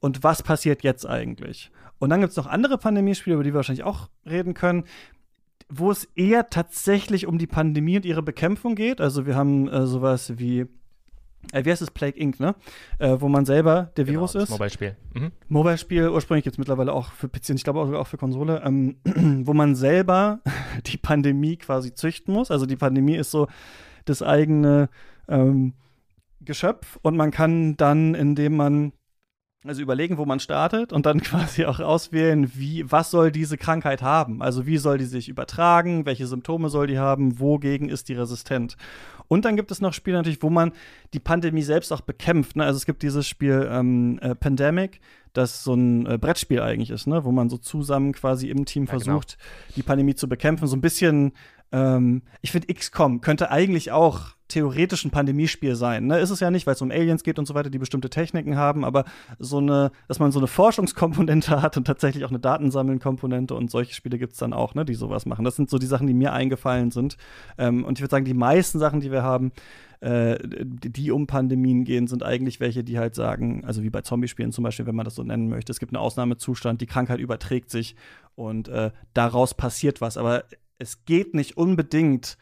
[0.00, 1.70] und was passiert jetzt eigentlich?
[2.00, 4.82] Und dann gibt es noch andere Pandemiespiele, über die wir wahrscheinlich auch reden können,
[5.68, 9.00] wo es eher tatsächlich um die Pandemie und ihre Bekämpfung geht.
[9.00, 10.66] Also wir haben äh, sowas wie
[11.52, 12.54] äh, wie heißt es, Plague Inc., ne?
[12.98, 14.50] Äh, wo man selber der Genau, Virus das ist.
[14.50, 14.96] Mobile-Spiel.
[15.14, 15.32] Mhm.
[15.48, 18.62] Mobile-Spiel, ursprünglich gibt es mittlerweile auch für PC und ich glaube auch, auch für Konsole,
[18.64, 18.96] ähm,
[19.44, 20.40] wo man selber
[20.86, 22.50] die Pandemie quasi züchten muss.
[22.50, 23.48] Also die Pandemie ist so
[24.04, 24.88] das eigene
[25.28, 25.74] ähm,
[26.40, 28.92] Geschöpf und man kann dann, indem man
[29.66, 34.02] also überlegen, wo man startet und dann quasi auch auswählen, wie, was soll diese Krankheit
[34.02, 34.42] haben?
[34.42, 36.06] Also wie soll die sich übertragen?
[36.06, 37.40] Welche Symptome soll die haben?
[37.40, 38.76] Wogegen ist die resistent?
[39.26, 40.72] Und dann gibt es noch Spiele natürlich, wo man
[41.14, 42.56] die Pandemie selbst auch bekämpft.
[42.56, 42.64] Ne?
[42.64, 45.00] Also es gibt dieses Spiel ähm, äh, Pandemic,
[45.32, 47.24] das so ein äh, Brettspiel eigentlich ist, ne?
[47.24, 49.04] wo man so zusammen quasi im Team Ja, genau.
[49.04, 49.38] versucht,
[49.76, 50.66] die Pandemie zu bekämpfen.
[50.66, 51.32] So ein bisschen,
[51.74, 56.06] ähm, ich finde, XCOM könnte eigentlich auch theoretisch ein Pandemiespiel sein.
[56.06, 56.20] Ne?
[56.20, 58.56] Ist es ja nicht, weil es um Aliens geht und so weiter, die bestimmte Techniken
[58.56, 59.04] haben, aber
[59.40, 63.92] so eine, dass man so eine Forschungskomponente hat und tatsächlich auch eine Datensammeln-Komponente und solche
[63.92, 65.44] Spiele gibt es dann auch, ne, die sowas machen.
[65.44, 67.16] Das sind so die Sachen, die mir eingefallen sind.
[67.58, 69.50] Ähm, und ich würde sagen, die meisten Sachen, die wir haben,
[70.00, 74.52] äh, die, um Pandemien gehen, sind eigentlich welche, die halt sagen, also wie bei Zombie-Spielen
[74.52, 77.70] zum Beispiel, wenn man das so nennen möchte, es gibt einen Ausnahmezustand, die Krankheit überträgt
[77.70, 77.96] sich
[78.36, 80.16] und äh, daraus passiert was.
[80.16, 80.44] Aber
[80.78, 82.36] es geht nicht unbedingt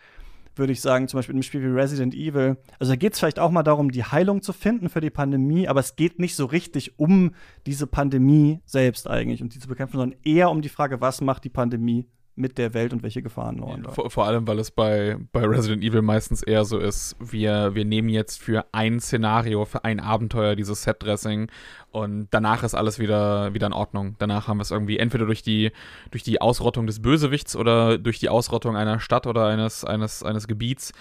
[0.57, 2.57] würde ich sagen, zum Beispiel in einem Spiel wie Resident Evil.
[2.79, 5.69] Also da geht es vielleicht auch mal darum, die Heilung zu finden für die Pandemie,
[5.69, 7.35] aber es geht nicht so richtig um
[7.67, 11.45] diese Pandemie selbst eigentlich und die zu bekämpfen, sondern eher um die Frage, was macht
[11.45, 13.91] die Pandemie mit der Welt und welche Gefahren lauern da.
[13.91, 17.85] Vor, vor allem, weil es bei, bei Resident Evil meistens eher so ist, wir, wir
[17.85, 21.51] nehmen jetzt für ein Szenario, für ein Abenteuer dieses Set-Dressing
[21.91, 24.17] und danach ist alles wieder, wieder in Ordnung.
[24.19, 25.73] Danach haben wir es irgendwie entweder durch die,
[26.11, 30.49] durch die Ausrottung des Bösewichts oder durch die Ausrottung einer Stadt oder eines, eines, eines
[30.49, 30.93] Gebiets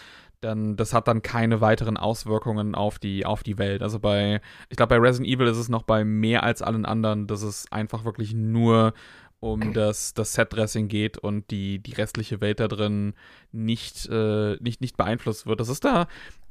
[0.41, 3.83] dann das hat dann keine weiteren Auswirkungen auf die auf die Welt.
[3.83, 7.27] Also bei ich glaube bei Resident Evil ist es noch bei mehr als allen anderen,
[7.27, 8.93] dass es einfach wirklich nur
[9.41, 13.15] um das, das Set-Dressing geht und die, die restliche Welt da drin
[13.51, 15.59] nicht, äh, nicht, nicht beeinflusst wird.
[15.59, 16.07] Das ist da,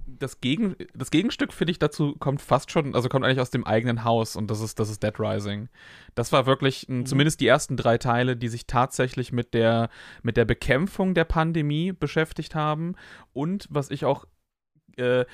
[0.06, 3.64] das, Gegen, das Gegenstück, finde ich, dazu kommt fast schon, also kommt eigentlich aus dem
[3.64, 5.68] eigenen Haus und das ist, das ist Dead Rising.
[6.16, 9.88] Das war wirklich, m, zumindest die ersten drei Teile, die sich tatsächlich mit der,
[10.24, 12.96] mit der Bekämpfung der Pandemie beschäftigt haben
[13.32, 14.24] und was ich auch
[14.96, 15.24] äh,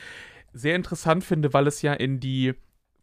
[0.52, 2.54] sehr interessant finde, weil es ja in die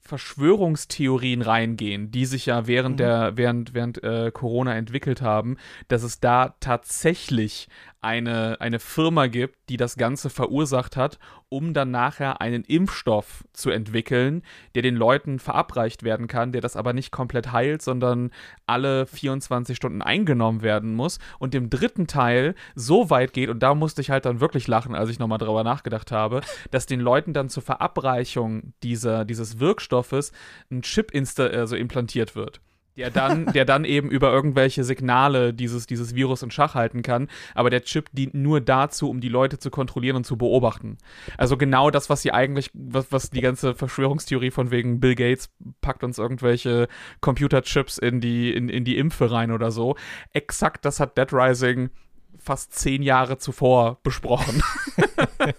[0.03, 2.97] Verschwörungstheorien reingehen, die sich ja während Mhm.
[2.97, 7.67] der während während äh, Corona entwickelt haben, dass es da tatsächlich
[8.03, 13.69] eine eine Firma gibt, die das Ganze verursacht hat, um dann nachher einen Impfstoff zu
[13.69, 14.43] entwickeln,
[14.75, 18.31] der den Leuten verabreicht werden kann, der das aber nicht komplett heilt, sondern
[18.65, 23.75] alle 24 Stunden eingenommen werden muss und im dritten Teil so weit geht und da
[23.75, 26.41] musste ich halt dann wirklich lachen, als ich nochmal drüber nachgedacht habe,
[26.71, 30.31] dass den Leuten dann zur Verabreichung dieser, dieses Wirkstoffes
[30.71, 32.61] ein Chip insta also implantiert wird.
[32.95, 37.27] Der dann, der dann eben über irgendwelche Signale dieses, dieses Virus in Schach halten kann.
[37.55, 40.97] Aber der Chip dient nur dazu, um die Leute zu kontrollieren und zu beobachten.
[41.37, 45.49] Also genau das, was sie eigentlich, was, was die ganze Verschwörungstheorie von wegen Bill Gates
[45.81, 46.87] packt uns irgendwelche
[47.19, 49.95] Computerchips in die, in, in die Impfe rein oder so.
[50.31, 51.89] Exakt das hat Dead Rising
[52.37, 54.61] fast zehn Jahre zuvor besprochen.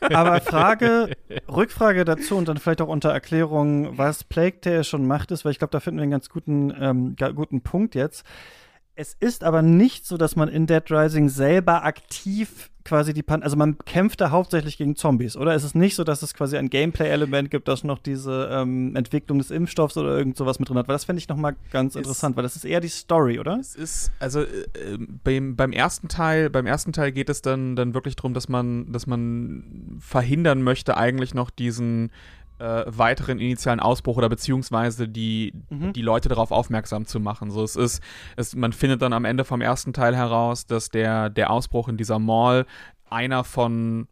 [0.00, 1.10] Aber Frage,
[1.48, 5.52] Rückfrage dazu und dann vielleicht auch unter Erklärung, was Plague Tale schon macht, ist, weil
[5.52, 8.24] ich glaube, da finden wir einen ganz guten, ähm, guten Punkt jetzt.
[8.96, 13.42] Es ist aber nicht so, dass man in Dead Rising selber aktiv quasi die Pan
[13.42, 15.54] also man kämpft da hauptsächlich gegen Zombies, oder?
[15.54, 19.38] Es ist nicht so, dass es quasi ein Gameplay-Element gibt, das noch diese ähm, Entwicklung
[19.38, 21.94] des Impfstoffs oder irgend sowas mit drin hat, weil das fände ich noch mal ganz
[21.94, 23.58] Ist- interessant, weil das ist eher die Story, oder?
[23.58, 27.74] Es ist, also äh, äh, beim, beim ersten Teil, beim ersten Teil geht es dann,
[27.76, 32.10] dann wirklich darum, dass man, dass man verhindern möchte, eigentlich noch diesen
[32.64, 35.92] äh, weiteren initialen Ausbruch oder beziehungsweise die, Mhm.
[35.92, 37.50] die Leute darauf aufmerksam zu machen.
[37.50, 38.02] So, es ist,
[38.36, 41.96] es, man findet dann am Ende vom ersten Teil heraus, dass der, der Ausbruch in
[41.96, 42.66] dieser Mall
[43.10, 44.08] einer von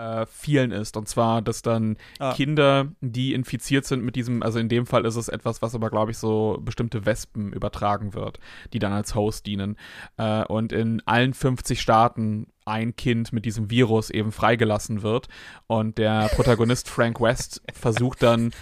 [0.00, 0.96] äh, vielen ist.
[0.96, 2.32] Und zwar, dass dann Ah.
[2.32, 5.90] Kinder, die infiziert sind mit diesem, also in dem Fall ist es etwas, was aber,
[5.90, 8.38] glaube ich, so bestimmte Wespen übertragen wird,
[8.72, 9.76] die dann als Host dienen.
[10.16, 15.28] Äh, und in allen 50 Staaten ein Kind mit diesem Virus eben freigelassen wird.
[15.66, 18.52] Und der Protagonist Frank West versucht dann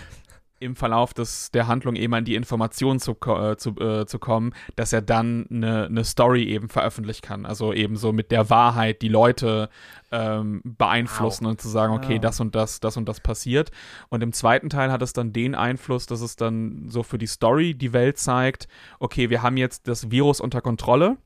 [0.61, 4.53] im Verlauf des, der Handlung eben an die Information zu, äh, zu, äh, zu kommen,
[4.77, 7.47] dass er dann eine, eine Story eben veröffentlichen kann.
[7.47, 9.69] Also eben so mit der Wahrheit die Leute
[10.11, 12.21] ähm, beeinflussen und zu sagen, okay, Ah.
[12.21, 13.71] das und das, das und das passiert.
[14.09, 17.27] Und im zweiten Teil hat es dann den Einfluss, dass es dann so für die
[17.27, 21.17] Story die Welt zeigt, okay, wir haben jetzt das Virus unter Kontrolle.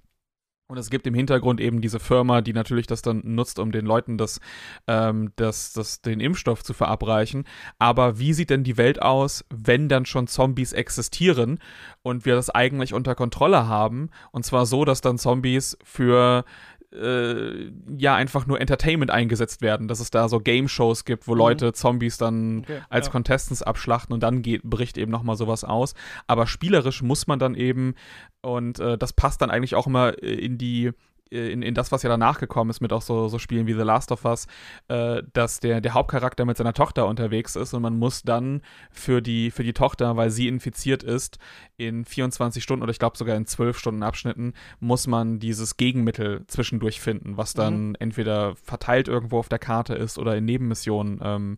[0.73, 3.85] Und es gibt im Hintergrund eben diese Firma, die natürlich das dann nutzt, um den
[3.85, 4.41] Leuten das,
[4.87, 7.45] ähm, das, das, den Impfstoff zu verabreichen.
[7.79, 11.59] Aber wie sieht denn die Welt aus, wenn dann schon Zombies existieren
[12.01, 14.09] und wir das eigentlich unter Kontrolle haben?
[14.31, 16.47] Und zwar so, dass dann Zombies für
[16.93, 21.39] äh, ja einfach nur Entertainment eingesetzt werden, dass es da so Game-Shows gibt, wo mhm.
[21.39, 23.13] Leute Zombies dann okay, als ja.
[23.13, 25.95] Contestants abschlachten und dann geht, bricht eben nochmal sowas aus.
[26.27, 27.95] Aber spielerisch muss man dann eben,
[28.43, 30.93] und äh, das passt dann eigentlich auch immer äh, in die
[31.33, 33.81] in, in das, was ja danach gekommen ist, mit auch so, so Spielen wie The
[33.81, 34.47] Last of Us,
[34.89, 39.23] äh, dass der, der Hauptcharakter mit seiner Tochter unterwegs ist und man muss dann für
[39.23, 41.39] die, für die Tochter, weil sie infiziert ist,
[41.87, 46.45] in 24 Stunden oder ich glaube sogar in 12 Stunden Abschnitten, muss man dieses Gegenmittel
[46.47, 47.97] zwischendurch finden, was dann mhm.
[47.99, 51.57] entweder verteilt irgendwo auf der Karte ist oder in Nebenmissionen ähm,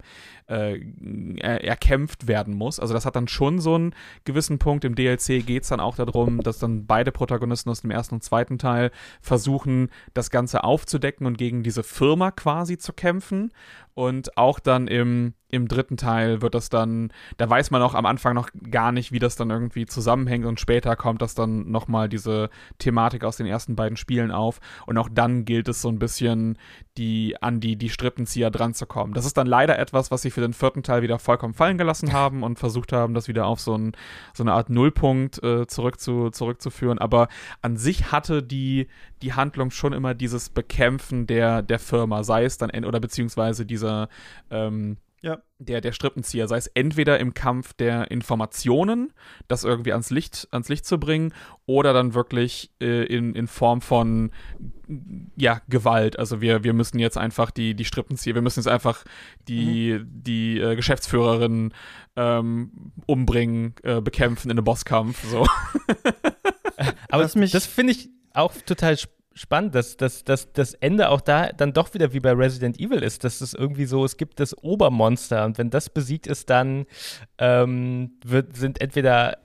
[0.49, 0.79] äh,
[1.39, 2.79] erkämpft werden muss.
[2.79, 3.95] Also das hat dann schon so einen
[4.25, 4.85] gewissen Punkt.
[4.85, 8.23] Im DLC geht es dann auch darum, dass dann beide Protagonisten aus dem ersten und
[8.23, 13.53] zweiten Teil versuchen, das Ganze aufzudecken und gegen diese Firma quasi zu kämpfen.
[13.95, 18.07] Und auch dann im, im dritten Teil wird das dann, da weiß man auch am
[18.07, 22.09] Anfang noch gar nicht, wie das dann irgendwie zusammenhängt und später kommt das dann nochmal
[22.09, 26.01] diese Thematik aus den ersten beiden Spielen auf und auch dann gilt es so ein
[26.01, 26.59] bisschen,
[26.97, 29.15] die, an die, die Strippenzieher dran zu kommen.
[29.15, 32.13] Das ist dann leider etwas, was sie für den vierten Teil wieder vollkommen fallen gelassen
[32.13, 33.93] haben und versucht haben, das wieder auf so, ein,
[34.33, 36.99] so eine Art Nullpunkt äh, zurück zu, zurückzuführen.
[36.99, 37.29] Aber
[37.63, 38.87] an sich hatte die,
[39.23, 43.84] die Handlung schon immer dieses Bekämpfen der, der Firma, sei es dann, oder beziehungsweise diese
[43.85, 44.09] dieser
[44.51, 45.39] ähm, ja.
[45.59, 49.13] der, der Strippenzieher, sei es entweder im Kampf der Informationen,
[49.49, 51.33] das irgendwie ans Licht, ans Licht zu bringen,
[51.67, 54.31] oder dann wirklich äh, in, in Form von
[55.37, 56.19] ja, Gewalt.
[56.19, 59.05] Also wir, wir müssen jetzt einfach die, die Strippenzieher, wir müssen jetzt einfach
[59.49, 60.09] die, mhm.
[60.13, 61.73] die äh, Geschäftsführerin
[62.17, 65.25] ähm, umbringen, äh, bekämpfen in einem Bosskampf.
[65.27, 65.47] So.
[67.09, 71.21] Aber das, das finde ich auch total spannend spannend, dass, dass, dass das Ende auch
[71.21, 74.41] da dann doch wieder wie bei Resident Evil ist, dass es irgendwie so, es gibt
[74.41, 76.87] das Obermonster und wenn das besiegt ist, dann
[77.39, 79.39] ähm, wird, sind entweder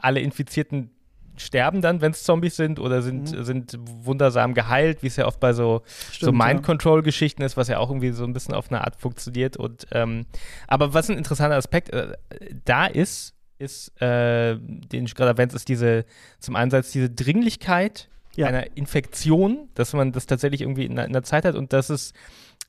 [0.00, 0.90] alle Infizierten
[1.36, 3.44] sterben dann, wenn es Zombies sind oder sind, mhm.
[3.44, 5.82] sind wundersam geheilt, wie es ja oft bei so,
[6.12, 9.56] so Mind-Control-Geschichten ist, was ja auch irgendwie so ein bisschen auf eine Art funktioniert.
[9.56, 10.26] Und ähm,
[10.68, 12.16] aber was ein interessanter Aspekt äh,
[12.64, 16.04] da ist, ist, äh, den ich gerade erwähnt, ist diese
[16.38, 18.46] zum Einsatz diese Dringlichkeit ja.
[18.46, 22.12] einer Infektion, dass man das tatsächlich irgendwie in, der Zeit hat und dass es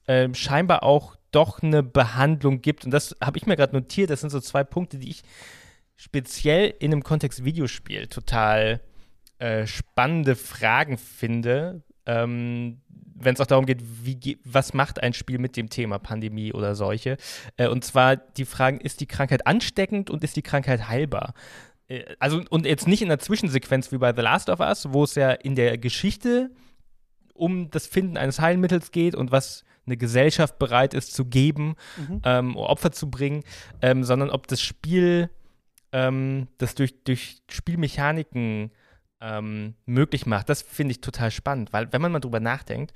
[0.07, 2.86] äh, scheinbar auch doch eine Behandlung gibt.
[2.86, 4.09] Und das habe ich mir gerade notiert.
[4.09, 5.24] Das sind so zwei Punkte, die ich
[5.97, 8.82] speziell in einem Kontext Videospiel total
[9.39, 11.84] äh, spannende Fragen finde.
[12.05, 12.82] Ähm,
[13.16, 16.76] wenn es auch darum geht, wie, was macht ein Spiel mit dem Thema Pandemie oder
[16.76, 17.18] Seuche?
[17.57, 21.34] Äh, und zwar die Fragen, ist die Krankheit ansteckend und ist die Krankheit heilbar?
[21.88, 25.03] Äh, also und jetzt nicht in der Zwischensequenz wie bei The Last of Us, wo
[25.03, 26.51] es ja in der Geschichte
[27.33, 32.21] um das Finden eines Heilmittels geht und was eine Gesellschaft bereit ist zu geben, mhm.
[32.23, 33.43] ähm, Opfer zu bringen,
[33.81, 35.29] ähm, sondern ob das Spiel
[35.91, 38.71] ähm, das durch, durch Spielmechaniken
[39.21, 40.49] ähm, möglich macht.
[40.49, 42.93] Das finde ich total spannend, weil wenn man mal drüber nachdenkt,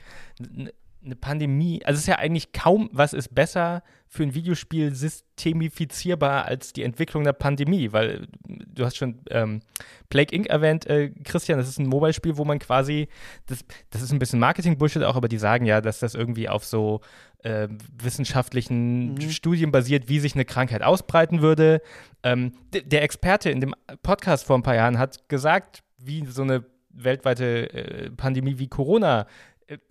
[1.04, 6.46] eine Pandemie, also es ist ja eigentlich kaum was ist besser für ein Videospiel systemifizierbar
[6.46, 9.62] als die Entwicklung der Pandemie, weil du hast schon ähm,
[10.10, 10.48] Plague Inc.
[10.48, 13.08] erwähnt, äh, Christian, das ist ein Mobile-Spiel, wo man quasi,
[13.46, 16.66] das, das ist ein bisschen Marketing-Bullshit auch, aber die sagen ja, dass das irgendwie auf
[16.66, 17.02] so
[17.44, 17.68] äh,
[18.02, 19.30] wissenschaftlichen mhm.
[19.30, 21.82] Studien basiert, wie sich eine Krankheit ausbreiten würde.
[22.24, 26.66] Ähm, der Experte in dem Podcast vor ein paar Jahren hat gesagt, wie so eine
[26.90, 29.28] weltweite äh, Pandemie wie Corona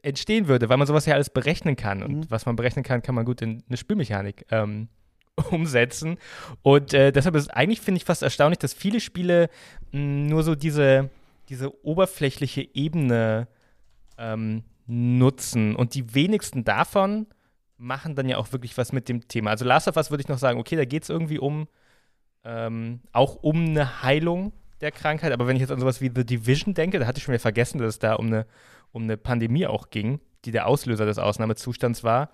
[0.02, 2.02] entstehen würde, weil man sowas ja alles berechnen kann.
[2.02, 2.30] Und mhm.
[2.30, 4.88] was man berechnen kann, kann man gut in eine Spielmechanik ähm,
[5.50, 6.18] umsetzen.
[6.62, 9.48] Und äh, deshalb ist eigentlich, finde ich, fast erstaunlich, dass viele Spiele
[9.92, 11.10] mh, nur so diese,
[11.48, 13.48] diese oberflächliche Ebene
[14.16, 15.76] ähm, nutzen.
[15.76, 17.26] Und die wenigsten davon
[17.76, 19.50] machen dann ja auch wirklich was mit dem Thema.
[19.50, 21.68] Also Last of Us würde ich noch sagen, okay, da geht es irgendwie um
[22.44, 25.32] ähm, auch um eine Heilung der Krankheit.
[25.32, 27.40] Aber wenn ich jetzt an sowas wie The Division denke, da hatte ich schon wieder
[27.40, 28.46] vergessen, dass es da um eine
[28.92, 32.30] um eine Pandemie auch ging, die der Auslöser des Ausnahmezustands war.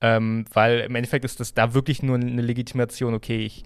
[0.00, 3.64] Ähm, weil im Endeffekt ist das da wirklich nur eine Legitimation, okay, ich,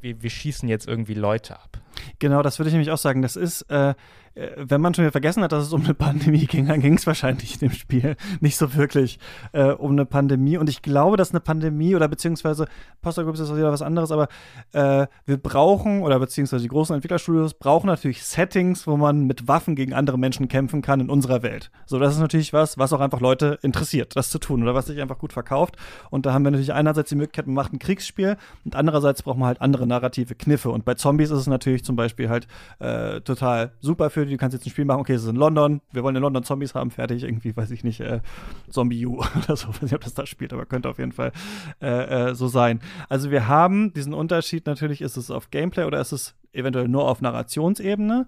[0.00, 1.80] wir, wir schießen jetzt irgendwie Leute ab.
[2.18, 3.22] Genau, das würde ich nämlich auch sagen.
[3.22, 3.94] Das ist, äh,
[4.34, 7.06] wenn man schon wieder vergessen hat, dass es um eine Pandemie ging, dann ging es
[7.06, 9.18] wahrscheinlich in dem Spiel nicht so wirklich
[9.52, 10.56] äh, um eine Pandemie.
[10.56, 12.66] Und ich glaube, dass eine Pandemie oder beziehungsweise
[13.00, 14.28] Postapokalypse ist wieder was anderes, aber
[14.72, 19.76] äh, wir brauchen oder beziehungsweise die großen Entwicklerstudios brauchen natürlich Settings, wo man mit Waffen
[19.76, 21.70] gegen andere Menschen kämpfen kann in unserer Welt.
[21.86, 24.86] So, das ist natürlich was, was auch einfach Leute interessiert, das zu tun oder was
[24.86, 25.76] sich einfach gut verkauft.
[26.10, 29.38] Und da haben wir natürlich einerseits die Möglichkeit, man macht ein Kriegsspiel und andererseits braucht
[29.38, 30.70] man halt andere narrative Kniffe.
[30.70, 32.48] Und bei Zombies ist es natürlich zum Beispiel halt
[32.80, 34.32] äh, total super für für.
[34.32, 36.44] Du kannst jetzt ein Spiel machen, okay, es ist in London, wir wollen in London
[36.44, 38.20] Zombies haben, fertig, irgendwie, weiß ich nicht, äh,
[38.70, 41.32] Zombie U oder so, weiß nicht, ob das da spielt, aber könnte auf jeden Fall
[41.80, 42.80] äh, äh, so sein.
[43.08, 47.08] Also wir haben diesen Unterschied, natürlich ist es auf Gameplay oder ist es eventuell nur
[47.08, 48.26] auf Narrationsebene.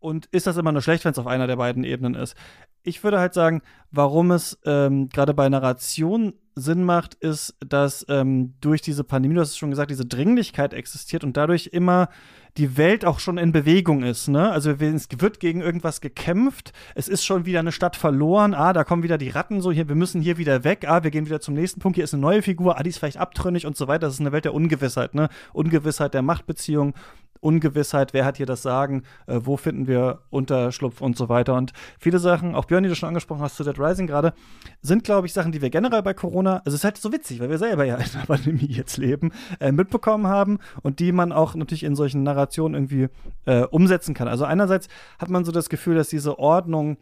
[0.00, 2.34] Und ist das immer nur schlecht, wenn es auf einer der beiden Ebenen ist?
[2.82, 3.60] Ich würde halt sagen,
[3.90, 9.42] warum es ähm, gerade bei Narration Sinn macht, ist, dass ähm, durch diese Pandemie, du
[9.42, 12.08] hast es schon gesagt, diese Dringlichkeit existiert und dadurch immer
[12.56, 14.28] die Welt auch schon in Bewegung ist.
[14.28, 14.50] Ne?
[14.50, 18.84] Also es wird gegen irgendwas gekämpft, es ist schon wieder eine Stadt verloren, ah, da
[18.84, 21.40] kommen wieder die Ratten so, hier, wir müssen hier wieder weg, ah, wir gehen wieder
[21.40, 23.88] zum nächsten Punkt, hier ist eine neue Figur, ah, die ist vielleicht abtrünnig und so
[23.88, 24.06] weiter.
[24.06, 25.28] Das ist eine Welt der Ungewissheit, ne?
[25.52, 26.94] Ungewissheit der Machtbeziehung
[27.40, 31.54] Ungewissheit, wer hat hier das Sagen, äh, wo finden wir Unterschlupf und so weiter.
[31.54, 34.34] Und viele Sachen, auch Björn, die du schon angesprochen hast zu Dead Rising gerade,
[34.82, 37.40] sind, glaube ich, Sachen, die wir generell bei Corona, also es ist halt so witzig,
[37.40, 41.32] weil wir selber ja in der Pandemie jetzt leben, äh, mitbekommen haben und die man
[41.32, 43.08] auch natürlich in solchen Narrationen irgendwie
[43.46, 44.28] äh, umsetzen kann.
[44.28, 44.88] Also einerseits
[45.18, 46.96] hat man so das Gefühl, dass diese Ordnung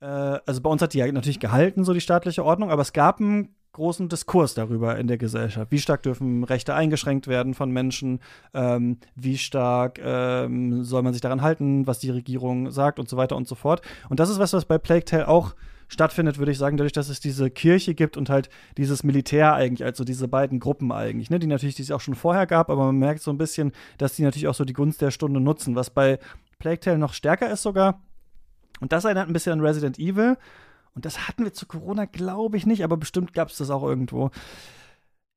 [0.00, 2.92] äh, also bei uns hat die ja natürlich gehalten, so die staatliche Ordnung, aber es
[2.92, 5.70] gab einen großen Diskurs darüber in der Gesellschaft.
[5.70, 8.20] Wie stark dürfen Rechte eingeschränkt werden von Menschen?
[8.52, 13.16] Ähm, wie stark ähm, soll man sich daran halten, was die Regierung sagt und so
[13.16, 13.80] weiter und so fort.
[14.08, 15.54] Und das ist was, was bei Plague Tale auch
[15.88, 19.84] stattfindet, würde ich sagen, dadurch, dass es diese Kirche gibt und halt dieses Militär eigentlich,
[19.84, 22.86] also diese beiden Gruppen eigentlich, ne, die natürlich die es auch schon vorher gab, aber
[22.86, 25.76] man merkt so ein bisschen, dass die natürlich auch so die Gunst der Stunde nutzen,
[25.76, 26.18] was bei
[26.58, 28.02] Plague Tale noch stärker ist sogar.
[28.80, 30.36] Und das erinnert ein bisschen an Resident Evil,
[30.94, 33.82] und das hatten wir zu Corona, glaube ich nicht, aber bestimmt gab es das auch
[33.82, 34.30] irgendwo,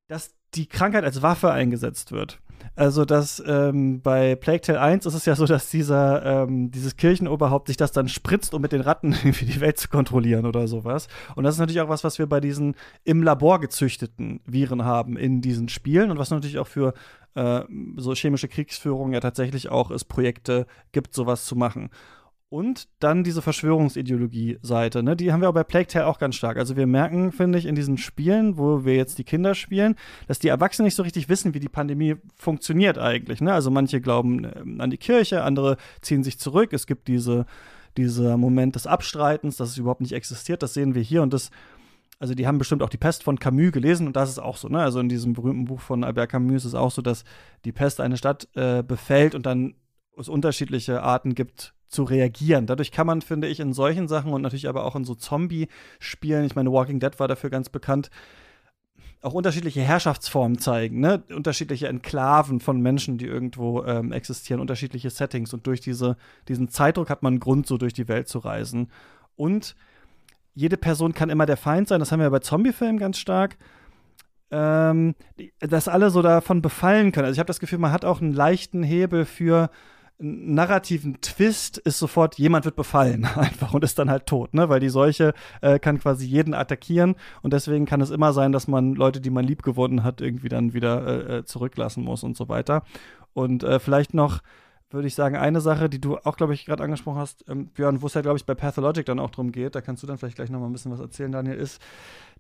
[0.08, 2.42] dass die Krankheit als Waffe eingesetzt wird.
[2.76, 6.96] Also, dass ähm, bei Plague Tale 1 ist es ja so, dass dieser, ähm, dieses
[6.96, 10.68] Kirchenoberhaupt sich das dann spritzt, um mit den Ratten irgendwie die Welt zu kontrollieren oder
[10.68, 11.08] sowas.
[11.36, 15.18] Und das ist natürlich auch was, was wir bei diesen im Labor gezüchteten Viren haben
[15.18, 16.94] in diesen Spielen und was natürlich auch für
[17.36, 17.62] äh,
[17.98, 21.90] so chemische Kriegsführung ja tatsächlich auch es Projekte gibt, sowas zu machen.
[22.52, 25.16] Und dann diese Verschwörungsideologie-Seite, ne?
[25.16, 26.58] Die haben wir auch bei Plague Tale auch ganz stark.
[26.58, 29.96] Also wir merken, finde ich, in diesen Spielen, wo wir jetzt die Kinder spielen,
[30.28, 33.40] dass die Erwachsenen nicht so richtig wissen, wie die Pandemie funktioniert eigentlich.
[33.40, 33.54] Ne?
[33.54, 36.74] Also manche glauben äh, an die Kirche, andere ziehen sich zurück.
[36.74, 37.46] Es gibt diese,
[37.96, 40.62] dieser Moment des Abstreitens, dass es überhaupt nicht existiert.
[40.62, 41.52] Das sehen wir hier und das
[42.20, 44.68] also die haben bestimmt auch die Pest von Camus gelesen und das ist auch so,
[44.68, 44.80] ne?
[44.80, 47.24] Also in diesem berühmten Buch von Albert Camus ist es auch so, dass
[47.66, 49.74] die Pest eine Stadt äh, befällt und dann
[50.18, 52.66] es unterschiedliche Arten gibt, zu reagieren.
[52.66, 56.46] Dadurch kann man, finde ich, in solchen Sachen und natürlich aber auch in so Zombie-Spielen,
[56.46, 58.10] ich meine, Walking Dead war dafür ganz bekannt,
[59.22, 61.24] auch unterschiedliche Herrschaftsformen zeigen, ne?
[61.30, 65.54] unterschiedliche Enklaven von Menschen, die irgendwo ähm, existieren, unterschiedliche Settings.
[65.54, 66.18] Und durch diese,
[66.48, 68.90] diesen Zeitdruck hat man einen Grund, so durch die Welt zu reisen.
[69.36, 69.76] Und
[70.56, 72.00] jede Person kann immer der Feind sein.
[72.00, 73.58] Das haben wir bei Zombie-Filmen ganz stark.
[74.50, 75.16] Ähm,
[75.60, 77.26] dass alle so davon befallen können.
[77.26, 79.70] Also ich habe das Gefühl, man hat auch einen leichten Hebel für
[80.22, 84.70] narrativen Twist ist sofort, jemand wird befallen einfach und ist dann halt tot, ne?
[84.70, 88.68] Weil die Seuche äh, kann quasi jeden attackieren und deswegen kann es immer sein, dass
[88.68, 92.38] man Leute, die man lieb gewonnen hat, irgendwie dann wieder äh, äh zurücklassen muss und
[92.38, 92.84] so weiter.
[93.34, 94.42] Und äh, vielleicht noch
[94.94, 98.02] würde ich sagen, eine Sache, die du auch, glaube ich, gerade angesprochen hast, ähm, Björn,
[98.02, 100.18] wo es ja, glaube ich, bei Pathologic dann auch drum geht, da kannst du dann
[100.18, 101.82] vielleicht gleich noch mal ein bisschen was erzählen, Daniel, ist,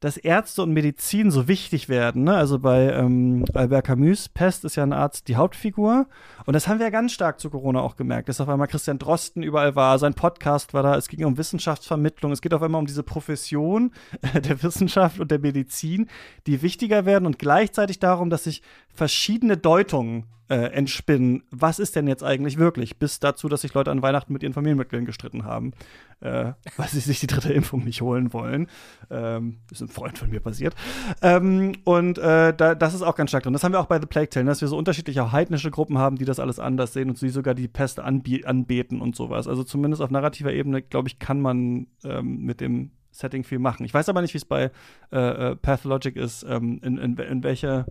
[0.02, 2.24] dass Ärzte und Medizin so wichtig werden.
[2.24, 2.36] Ne?
[2.36, 6.08] Also bei ähm, Albert Camus, Pest ist ja ein Arzt die Hauptfigur.
[6.46, 8.98] Und das haben wir ja ganz stark zu Corona auch gemerkt, dass auf einmal Christian
[8.98, 12.80] Drosten überall war, sein Podcast war da, es ging um Wissenschaftsvermittlung, es geht auf einmal
[12.80, 13.92] um diese Profession
[14.34, 16.10] der Wissenschaft und der Medizin,
[16.48, 22.08] die wichtiger werden und gleichzeitig darum, dass sich verschiedene Deutungen äh, entspinnen, was ist denn
[22.08, 25.72] jetzt eigentlich wirklich, bis dazu, dass sich Leute an Weihnachten mit ihren Familienmitgliedern gestritten haben,
[26.22, 28.68] äh, weil sie sich die dritte Impfung nicht holen wollen.
[29.10, 30.76] Ähm, ist ein Freund von mir passiert.
[31.22, 33.54] Ähm, und äh, da, das ist auch ganz stark drin.
[33.54, 36.18] Das haben wir auch bei The Plague Tale, dass wir so unterschiedliche heidnische Gruppen haben,
[36.18, 39.48] die das alles anders sehen und sie sogar die Pest anbeten und sowas.
[39.48, 43.86] Also zumindest auf narrativer Ebene, glaube ich, kann man ähm, mit dem Setting viel machen.
[43.86, 44.72] Ich weiß aber nicht, wie es bei
[45.12, 47.86] äh, äh Pathologic ist, ähm, in, in, in welcher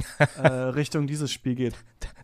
[0.42, 1.74] äh, Richtung dieses Spiel geht.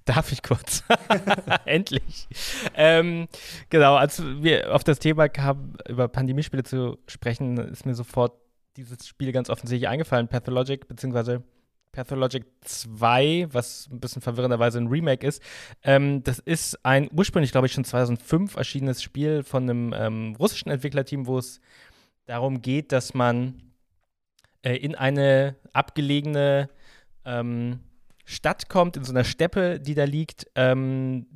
[0.05, 0.85] Darf ich kurz?
[1.67, 2.29] Endlich.
[2.75, 3.29] Ähm,
[3.69, 8.33] genau, als wir auf das Thema kamen, über Pandemiespiele zu sprechen, ist mir sofort
[8.77, 11.43] dieses Spiel ganz offensichtlich eingefallen, Pathologic, beziehungsweise
[11.93, 15.43] Pathologic 2, was ein bisschen verwirrenderweise ein Remake ist.
[15.83, 20.71] Ähm, das ist ein ursprünglich, glaube ich, schon 2005 erschienenes Spiel von einem ähm, russischen
[20.71, 21.61] Entwicklerteam, wo es
[22.27, 23.63] darum geht, dass man
[24.63, 26.69] äh, in eine abgelegene
[27.29, 27.81] ähm,
[28.25, 30.47] Stadt kommt, in so einer Steppe, die da liegt.
[30.55, 31.27] Ähm,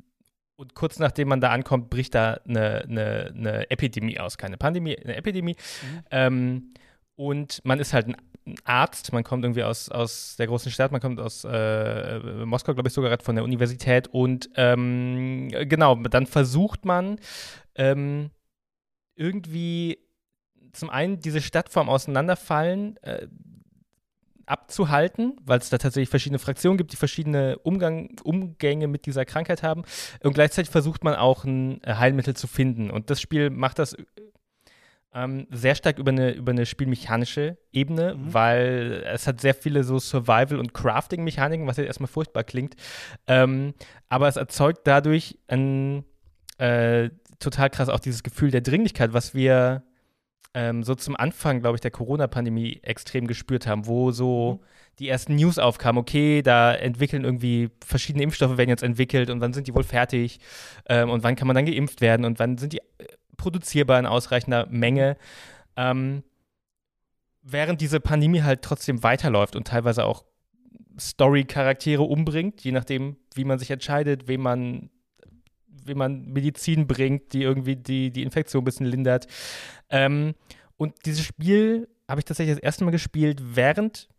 [0.55, 4.37] und kurz nachdem man da ankommt, bricht da eine, eine, eine Epidemie aus.
[4.37, 5.55] Keine Pandemie, eine Epidemie.
[5.55, 6.03] Mhm.
[6.11, 6.73] Ähm,
[7.15, 8.15] und man ist halt ein
[8.63, 12.89] Arzt, man kommt irgendwie aus, aus der großen Stadt, man kommt aus äh, Moskau, glaube
[12.89, 14.07] ich, sogar gerade von der Universität.
[14.07, 17.19] Und ähm, genau, dann versucht man
[17.75, 18.31] ähm,
[19.15, 19.99] irgendwie
[20.73, 23.27] zum einen diese Stadt vom Auseinanderfallen äh,
[24.45, 29.63] abzuhalten, weil es da tatsächlich verschiedene Fraktionen gibt, die verschiedene Umgang, Umgänge mit dieser Krankheit
[29.63, 29.83] haben.
[30.21, 32.91] Und gleichzeitig versucht man auch ein äh, Heilmittel zu finden.
[32.91, 33.95] Und das Spiel macht das
[35.13, 38.33] ähm, sehr stark über eine, über eine spielmechanische Ebene, mhm.
[38.33, 42.75] weil es hat sehr viele so Survival- und Crafting-Mechaniken, was jetzt erstmal furchtbar klingt.
[43.27, 43.73] Ähm,
[44.09, 46.03] aber es erzeugt dadurch ein
[46.57, 49.83] äh, total krass auch dieses Gefühl der Dringlichkeit, was wir
[50.53, 54.65] ähm, so zum Anfang, glaube ich, der Corona-Pandemie extrem gespürt haben, wo so mhm.
[54.99, 59.53] die ersten News aufkamen, okay, da entwickeln irgendwie verschiedene Impfstoffe werden jetzt entwickelt und wann
[59.53, 60.39] sind die wohl fertig
[60.87, 63.05] ähm, und wann kann man dann geimpft werden und wann sind die äh,
[63.37, 65.17] produzierbar in ausreichender Menge.
[65.75, 66.23] Ähm,
[67.41, 70.23] während diese Pandemie halt trotzdem weiterläuft und teilweise auch
[70.99, 74.89] Story-Charaktere umbringt, je nachdem, wie man sich entscheidet, wem man,
[75.85, 79.27] wem man Medizin bringt, die irgendwie die, die Infektion ein bisschen lindert.
[79.89, 80.35] Ähm,
[80.77, 84.09] und dieses Spiel habe ich tatsächlich das erste Mal gespielt, während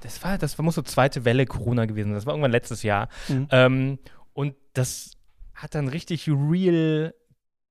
[0.00, 2.12] das war, das war, muss so zweite Welle Corona gewesen.
[2.12, 3.08] Das war irgendwann letztes Jahr.
[3.28, 3.48] Mhm.
[3.50, 3.98] Ähm,
[4.34, 5.12] und das
[5.54, 7.14] hat dann richtig real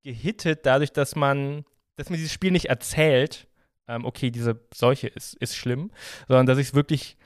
[0.03, 3.47] gehittet, dadurch, dass man, dass mir dieses Spiel nicht erzählt,
[3.87, 5.91] ähm, okay, diese Seuche ist, ist schlimm,
[6.27, 7.17] sondern dass ich es wirklich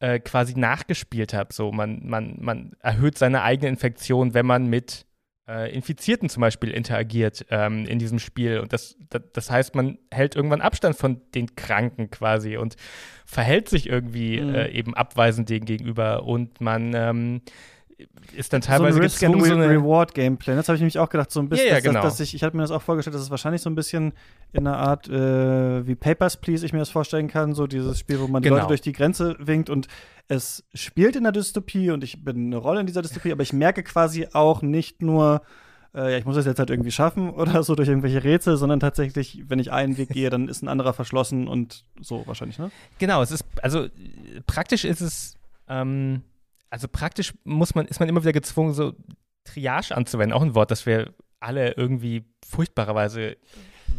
[0.00, 1.52] äh, quasi nachgespielt habe.
[1.52, 5.06] So, man, man, man erhöht seine eigene Infektion, wenn man mit
[5.48, 8.58] äh, Infizierten zum Beispiel interagiert ähm, in diesem Spiel.
[8.58, 12.76] Und das, das, das, heißt, man hält irgendwann Abstand von den Kranken quasi und
[13.24, 14.54] verhält sich irgendwie mhm.
[14.54, 16.24] äh, eben abweisend denen gegenüber.
[16.24, 17.42] Und man ähm,
[18.36, 20.54] ist dann teilweise so ein Risk and so eine Reward Gameplay.
[20.54, 22.02] Das habe ich nämlich auch gedacht, so ein bisschen, Ja, dass, genau.
[22.02, 24.12] dass ich, ich hatte mir das auch vorgestellt, dass es wahrscheinlich so ein bisschen
[24.52, 28.20] in einer Art äh, wie Papers Please ich mir das vorstellen kann, so dieses Spiel,
[28.20, 28.58] wo man die Genau.
[28.58, 29.88] Leute durch die Grenze winkt und
[30.28, 33.52] es spielt in der Dystopie und ich bin eine Rolle in dieser Dystopie, aber ich
[33.54, 35.40] merke quasi auch nicht nur
[35.94, 38.78] äh, ja, ich muss das jetzt halt irgendwie schaffen oder so durch irgendwelche Rätsel, sondern
[38.80, 42.70] tatsächlich, wenn ich einen Weg gehe, dann ist ein anderer verschlossen und so wahrscheinlich, ne?
[42.98, 43.86] Genau, es ist, also
[44.46, 45.36] praktisch ist es,
[45.68, 46.20] ähm,
[46.70, 48.92] also praktisch muss man, ist man immer wieder gezwungen, so
[49.44, 53.36] Triage anzuwenden, auch ein Wort, das wir alle irgendwie furchtbarerweise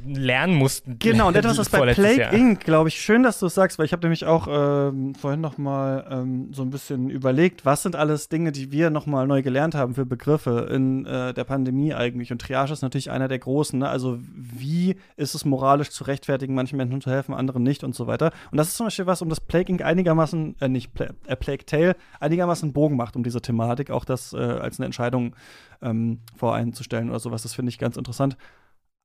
[0.05, 0.97] lernen mussten.
[0.99, 2.33] Genau, und etwas ist bei Plague Jahr.
[2.33, 5.41] Inc., glaube ich, schön, dass du es sagst, weil ich habe nämlich auch ähm, vorhin
[5.41, 9.27] noch mal ähm, so ein bisschen überlegt, was sind alles Dinge, die wir noch mal
[9.27, 12.31] neu gelernt haben für Begriffe in äh, der Pandemie eigentlich.
[12.31, 13.79] Und Triage ist natürlich einer der großen.
[13.79, 13.89] Ne?
[13.89, 18.07] Also wie ist es moralisch zu rechtfertigen, manchen Menschen zu helfen, anderen nicht und so
[18.07, 18.31] weiter.
[18.51, 19.83] Und das ist zum Beispiel was, um das Plague Inc.
[19.83, 24.33] einigermaßen, äh, nicht Pla äh, Plague Tale, einigermaßen Bogen macht um diese Thematik, auch das
[24.33, 25.35] äh, als eine Entscheidung
[25.81, 27.43] ähm, voreinzustellen oder sowas.
[27.43, 28.37] Das finde ich ganz interessant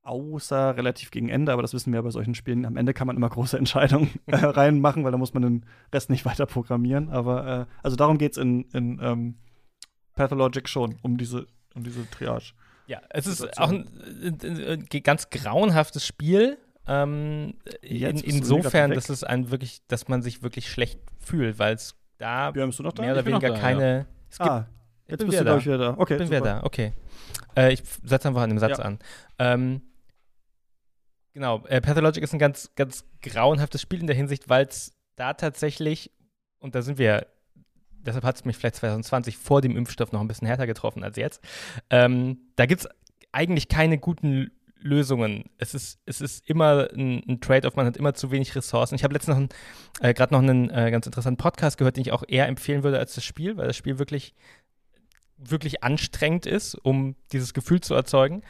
[0.03, 2.65] außer relativ gegen Ende, aber das wissen wir ja bei solchen Spielen.
[2.65, 6.09] Am Ende kann man immer große Entscheidungen äh, reinmachen, weil da muss man den Rest
[6.09, 7.09] nicht weiter programmieren.
[7.09, 9.35] Aber äh, also darum geht es in, in ähm,
[10.15, 12.53] Pathologic schon, um diese, um diese Triage.
[12.87, 13.65] Ja, es ist Situation.
[13.65, 16.57] auch ein, ein, ein ganz grauenhaftes Spiel.
[16.85, 21.95] Ähm, in, insofern, dass es ein wirklich, dass man sich wirklich schlecht fühlt, weil es
[22.17, 23.01] da noch da?
[23.01, 24.05] mehr oder weniger da, keine.
[24.29, 24.67] Es gibt, ah,
[25.07, 25.95] jetzt bist du, glaube ich, wieder da.
[25.97, 26.91] Okay, ich bin wieder da, okay.
[27.55, 28.83] Äh, ich setze einfach an dem Satz Ja.
[28.83, 28.99] an.
[29.39, 29.81] Ähm,
[31.33, 35.33] genau, äh, Pathologic ist ein ganz, ganz grauenhaftes Spiel in der Hinsicht, weil es da
[35.33, 36.11] tatsächlich,
[36.59, 37.27] und da sind wir,
[38.01, 41.17] deshalb hat es mich vielleicht 2020 vor dem Impfstoff noch ein bisschen härter getroffen als
[41.17, 41.43] jetzt,
[41.89, 42.89] ähm, da gibt es
[43.31, 44.51] eigentlich keine guten
[44.83, 45.45] Lösungen.
[45.57, 48.95] Es ist, es ist immer ein, ein Trade-off, man hat immer zu wenig Ressourcen.
[48.95, 49.47] Ich habe letztens noch
[50.01, 52.99] äh, gerade noch einen äh, ganz interessanten Podcast gehört, den ich auch eher empfehlen würde
[52.99, 54.33] als das Spiel, weil das Spiel wirklich
[55.49, 58.43] wirklich anstrengend ist, um dieses Gefühl zu erzeugen.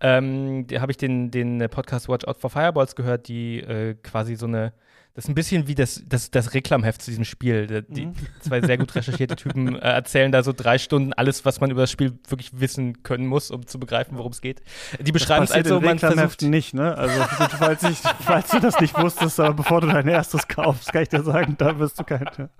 [0.00, 4.36] Ähm, da habe ich den, den Podcast Watch Out for Fireballs gehört, die äh, quasi
[4.36, 4.72] so eine,
[5.14, 7.84] das ist ein bisschen wie das, das, das Reklamheft zu diesem Spiel.
[7.88, 8.14] Die, Mhm.
[8.40, 11.80] zwei sehr gut recherchierte Typen äh, erzählen da so drei Stunden alles, was man über
[11.82, 14.62] das Spiel wirklich wissen können muss, um zu begreifen, worum es geht.
[15.00, 16.96] Die beschreiben es also, in man versucht, nicht, ne?
[16.96, 17.20] Also,
[17.58, 21.08] falls, ich, falls du das nicht wusstest, aber bevor du dein erstes kaufst, kann ich
[21.08, 22.50] dir sagen, da wirst du keine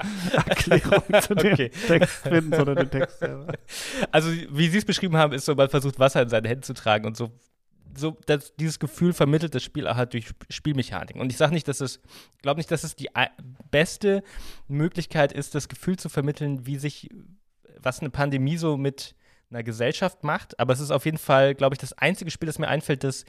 [0.47, 1.71] Erklärung zu dem Okay.
[1.87, 3.47] Text finden, sondern den Text selber.
[4.11, 6.75] also wie sie es beschrieben haben, ist so, man versucht Wasser in seine Hände zu
[6.75, 7.31] tragen und so.
[7.97, 11.21] So, das, dieses Gefühl vermittelt das Spiel auch halt durch Sp- Spielmechaniken.
[11.21, 12.01] Und ich sage nicht, dass es,
[12.43, 13.11] glaube nicht, dass es die
[13.71, 14.23] beste
[14.69, 17.09] Möglichkeit ist, das Gefühl zu vermitteln, wie sich,
[17.79, 19.15] was eine Pandemie so mit
[19.51, 20.59] einer Gesellschaft macht.
[20.61, 23.25] Aber es ist auf jeden Fall, glaube ich, das einzige Spiel, das mir einfällt, das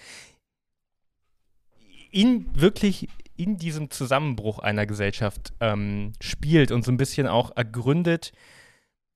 [2.12, 3.08] in wirklich
[3.38, 8.34] in diesem Zusammenbruch einer Gesellschaft ähm, spielt und so ein bisschen auch ergründet,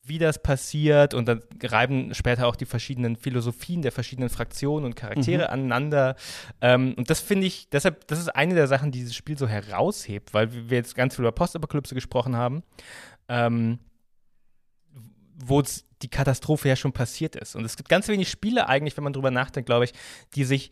[0.07, 4.95] wie das passiert und dann reiben später auch die verschiedenen Philosophien der verschiedenen Fraktionen und
[4.95, 5.49] Charaktere Mhm.
[5.53, 6.15] aneinander.
[6.61, 9.47] Ähm, und das finde ich, deshalb, das ist eine der Sachen, die dieses Spiel so
[9.47, 12.61] heraushebt, weil wir jetzt ganz viel über Postapokalypse gesprochen haben,
[13.27, 13.79] ähm,
[15.43, 15.61] wo
[16.01, 17.55] die Katastrophe ja schon passiert ist.
[17.55, 19.93] Und es gibt ganz wenig Spiele eigentlich, wenn man drüber nachdenkt, glaube ich,
[20.35, 20.71] die sich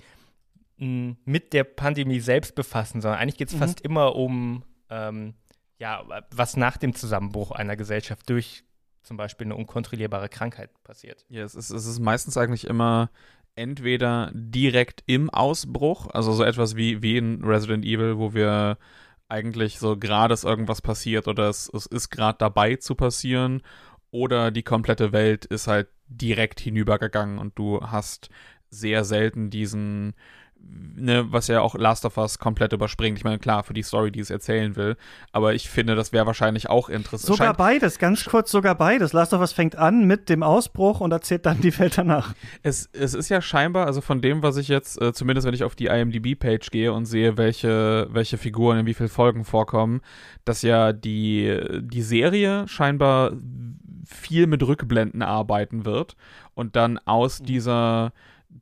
[0.77, 3.59] mh, mit der Pandemie selbst befassen, sondern eigentlich geht es Mhm.
[3.59, 5.33] fast immer um ähm,
[5.79, 8.63] ja, was nach dem Zusammenbruch einer Gesellschaft durch
[9.03, 11.25] zum Beispiel eine unkontrollierbare Krankheit passiert.
[11.29, 13.09] Ja, es ist, es ist meistens eigentlich immer
[13.55, 18.77] entweder direkt im Ausbruch, also so etwas wie, wie in Resident Evil, wo wir
[19.29, 23.61] eigentlich so gerade ist irgendwas passiert oder es, es ist gerade dabei zu passieren
[24.11, 28.29] oder die komplette Welt ist halt direkt hinübergegangen und du hast
[28.69, 30.13] sehr selten diesen,
[30.95, 33.17] ne, was ja auch Last of Us komplett überspringt.
[33.17, 34.95] Ich meine, klar, für die Story, die es erzählen will,
[35.31, 37.35] aber ich finde, das wäre wahrscheinlich auch interessant.
[37.35, 39.13] Sogar beides, ganz kurz sogar beides.
[39.13, 42.33] Last of Us fängt an mit dem Ausbruch und erzählt dann die Welt danach.
[42.61, 45.63] Es, es ist ja scheinbar, also von dem, was ich jetzt, äh, zumindest wenn ich
[45.63, 50.01] auf die IMDb-Page gehe und sehe, welche, welche Figuren in wie vielen Folgen vorkommen,
[50.45, 53.33] dass ja die, die Serie scheinbar
[54.05, 56.15] viel mit Rückblenden arbeiten wird
[56.53, 58.11] und dann aus dieser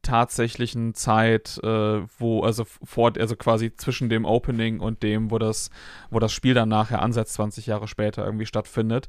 [0.01, 5.69] tatsächlichen Zeit, äh, wo, also vor, also quasi zwischen dem Opening und dem, wo das,
[6.09, 9.07] wo das Spiel dann nachher ansetzt, 20 Jahre später irgendwie stattfindet.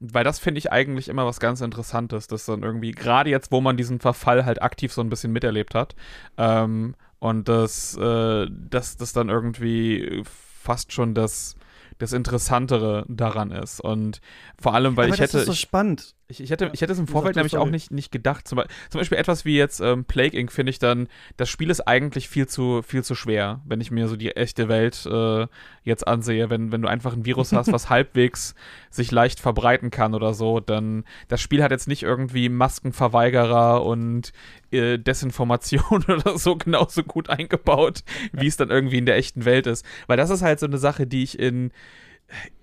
[0.00, 3.60] Weil das finde ich eigentlich immer was ganz Interessantes, dass dann irgendwie, gerade jetzt, wo
[3.60, 5.94] man diesen Verfall halt aktiv so ein bisschen miterlebt hat,
[6.36, 11.56] ähm, und das, äh, das, das dann irgendwie fast schon das,
[11.96, 13.80] das Interessantere daran ist.
[13.80, 14.20] Und
[14.60, 15.38] vor allem, weil Aber ich das hätte.
[15.38, 16.14] ist so spannend.
[16.26, 18.48] Ich, ich, hätte, ich hätte es im Vorfeld nämlich auch nicht, nicht gedacht.
[18.48, 20.50] Zum, zum Beispiel etwas wie jetzt ähm, Plague Inc.
[20.52, 24.08] finde ich dann, das Spiel ist eigentlich viel zu, viel zu schwer, wenn ich mir
[24.08, 25.46] so die echte Welt äh,
[25.82, 26.48] jetzt ansehe.
[26.48, 28.54] Wenn, wenn du einfach ein Virus hast, was halbwegs
[28.90, 34.32] sich leicht verbreiten kann oder so, dann das Spiel hat jetzt nicht irgendwie Maskenverweigerer und
[34.70, 38.02] äh, Desinformation oder so genauso gut eingebaut,
[38.32, 39.84] wie es dann irgendwie in der echten Welt ist.
[40.06, 41.70] Weil das ist halt so eine Sache, die ich in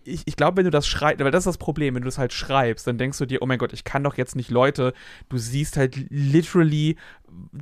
[0.04, 2.18] ich, ich glaube, wenn du das schreibst, weil das ist das Problem, wenn du das
[2.18, 4.94] halt schreibst, dann denkst du dir, oh mein Gott, ich kann doch jetzt nicht Leute,
[5.30, 6.98] du siehst halt literally,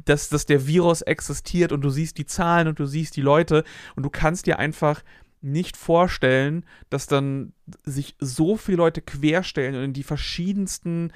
[0.06, 3.64] dass, dass der Virus existiert und du siehst die Zahlen und du siehst die Leute
[3.95, 5.04] und du kannst dir einfach
[5.42, 11.12] nicht vorstellen, dass dann sich so viele Leute querstellen und in die verschiedensten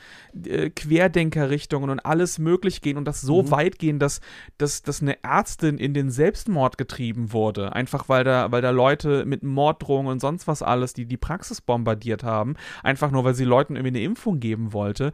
[0.46, 3.52] äh, Querdenkerrichtungen und alles möglich gehen und das so Mhm.
[3.52, 4.22] weit gehen, dass,
[4.58, 7.74] dass, dass eine Ärztin in den Selbstmord getrieben wurde.
[7.74, 11.62] Einfach weil da, weil da Leute mit Morddrohungen und sonst was alles, die die Praxis
[11.62, 15.12] bombardiert haben, einfach nur weil sie Leuten irgendwie eine Impfung geben wollte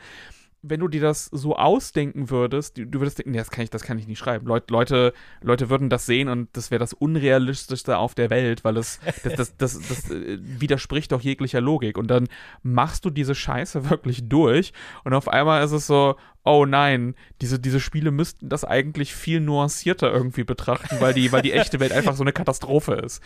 [0.61, 3.69] wenn du dir das so ausdenken würdest, du, du würdest denken, nee, das kann ich,
[3.69, 4.45] das kann ich nicht schreiben.
[4.45, 8.77] Leut, Leute, Leute würden das sehen und das wäre das Unrealistischste auf der Welt, weil
[8.77, 11.97] es das, das, das, das, äh, widerspricht doch jeglicher Logik.
[11.97, 12.27] Und dann
[12.61, 16.15] machst du diese Scheiße wirklich durch und auf einmal ist es so,
[16.49, 21.43] oh nein, diese, diese Spiele müssten das eigentlich viel nuancierter irgendwie betrachten, weil die, weil
[21.43, 23.21] die echte Welt einfach so eine Katastrophe ist.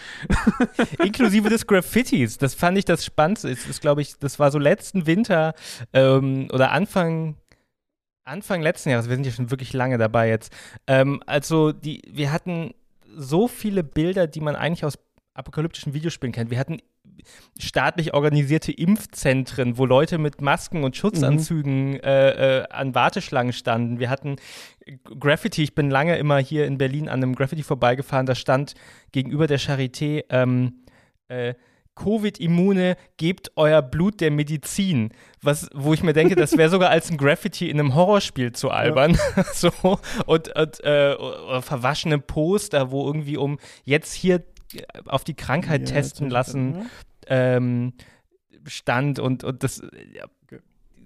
[1.04, 2.38] Inklusive des Graffitis.
[2.38, 3.50] Das fand ich das Spannendste.
[3.50, 5.54] Das ist, glaube ich, das war so letzten Winter
[5.94, 7.38] ähm, oder Anfang,
[8.26, 9.08] Anfang letzten Jahres.
[9.08, 10.52] Wir sind ja schon wirklich lange dabei jetzt.
[10.88, 12.74] Ähm, also, die, wir hatten
[13.16, 15.00] so viele Bilder, die man eigentlich aus
[15.34, 16.52] apokalyptischen Videospielen kennt.
[16.52, 16.80] Wir hatten
[17.60, 24.00] staatlich organisierte Impfzentren, wo Leute mit Masken und Schutzanzügen äh, äh, an Warteschlangen standen.
[24.00, 24.38] Wir hatten
[25.20, 25.64] Graffiti.
[25.64, 28.26] Ich bin lange immer hier in Berlin an einem Graffiti vorbeigefahren.
[28.26, 28.74] Da stand
[29.12, 30.84] gegenüber der Charité ähm,
[31.28, 31.54] äh,
[31.96, 35.12] Covid-Immune, gebt euer Blut der Medizin.
[35.42, 38.72] Was, wo ich mir denke, das wäre sogar als ein Graffiti in einem Horrorspiel zu
[38.72, 39.18] albern.
[39.54, 39.72] so,
[40.26, 44.44] und, und äh, verwaschene Poster, wo irgendwie um jetzt hier
[45.06, 46.90] auf die Krankheit Ja, testen lassen
[47.28, 47.94] ähm,
[48.68, 49.82] stand und, und das
[50.14, 50.26] ja,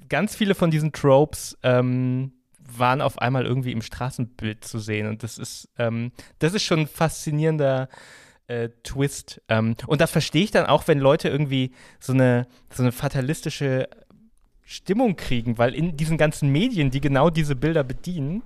[0.10, 5.24] ganz viele von diesen Tropes ähm, waren auf einmal irgendwie im Straßenbild zu sehen und
[5.24, 7.90] das ist ähm, das ist schon ein faszinierender
[8.48, 12.84] äh, Twist ähm, und da verstehe ich dann auch, wenn Leute irgendwie so eine so
[12.84, 13.88] eine fatalistische
[14.70, 18.44] Stimmung kriegen, weil in diesen ganzen Medien, die genau diese Bilder bedienen,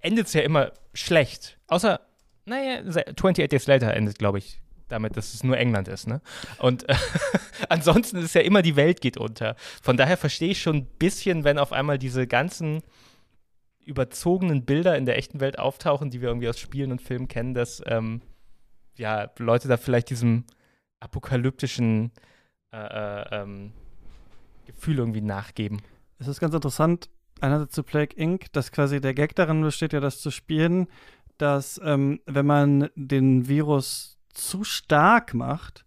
[0.00, 1.58] endet es ja immer schlecht.
[1.66, 2.00] Außer,
[2.46, 4.61] naja, 28 Days Later endet, glaube ich,
[4.92, 6.20] damit, dass es nur England ist, ne?
[6.58, 6.94] Und äh,
[7.68, 9.56] ansonsten ist ja immer die Welt geht unter.
[9.82, 12.82] Von daher verstehe ich schon ein bisschen, wenn auf einmal diese ganzen
[13.84, 17.54] überzogenen Bilder in der echten Welt auftauchen, die wir irgendwie aus Spielen und Filmen kennen,
[17.54, 18.22] dass ähm,
[18.96, 20.44] ja, Leute da vielleicht diesem
[21.00, 22.12] apokalyptischen
[22.72, 23.72] äh, äh, ähm,
[24.66, 25.82] Gefühl irgendwie nachgeben.
[26.18, 30.00] Es ist ganz interessant, einerseits zu Plague Inc., dass quasi der Gag darin besteht, ja,
[30.00, 30.86] das zu spielen,
[31.38, 35.84] dass ähm, wenn man den Virus zu stark macht,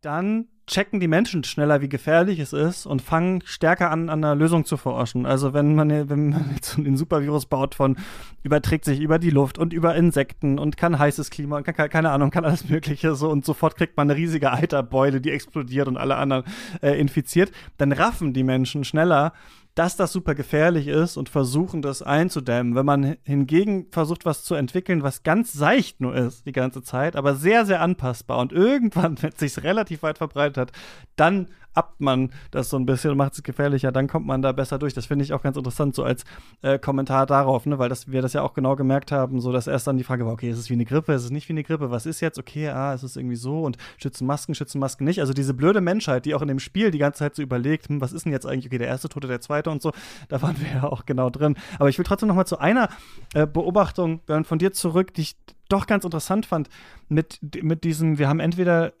[0.00, 4.34] dann checken die Menschen schneller, wie gefährlich es ist und fangen stärker an, an einer
[4.34, 5.26] Lösung zu forschen.
[5.26, 7.96] Also wenn man, wenn man jetzt einen Supervirus baut von,
[8.42, 12.10] überträgt sich über die Luft und über Insekten und kann heißes Klima und kann, keine
[12.10, 15.98] Ahnung, kann alles Mögliche so und sofort kriegt man eine riesige Eiterbeule, die explodiert und
[15.98, 16.44] alle anderen
[16.82, 19.32] äh, infiziert, dann raffen die Menschen schneller,
[19.74, 22.74] dass das super gefährlich ist und versuchen, das einzudämmen.
[22.74, 27.16] Wenn man hingegen versucht, was zu entwickeln, was ganz seicht nur ist die ganze Zeit,
[27.16, 30.72] aber sehr, sehr anpassbar und irgendwann, wenn es sich relativ weit verbreitet hat,
[31.16, 34.52] dann abt man das so ein bisschen und macht es gefährlicher, dann kommt man da
[34.52, 34.94] besser durch.
[34.94, 36.24] Das finde ich auch ganz interessant, so als
[36.62, 37.78] äh, Kommentar darauf, ne?
[37.78, 40.24] weil das, wir das ja auch genau gemerkt haben, so dass erst dann die Frage
[40.24, 42.20] war, okay, ist es wie eine Grippe, ist es nicht wie eine Grippe, was ist
[42.20, 42.38] jetzt?
[42.38, 45.20] Okay, ah, ist es irgendwie so und schützen Masken, schützen Masken nicht.
[45.20, 48.00] Also diese blöde Menschheit, die auch in dem Spiel die ganze Zeit so überlegt, hm,
[48.00, 49.92] was ist denn jetzt eigentlich, okay, der erste Tote, der zweite und so,
[50.28, 51.56] da waren wir ja auch genau drin.
[51.78, 52.88] Aber ich will trotzdem noch mal zu einer
[53.34, 55.36] äh, Beobachtung von dir zurück, die ich
[55.68, 56.68] doch ganz interessant fand,
[57.08, 58.92] mit, mit diesem, wir haben entweder, äh,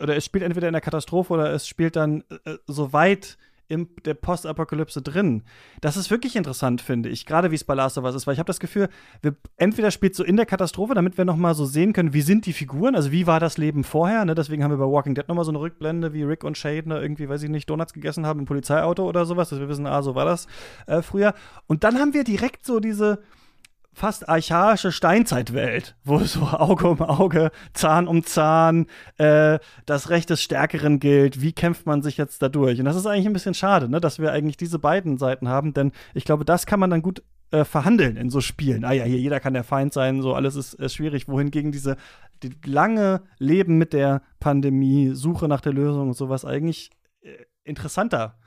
[0.00, 3.38] oder es spielt entweder in der Katastrophe oder es spielt dann äh, so weit
[3.68, 5.42] in der Postapokalypse drin.
[5.80, 8.32] Das ist wirklich interessant, finde ich, gerade wie es bei Last of Us ist, weil
[8.32, 8.88] ich habe das Gefühl,
[9.20, 12.22] wir entweder spielt so in der Katastrophe, damit wir noch mal so sehen können, wie
[12.22, 14.34] sind die Figuren, also wie war das Leben vorher, ne?
[14.34, 16.78] deswegen haben wir bei Walking Dead noch mal so eine Rückblende, wie Rick und Shade
[16.88, 20.02] irgendwie, weiß ich nicht, Donuts gegessen haben im Polizeiauto oder sowas, dass wir wissen, ah,
[20.02, 20.46] so war das
[20.86, 21.34] äh, früher.
[21.66, 23.18] Und dann haben wir direkt so diese
[23.98, 28.86] fast archaische Steinzeitwelt, wo so Auge um Auge, Zahn um Zahn,
[29.18, 31.42] äh, das Recht des Stärkeren gilt.
[31.42, 32.78] Wie kämpft man sich jetzt da durch?
[32.78, 35.74] Und das ist eigentlich ein bisschen schade, ne, dass wir eigentlich diese beiden Seiten haben,
[35.74, 38.84] denn ich glaube, das kann man dann gut äh, verhandeln in so Spielen.
[38.84, 41.28] Ah ja, hier jeder kann der Feind sein, so alles ist, ist schwierig.
[41.28, 41.96] Wohingegen diese
[42.42, 47.32] die lange Leben mit der Pandemie, Suche nach der Lösung und sowas eigentlich äh,
[47.64, 48.38] interessanter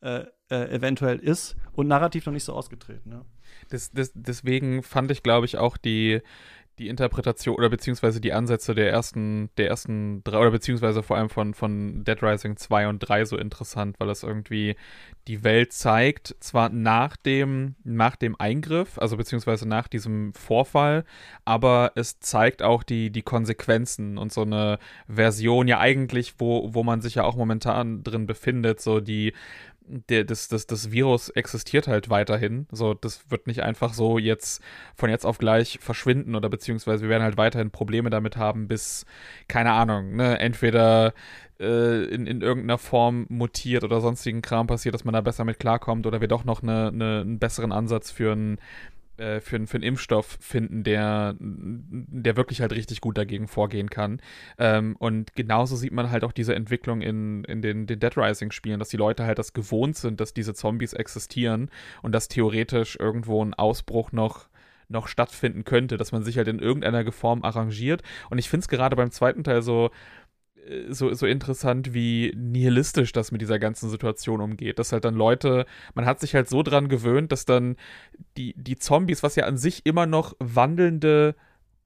[0.00, 3.12] äh, äh, eventuell ist und narrativ noch nicht so ausgetreten.
[3.12, 3.24] Ja.
[3.70, 6.20] Das, das, deswegen fand ich, glaube ich, auch die,
[6.80, 11.28] die Interpretation oder beziehungsweise die Ansätze der ersten, der ersten drei oder beziehungsweise vor allem
[11.28, 14.76] von, von Dead Rising 2 und 3 so interessant, weil das irgendwie
[15.28, 21.04] die Welt zeigt, zwar nach dem, nach dem Eingriff, also beziehungsweise nach diesem Vorfall,
[21.44, 26.82] aber es zeigt auch die, die Konsequenzen und so eine Version ja eigentlich, wo, wo
[26.82, 29.34] man sich ja auch momentan drin befindet, so die
[29.86, 32.66] der, das, das, das Virus existiert halt weiterhin.
[32.70, 34.62] So, das wird nicht einfach so jetzt
[34.94, 39.04] von jetzt auf gleich verschwinden oder beziehungsweise wir werden halt weiterhin Probleme damit haben, bis,
[39.48, 41.12] keine Ahnung, ne, entweder
[41.58, 45.58] äh, in, in irgendeiner Form mutiert oder sonstigen Kram passiert, dass man da besser mit
[45.58, 48.58] klarkommt oder wir doch noch eine, eine, einen besseren Ansatz für ein
[49.20, 54.20] äh, für, für einen Impfstoff finden, der, der wirklich halt richtig gut dagegen vorgehen kann.
[54.58, 58.78] Ähm, und genauso sieht man halt auch diese Entwicklung in, in den, den Dead Rising-Spielen,
[58.78, 61.70] dass die Leute halt das gewohnt sind, dass diese Zombies existieren
[62.02, 64.48] und dass theoretisch irgendwo ein Ausbruch noch
[64.90, 68.02] noch stattfinden könnte, dass man sich halt in irgendeiner Form arrangiert.
[68.28, 69.90] Und ich finde es gerade beim zweiten Teil so,
[70.88, 74.78] so, so interessant, wie nihilistisch das mit dieser ganzen Situation umgeht.
[74.78, 77.76] Dass halt dann Leute, man hat sich halt so dran gewöhnt, dass dann
[78.36, 81.34] die, die Zombies, was ja an sich immer noch wandelnde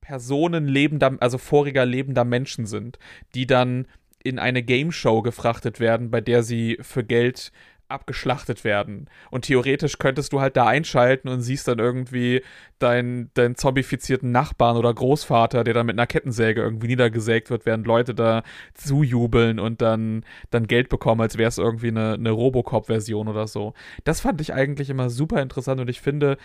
[0.01, 2.99] Personen lebender, also voriger lebender Menschen sind,
[3.35, 3.87] die dann
[4.23, 7.53] in eine Game Show gefrachtet werden, bei der sie für Geld
[7.95, 9.09] abgeschlachtet werden.
[9.31, 12.43] Und theoretisch könntest du halt da einschalten und siehst dann irgendwie
[12.79, 17.87] deinen, deinen zombifizierten Nachbarn oder Großvater, der dann mit einer Kettensäge irgendwie niedergesägt wird, während
[17.87, 18.43] Leute da
[18.75, 23.73] zujubeln und dann, dann Geld bekommen, als wäre es irgendwie eine, eine Robocop-Version oder so.
[24.05, 26.37] Das fand ich eigentlich immer super interessant und ich finde,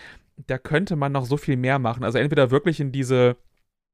[0.47, 2.03] da könnte man noch so viel mehr machen.
[2.03, 3.35] Also entweder wirklich in diese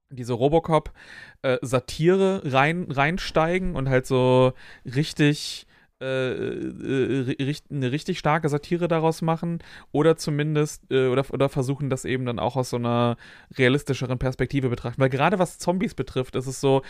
[0.10, 4.53] diese Robocop-Satire äh, rein, reinsteigen und halt so
[4.86, 5.65] richtig
[6.02, 9.60] eine richtig starke Satire daraus machen
[9.94, 13.16] oder zumindest äh, oder, oder versuchen das eben dann auch aus so einer
[13.58, 15.00] realistischeren Perspektive betrachten.
[15.00, 16.82] Weil gerade was Zombies betrifft, ist es so,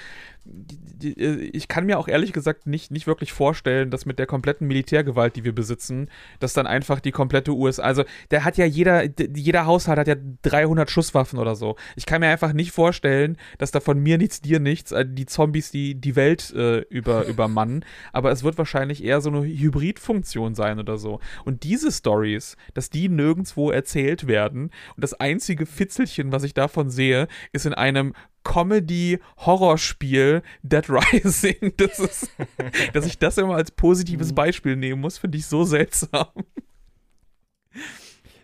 [0.99, 5.35] ich kann mir auch ehrlich gesagt nicht, nicht wirklich vorstellen, dass mit der kompletten Militärgewalt,
[5.35, 6.09] die wir besitzen,
[6.39, 9.03] dass dann einfach die komplette USA, also der hat ja jeder,
[9.35, 11.75] jeder Haushalt hat ja 300 Schusswaffen oder so.
[11.95, 15.69] Ich kann mir einfach nicht vorstellen, dass da von mir nichts, dir nichts, die Zombies
[15.69, 20.55] die, die Welt äh, über, übermannen, aber es wird wahrscheinlich wahrscheinlich eher so eine Hybridfunktion
[20.55, 21.19] sein oder so.
[21.43, 26.89] Und diese Stories, dass die nirgendwo erzählt werden und das einzige Fitzelchen, was ich davon
[26.89, 28.13] sehe, ist in einem
[28.43, 31.73] Comedy-Horrorspiel Dead Rising.
[31.77, 32.31] Das ist,
[32.93, 34.35] dass ich das immer als positives mhm.
[34.35, 36.27] Beispiel nehmen muss, finde ich so seltsam.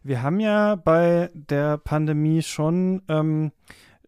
[0.04, 3.52] Wir haben ja bei der Pandemie schon, ähm,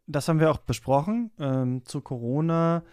[0.08, 2.84] das haben wir auch besprochen, ähm, zu Corona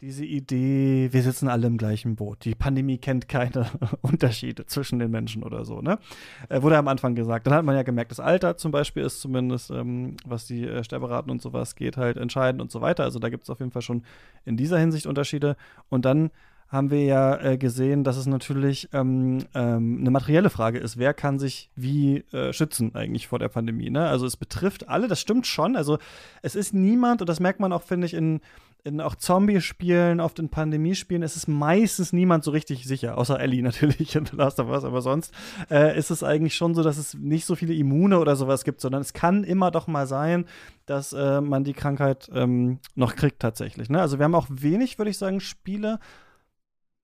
[0.00, 2.44] diese Idee, wir sitzen alle im gleichen Boot.
[2.46, 3.66] Die Pandemie kennt keine
[4.00, 5.98] Unterschiede zwischen den Menschen oder so, ne?
[6.48, 7.46] Äh, wurde am Anfang gesagt.
[7.46, 10.82] Dann hat man ja gemerkt, das Alter zum Beispiel ist zumindest, ähm, was die äh,
[10.84, 13.04] Sterberaten und sowas geht, halt entscheidend und so weiter.
[13.04, 14.04] Also da gibt es auf jeden Fall schon
[14.46, 15.56] in dieser Hinsicht Unterschiede.
[15.90, 16.30] Und dann
[16.68, 20.96] haben wir ja äh, gesehen, dass es natürlich ähm, ähm, eine materielle Frage ist.
[20.96, 23.90] Wer kann sich wie äh, schützen eigentlich vor der Pandemie?
[23.90, 24.08] Ne?
[24.08, 25.74] Also es betrifft alle, das stimmt schon.
[25.74, 25.98] Also
[26.42, 28.40] es ist niemand, und das merkt man auch, finde ich, in,
[28.84, 33.62] in auch Zombie-Spielen, oft in Pandemiespielen, ist es meistens niemand so richtig sicher, außer Ellie
[33.62, 35.32] natürlich in The Last of Us, aber sonst
[35.70, 38.80] äh, ist es eigentlich schon so, dass es nicht so viele Immune oder sowas gibt,
[38.80, 40.46] sondern es kann immer doch mal sein,
[40.86, 43.90] dass äh, man die Krankheit ähm, noch kriegt tatsächlich.
[43.90, 44.00] Ne?
[44.00, 45.98] Also wir haben auch wenig, würde ich sagen, Spiele,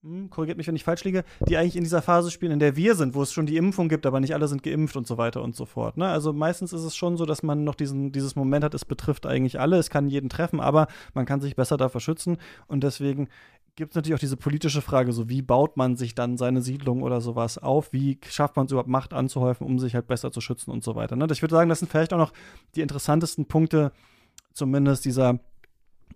[0.06, 2.76] hm, korrigiert mich, wenn ich falsch liege, die eigentlich in dieser Phase spielen, in der
[2.76, 5.18] wir sind, wo es schon die Impfung gibt, aber nicht alle sind geimpft und so
[5.18, 5.96] weiter und so fort.
[5.96, 6.06] Ne?
[6.06, 9.26] Also meistens ist es schon so, dass man noch diesen, dieses Moment hat, es betrifft
[9.26, 12.36] eigentlich alle, es kann jeden treffen, aber man kann sich besser davor schützen
[12.68, 13.28] und deswegen
[13.74, 17.02] gibt es natürlich auch diese politische Frage, so wie baut man sich dann seine Siedlung
[17.02, 20.40] oder sowas auf, wie schafft man es überhaupt Macht anzuhäufen, um sich halt besser zu
[20.40, 21.16] schützen und so weiter.
[21.16, 21.26] Ne?
[21.32, 22.32] Ich würde sagen, das sind vielleicht auch noch
[22.76, 23.90] die interessantesten Punkte,
[24.52, 25.40] zumindest dieser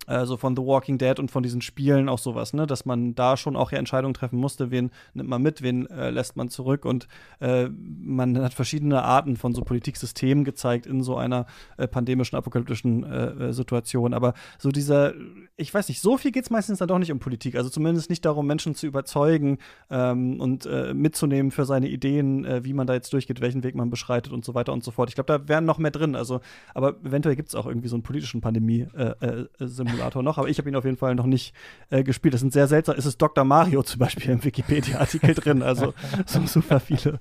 [0.07, 3.37] also von The Walking Dead und von diesen Spielen auch sowas, ne, dass man da
[3.37, 6.85] schon auch ja Entscheidungen treffen musste, wen nimmt man mit, wen äh, lässt man zurück
[6.85, 7.07] und
[7.41, 11.47] äh, man hat verschiedene Arten von so Politiksystemen gezeigt in so einer
[11.77, 14.15] äh, pandemischen, apokalyptischen äh, äh, Situation.
[14.15, 15.13] Aber so dieser,
[15.57, 17.55] ich weiß nicht, so viel geht es meistens dann doch nicht um Politik.
[17.55, 19.59] Also zumindest nicht darum, Menschen zu überzeugen
[19.91, 24.33] ähm, und mitzunehmen für seine Ideen, wie man da jetzt durchgeht, welchen Weg man beschreitet
[24.33, 25.09] und so weiter und so fort.
[25.09, 26.15] Ich glaube, da wären noch mehr drin.
[26.15, 26.41] Also,
[26.75, 28.87] aber eventuell gibt es auch irgendwie so einen politischen Pandemie.
[28.95, 29.45] Äh,
[29.87, 31.55] Simulator noch, aber ich habe ihn auf jeden Fall noch nicht
[31.91, 32.35] äh, gespielt.
[32.35, 32.97] Das sind sehr seltsam.
[32.99, 33.45] Es ist Dr.
[33.45, 35.95] Mario zum Beispiel im Wikipedia-Artikel drin, also
[36.27, 37.19] so super viele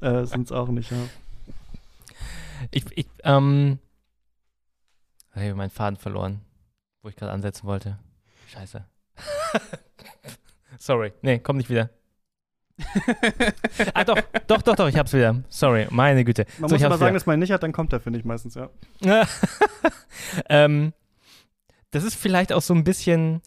[0.00, 0.90] äh, sind es auch nicht.
[0.90, 0.96] Ja.
[2.70, 3.78] Ich, ich ähm,
[5.34, 6.40] ich habe meinen Faden verloren,
[7.02, 7.98] wo ich gerade ansetzen wollte.
[8.48, 8.84] Scheiße.
[10.78, 11.12] Sorry.
[11.22, 11.90] Nee, komm nicht wieder.
[13.94, 15.42] ah, doch, doch, doch, doch, ich hab's wieder.
[15.48, 16.46] Sorry, meine Güte.
[16.58, 18.54] Man so, muss immer sagen, dass man nicht hat, dann kommt er, finde ich meistens,
[18.54, 18.68] ja.
[20.48, 20.92] ähm,
[21.90, 23.40] das ist vielleicht auch so ein bisschen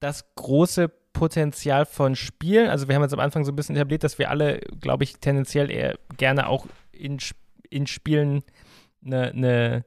[0.00, 2.68] das große Potenzial von Spielen.
[2.68, 5.14] Also wir haben jetzt am Anfang so ein bisschen etabliert, dass wir alle, glaube ich,
[5.18, 7.18] tendenziell eher gerne auch in,
[7.70, 8.42] in Spielen
[9.04, 9.84] eine, eine,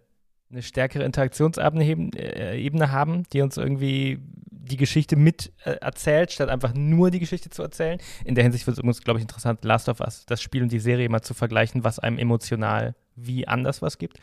[0.52, 4.20] eine stärkere Interaktionsebene äh, haben, die uns irgendwie
[4.66, 8.00] die Geschichte mit äh, erzählt, statt einfach nur die Geschichte zu erzählen.
[8.24, 10.72] In der Hinsicht wird es übrigens, glaube ich, interessant, Last of Us, das Spiel und
[10.72, 14.20] die Serie mal zu vergleichen, was einem emotional wie anders was gibt.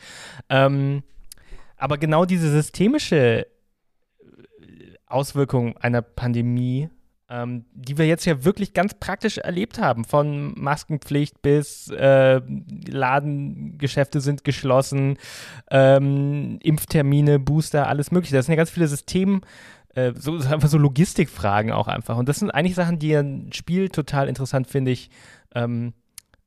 [0.49, 1.03] Ähm,
[1.77, 3.47] aber genau diese systemische
[5.13, 6.89] Auswirkungen einer Pandemie,
[7.29, 12.41] ähm, die wir jetzt ja wirklich ganz praktisch erlebt haben, von Maskenpflicht bis äh,
[12.87, 15.17] Ladengeschäfte sind geschlossen,
[15.71, 18.35] ähm, Impftermine, Booster, alles Mögliche.
[18.35, 19.41] Das sind ja ganz viele System-
[19.95, 22.17] äh, so einfach so Logistikfragen auch einfach.
[22.17, 25.09] Und das sind eigentlich Sachen, die ein Spiel total interessant, finde ich,
[25.55, 25.93] ähm,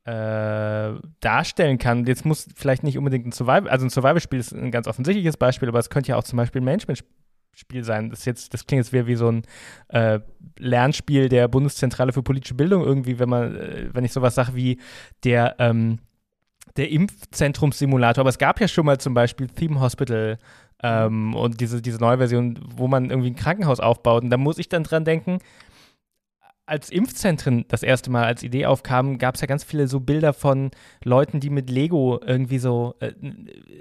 [0.05, 2.06] äh, darstellen kann.
[2.06, 5.68] Jetzt muss vielleicht nicht unbedingt ein Survival, also ein Survival-Spiel ist ein ganz offensichtliches Beispiel,
[5.68, 7.10] aber es könnte ja auch zum Beispiel ein Management-Spiel
[7.59, 8.11] Spiel sein.
[8.11, 9.43] Das, jetzt, das klingt jetzt wie, wie so ein
[9.89, 10.20] äh,
[10.59, 14.78] Lernspiel der Bundeszentrale für politische Bildung irgendwie, wenn man, äh, wenn ich sowas sage wie
[15.24, 15.99] der, ähm,
[16.77, 18.20] der Impfzentrumssimulator.
[18.20, 20.37] Aber es gab ja schon mal zum Beispiel Theme Hospital
[20.83, 24.23] ähm, und diese, diese neue Version, wo man irgendwie ein Krankenhaus aufbaut.
[24.23, 25.39] Und da muss ich dann dran denken,
[26.66, 30.32] als Impfzentren das erste Mal als Idee aufkamen, gab es ja ganz viele so Bilder
[30.32, 30.72] von
[31.05, 33.12] Leuten, die mit Lego irgendwie so äh,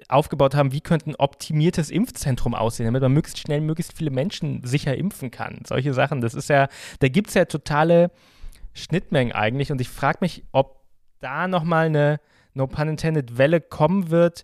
[0.07, 4.63] aufgebaut haben, wie könnte ein optimiertes Impfzentrum aussehen, damit man möglichst schnell möglichst viele Menschen
[4.63, 5.63] sicher impfen kann.
[5.65, 6.21] Solche Sachen.
[6.21, 6.67] Das ist ja,
[6.99, 8.11] da gibt es ja totale
[8.73, 9.71] Schnittmengen eigentlich.
[9.71, 10.85] Und ich frage mich, ob
[11.19, 12.19] da nochmal eine
[12.53, 14.43] No pun intended Welle kommen wird,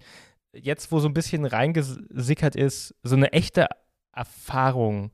[0.51, 3.67] jetzt wo so ein bisschen reingesickert ist, so eine echte
[4.13, 5.11] Erfahrung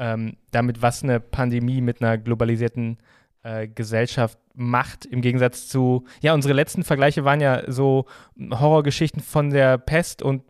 [0.00, 2.98] ähm, damit, was eine Pandemie mit einer globalisierten
[3.42, 8.06] äh, Gesellschaft macht, im Gegensatz zu, ja, unsere letzten Vergleiche waren ja so
[8.38, 10.42] Horrorgeschichten von der Pest und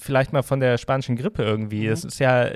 [0.00, 1.86] vielleicht mal von der spanischen Grippe irgendwie.
[1.86, 1.90] Mhm.
[1.90, 2.50] Das ist ja,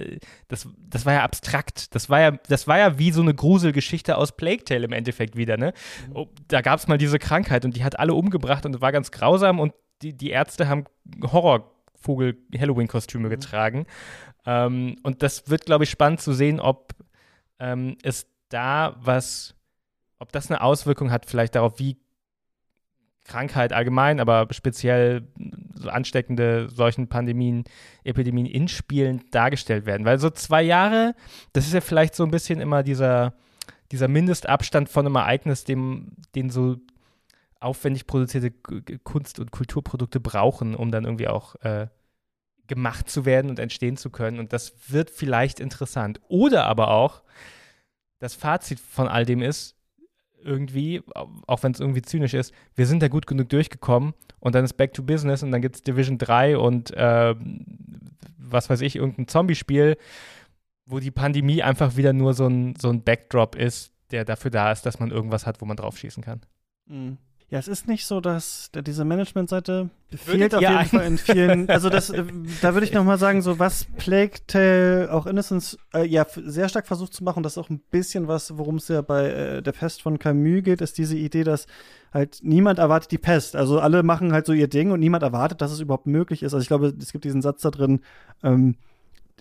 [0.49, 1.95] das, das war ja abstrakt.
[1.95, 5.37] Das war ja, das war ja wie so eine Gruselgeschichte aus Plague Tale im Endeffekt
[5.37, 5.73] wieder, ne?
[6.09, 6.17] Mhm.
[6.17, 9.11] Oh, da gab es mal diese Krankheit und die hat alle umgebracht und war ganz
[9.11, 10.85] grausam und die, die Ärzte haben
[11.23, 13.31] Horrorvogel-Halloween-Kostüme mhm.
[13.31, 13.87] getragen.
[14.47, 16.95] Ähm, und das wird, glaube ich, spannend zu sehen, ob
[17.59, 19.55] ähm, es da was,
[20.19, 21.97] ob das eine Auswirkung hat, vielleicht darauf, wie
[23.25, 25.27] Krankheit allgemein, aber speziell
[25.75, 27.65] so ansteckende solchen Pandemien,
[28.05, 30.05] Epidemien in Spielen dargestellt werden.
[30.05, 31.15] Weil so zwei Jahre,
[31.55, 33.35] das ist ja vielleicht so ein bisschen immer dieser,
[33.93, 36.77] dieser Mindestabstand von einem Ereignis, dem, den so
[37.61, 41.89] aufwendig produzierte Kunst- und Kulturprodukte brauchen, um dann irgendwie auch äh,
[42.67, 44.39] gemacht zu werden und entstehen zu können.
[44.39, 46.21] Und das wird vielleicht interessant.
[46.29, 47.23] Oder aber auch,
[48.19, 49.77] das Fazit von all dem ist,
[50.43, 51.03] irgendwie,
[51.47, 54.75] auch wenn es irgendwie zynisch ist, wir sind da gut genug durchgekommen und dann ist
[54.75, 57.35] Back to Business und dann gibt es Division 3 und äh,
[58.39, 59.97] was weiß ich, irgendein Zombie-Spiel.
[60.87, 64.71] wo die Pandemie einfach wieder nur so ein, so ein Backdrop ist, der dafür da
[64.71, 66.43] ist, dass man irgendwas hat, wo man drauf schießen kann.
[66.87, 67.17] Mhm.
[67.55, 71.69] Ja, es ist nicht so, dass diese Managementseite fehlt auf jeden ein- Fall in vielen.
[71.69, 72.25] Also das, äh,
[72.61, 76.69] da würde ich noch mal sagen, so was Plague Tale, auch Innocence, äh, ja sehr
[76.69, 77.45] stark versucht zu machen.
[77.45, 80.65] Das ist auch ein bisschen was, worum es ja bei äh, der Pest von Camus
[80.65, 81.69] geht, ist diese Idee, dass
[82.13, 83.55] halt niemand erwartet die Pest.
[83.55, 86.55] Also alle machen halt so ihr Ding und niemand erwartet, dass es überhaupt möglich ist.
[86.55, 88.01] Also ich glaube, es gibt diesen Satz da drin.
[88.43, 88.75] Ähm,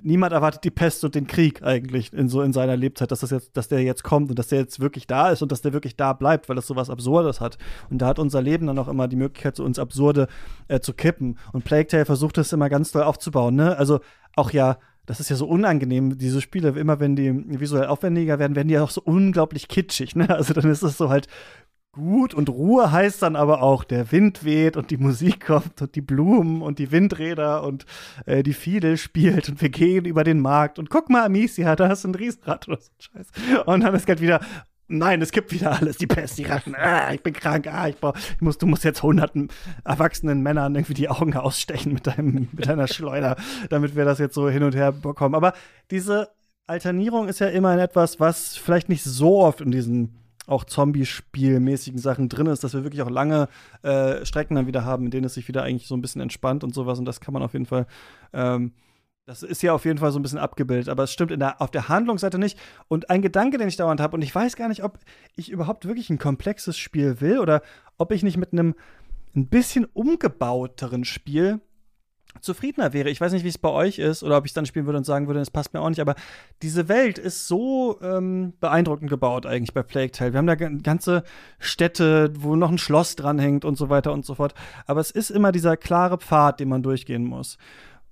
[0.01, 3.29] Niemand erwartet die Pest und den Krieg eigentlich in so in seiner Lebzeit, dass das
[3.29, 5.73] jetzt, dass der jetzt kommt und dass der jetzt wirklich da ist und dass der
[5.73, 7.57] wirklich da bleibt, weil das so was Absurdes hat.
[7.89, 10.27] Und da hat unser Leben dann auch immer die Möglichkeit, so ins Absurde
[10.67, 11.37] äh, zu kippen.
[11.53, 13.77] Und Plague Tale versucht es immer ganz doll aufzubauen, ne?
[13.77, 13.99] Also
[14.35, 18.55] auch ja, das ist ja so unangenehm, diese Spiele, immer wenn die visuell aufwendiger werden,
[18.55, 20.29] werden die ja auch so unglaublich kitschig, ne?
[20.29, 21.27] Also dann ist es so halt
[21.93, 25.95] gut und Ruhe heißt dann aber auch, der Wind weht und die Musik kommt und
[25.95, 27.85] die Blumen und die Windräder und
[28.25, 31.87] äh, die Fiedel spielt und wir gehen über den Markt und guck mal, Amicia, da
[31.87, 33.63] hast du ein Riesenrad oder so ein Scheiß.
[33.65, 34.39] Und dann ist gerade wieder,
[34.87, 37.97] nein, es gibt wieder alles, die Pest, die Ratten, ah, ich bin krank, ah, ich,
[37.97, 39.49] brauch, ich muss, du musst jetzt hunderten
[39.85, 43.35] erwachsenen Männern irgendwie die Augen ausstechen mit, deinem, mit deiner Schleuder,
[43.69, 45.35] damit wir das jetzt so hin und her bekommen.
[45.35, 45.53] Aber
[45.91, 46.29] diese
[46.65, 52.29] Alternierung ist ja immerhin etwas, was vielleicht nicht so oft in diesen auch Zombie-Spielmäßigen Sachen
[52.29, 53.47] drin ist, dass wir wirklich auch lange
[53.81, 56.63] äh, Strecken dann wieder haben, in denen es sich wieder eigentlich so ein bisschen entspannt
[56.63, 56.99] und sowas.
[56.99, 57.87] Und das kann man auf jeden Fall,
[58.33, 58.73] ähm,
[59.25, 61.71] das ist ja auf jeden Fall so ein bisschen abgebildet, aber es stimmt der, auf
[61.71, 62.59] der Handlungsseite nicht.
[62.87, 64.99] Und ein Gedanke, den ich dauernd habe, und ich weiß gar nicht, ob
[65.35, 67.61] ich überhaupt wirklich ein komplexes Spiel will oder
[67.97, 68.75] ob ich nicht mit einem
[69.35, 71.61] ein bisschen umgebauteren Spiel
[72.41, 73.09] zufriedener wäre.
[73.09, 74.97] Ich weiß nicht, wie es bei euch ist oder ob ich es dann spielen würde
[74.97, 76.15] und sagen würde, es passt mir auch nicht, aber
[76.61, 80.33] diese Welt ist so ähm, beeindruckend gebaut eigentlich bei Plague Tale.
[80.33, 81.23] Wir haben da ga- ganze
[81.59, 84.53] Städte, wo noch ein Schloss dranhängt und so weiter und so fort.
[84.85, 87.57] Aber es ist immer dieser klare Pfad, den man durchgehen muss.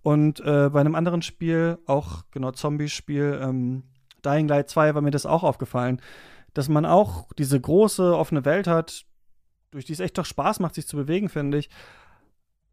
[0.04, 3.84] Und äh, bei einem anderen Spiel, auch genau Zombie-Spiel, ähm,
[4.26, 6.02] Dying Light 2, war mir das auch aufgefallen,
[6.54, 9.06] dass man auch diese große offene Welt hat,
[9.72, 11.70] durch die es echt doch Spaß macht, sich zu bewegen, finde ich.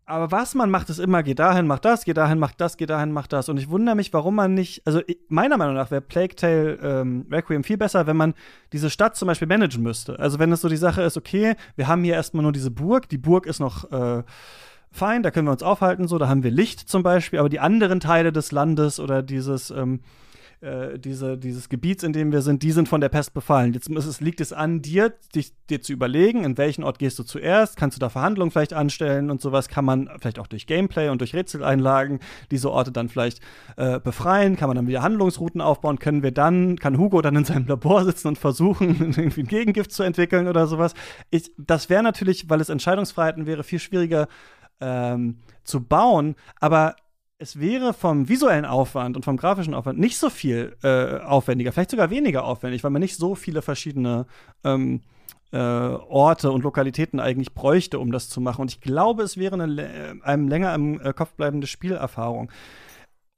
[0.08, 2.86] Aber was man macht, ist immer, geh dahin, mach das, geh dahin, mach das, geh
[2.86, 3.50] dahin, mach das.
[3.50, 7.26] Und ich wundere mich, warum man nicht, also meiner Meinung nach wäre Plague Tale ähm,
[7.30, 8.32] Requiem viel besser, wenn man
[8.72, 10.18] diese Stadt zum Beispiel managen müsste.
[10.18, 13.10] Also wenn es so die Sache ist, okay, wir haben hier erstmal nur diese Burg,
[13.10, 14.22] die Burg ist noch äh,
[14.90, 17.60] fein, da können wir uns aufhalten, so, da haben wir Licht zum Beispiel, aber die
[17.60, 20.00] anderen Teile des Landes oder dieses, ähm,
[20.60, 23.74] äh, diese, dieses Gebiets, in dem wir sind, die sind von der Pest befallen.
[23.74, 27.22] Jetzt es, liegt es an dir, dich, dir zu überlegen, in welchen Ort gehst du
[27.22, 31.10] zuerst, kannst du da Verhandlungen vielleicht anstellen und sowas, kann man vielleicht auch durch Gameplay
[31.10, 32.18] und durch Rätseleinlagen
[32.50, 33.40] diese Orte dann vielleicht
[33.76, 37.44] äh, befreien, kann man dann wieder Handlungsrouten aufbauen, können wir dann, kann Hugo dann in
[37.44, 40.94] seinem Labor sitzen und versuchen, irgendwie ein Gegengift zu entwickeln oder sowas.
[41.30, 44.26] Ich, das wäre natürlich, weil es Entscheidungsfreiheiten wäre, viel schwieriger
[44.80, 46.96] ähm, zu bauen, aber
[47.38, 51.90] es wäre vom visuellen Aufwand und vom grafischen Aufwand nicht so viel äh, aufwendiger, vielleicht
[51.90, 54.26] sogar weniger aufwendig, weil man nicht so viele verschiedene
[54.64, 55.02] ähm,
[55.52, 58.62] äh, Orte und Lokalitäten eigentlich bräuchte, um das zu machen.
[58.62, 62.50] Und ich glaube, es wäre eine, lä- einem länger im äh, Kopf bleibende Spielerfahrung.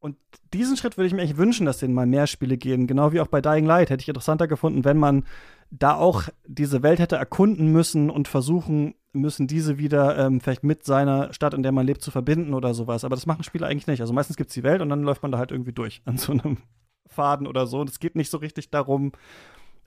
[0.01, 0.17] Und
[0.55, 2.87] diesen Schritt würde ich mir echt wünschen, dass denen mal mehr Spiele gehen.
[2.87, 5.25] Genau wie auch bei Dying Light hätte ich interessanter gefunden, wenn man
[5.71, 10.85] da auch diese Welt hätte erkunden müssen und versuchen müssen, diese wieder ähm, vielleicht mit
[10.85, 13.05] seiner Stadt, in der man lebt, zu verbinden oder sowas.
[13.05, 14.01] Aber das machen Spiele eigentlich nicht.
[14.01, 16.17] Also meistens gibt es die Welt und dann läuft man da halt irgendwie durch an
[16.19, 16.59] so einem
[17.07, 17.81] Faden oder so.
[17.81, 19.13] Und es geht nicht so richtig darum,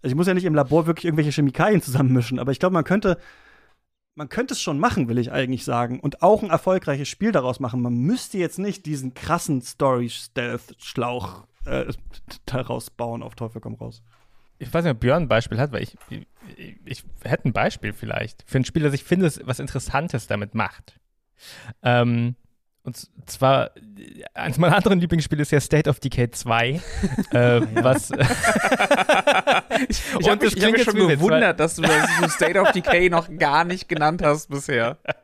[0.01, 2.83] also ich muss ja nicht im Labor wirklich irgendwelche Chemikalien zusammenmischen, aber ich glaube, man
[2.83, 3.17] könnte,
[4.15, 6.01] man könnte es schon machen, will ich eigentlich sagen.
[6.01, 7.81] Und auch ein erfolgreiches Spiel daraus machen.
[7.81, 11.93] Man müsste jetzt nicht diesen krassen Story-Stealth-Schlauch äh,
[12.45, 14.03] daraus bauen, auf Teufel komm raus.
[14.63, 15.95] Ich weiß nicht, ob Björn ein Beispiel hat, weil ich,
[16.57, 20.55] ich, ich hätte ein Beispiel vielleicht für ein Spiel, das ich finde, was Interessantes damit
[20.55, 20.99] macht.
[21.81, 22.35] Ähm,
[22.85, 23.71] und zwar,
[24.33, 26.69] eines meiner anderen Lieblingsspiele ist ja State of Decay 2.
[27.31, 28.11] äh, was.
[29.89, 33.09] Ich Und habe mich, ich hab mich schon gewundert, dass du das State of Decay
[33.09, 34.97] noch gar nicht genannt hast bisher.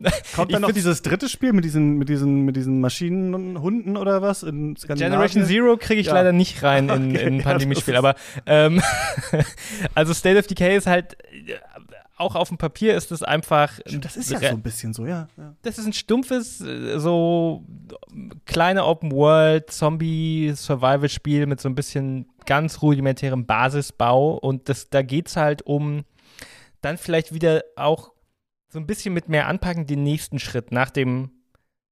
[0.34, 4.42] Kommt dann noch dieses dritte Spiel mit diesen, mit diesen, mit diesen Maschinenhunden oder was
[4.42, 4.74] in?
[4.74, 6.14] Generation Zero kriege ich Ja.
[6.14, 8.14] leider nicht rein in, Okay, in ein ja, Pandemiespiel, das aber
[8.46, 8.80] ähm,
[9.94, 11.54] also State of Decay ist halt äh,
[12.16, 15.28] auch auf dem Papier ist es einfach das ist ja so ein bisschen so, ja.
[15.36, 15.54] ja.
[15.62, 17.64] das ist ein stumpfes, äh, so
[18.44, 24.90] kleine Open World Zombie Survival Spiel mit so ein bisschen ganz rudimentärem Basisbau und das,
[24.90, 26.04] da geht's halt um
[26.80, 28.12] dann vielleicht wieder auch
[28.68, 31.30] so ein bisschen mit mehr anpacken den nächsten Schritt nach dem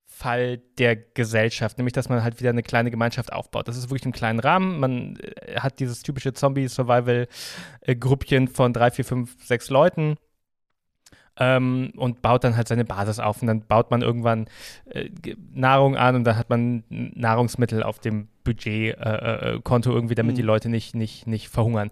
[0.09, 3.69] Fall der Gesellschaft, nämlich dass man halt wieder eine kleine Gemeinschaft aufbaut.
[3.69, 4.81] Das ist wirklich im kleinen Rahmen.
[4.81, 10.17] Man äh, hat dieses typische Zombie-Survival-Gruppchen von drei, vier, fünf, sechs Leuten
[11.39, 13.43] ähm, und baut dann halt seine Basis auf.
[13.43, 14.47] Und dann baut man irgendwann
[14.87, 15.11] äh,
[15.53, 20.37] Nahrung an und dann hat man Nahrungsmittel auf dem Budgetkonto äh, irgendwie, damit Mhm.
[20.37, 21.91] die Leute nicht, nicht, nicht verhungern.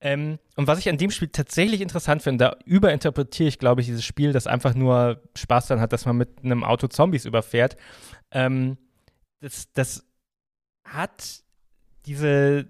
[0.00, 3.88] Ähm, und was ich an dem Spiel tatsächlich interessant finde, da überinterpretiere ich, glaube ich,
[3.88, 7.76] dieses Spiel, das einfach nur Spaß daran hat, dass man mit einem Auto Zombies überfährt.
[8.30, 8.78] Ähm,
[9.40, 10.04] das, das
[10.84, 11.42] hat
[12.06, 12.66] diese,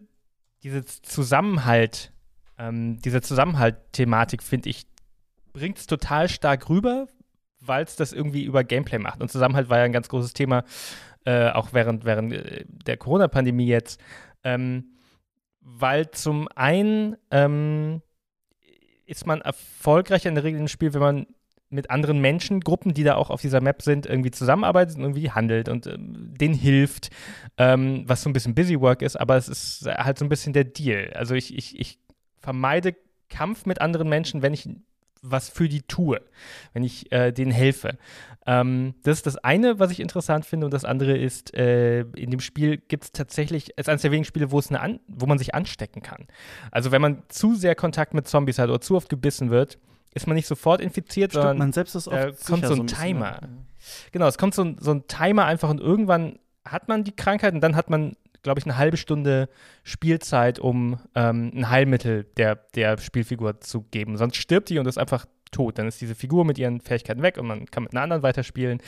[0.62, 2.12] diese Zusammenhalt,
[2.58, 4.86] ähm, diese Zusammenhalt-Thematik, finde ich,
[5.52, 7.08] bringt es total stark rüber,
[7.60, 9.20] weil es das irgendwie über Gameplay macht.
[9.20, 10.64] Und Zusammenhalt war ja ein ganz großes Thema,
[11.24, 14.00] äh, auch während, während äh, der Corona-Pandemie jetzt.
[14.44, 14.92] Ähm,
[15.76, 18.00] weil zum einen ähm,
[19.06, 21.26] ist man erfolgreicher in der Regel im Spiel, wenn man
[21.70, 25.68] mit anderen Menschengruppen, die da auch auf dieser Map sind, irgendwie zusammenarbeitet und irgendwie handelt
[25.68, 27.10] und ähm, denen hilft,
[27.58, 30.64] ähm, was so ein bisschen Busywork ist, aber es ist halt so ein bisschen der
[30.64, 31.12] Deal.
[31.14, 31.98] Also ich, ich, ich
[32.38, 32.96] vermeide
[33.28, 34.68] Kampf mit anderen Menschen, wenn ich
[35.20, 36.20] was für die tue,
[36.72, 37.98] wenn ich äh, denen helfe.
[38.50, 42.30] Ähm, das ist das eine, was ich interessant finde, und das andere ist, äh, in
[42.30, 45.00] dem Spiel gibt es tatsächlich, es ist eines der wenigen Spiele, wo es eine an,
[45.06, 46.26] wo man sich anstecken kann.
[46.70, 49.78] Also wenn man zu sehr Kontakt mit Zombies hat oder zu oft gebissen wird,
[50.14, 52.86] ist man nicht sofort infiziert, Stimmt, sondern man selbst ist oft äh, kommt so ein
[52.86, 53.38] bisschen, Timer.
[53.42, 53.48] ne?
[54.12, 57.52] Genau, es kommt so ein, so ein Timer einfach und irgendwann hat man die Krankheit
[57.52, 59.50] und dann hat man, glaube ich, eine halbe Stunde
[59.82, 64.16] Spielzeit, um ähm, ein Heilmittel der, der Spielfigur zu geben.
[64.16, 65.78] Sonst stirbt die und ist einfach tot.
[65.78, 68.80] Dann ist diese Figur mit ihren Fähigkeiten weg und man kann mit einer anderen weiterspielen.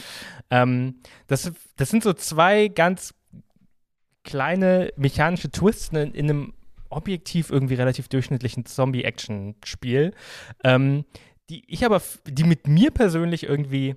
[0.51, 3.15] Ähm, das, das sind so zwei ganz
[4.25, 6.55] kleine mechanische Twists in, in einem
[6.91, 10.13] objektiv irgendwie relativ durchschnittlichen Zombie-Action-Spiel,
[10.65, 11.05] ähm,
[11.49, 13.95] die ich aber, die mit mir persönlich irgendwie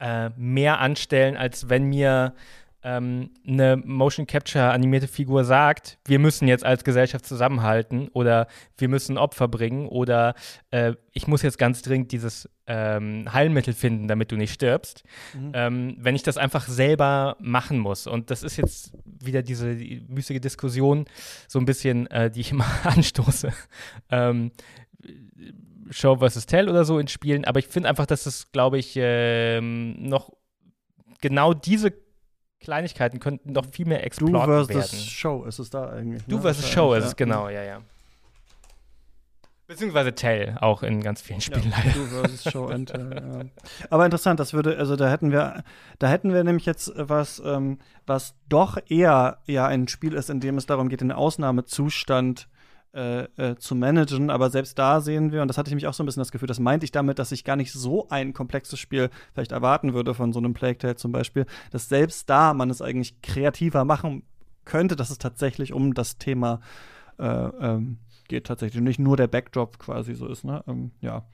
[0.00, 2.34] äh, mehr anstellen, als wenn mir
[2.82, 8.88] ähm, eine Motion Capture animierte Figur sagt, wir müssen jetzt als Gesellschaft zusammenhalten oder wir
[8.88, 10.34] müssen Opfer bringen oder
[10.70, 15.04] äh, ich muss jetzt ganz dringend dieses ähm, Heilmittel finden, damit du nicht stirbst.
[15.34, 15.52] Mhm.
[15.54, 18.06] Ähm, wenn ich das einfach selber machen muss.
[18.06, 21.06] Und das ist jetzt wieder diese die müßige Diskussion,
[21.48, 23.52] so ein bisschen, äh, die ich immer anstoße.
[24.10, 24.52] Ähm,
[25.90, 28.94] Show versus Tell oder so in Spielen, aber ich finde einfach, dass es, glaube ich,
[28.96, 30.30] ähm, noch
[31.20, 31.92] genau diese
[32.62, 35.04] Kleinigkeiten könnten noch viel mehr Du explored versus werden.
[35.04, 36.24] Show ist es da eigentlich.
[36.26, 36.42] Du ne?
[36.42, 37.82] versus Show ja, ist es, genau, ja, ja.
[39.66, 41.98] Beziehungsweise Tell, auch in ganz vielen Spielen Ja, leider.
[41.98, 43.64] du versus Show and Tell, ja.
[43.90, 45.64] Aber interessant, das würde, also da hätten wir,
[45.98, 50.40] da hätten wir nämlich jetzt was, ähm, was doch eher ja ein Spiel ist, in
[50.40, 52.48] dem es darum geht, den Ausnahmezustand
[52.94, 54.30] äh, äh, zu managen.
[54.30, 56.32] Aber selbst da sehen wir, und das hatte ich nämlich auch so ein bisschen das
[56.32, 59.94] Gefühl, das meinte ich damit, dass ich gar nicht so ein komplexes Spiel vielleicht erwarten
[59.94, 63.84] würde von so einem Plague Tale zum Beispiel, dass selbst da man es eigentlich kreativer
[63.84, 64.24] machen
[64.64, 66.60] könnte, dass es tatsächlich um das Thema
[67.18, 67.98] äh, ähm,
[68.28, 70.62] geht tatsächlich und nicht nur der Backdrop quasi so ist, ne?
[70.66, 71.24] Ähm, ja.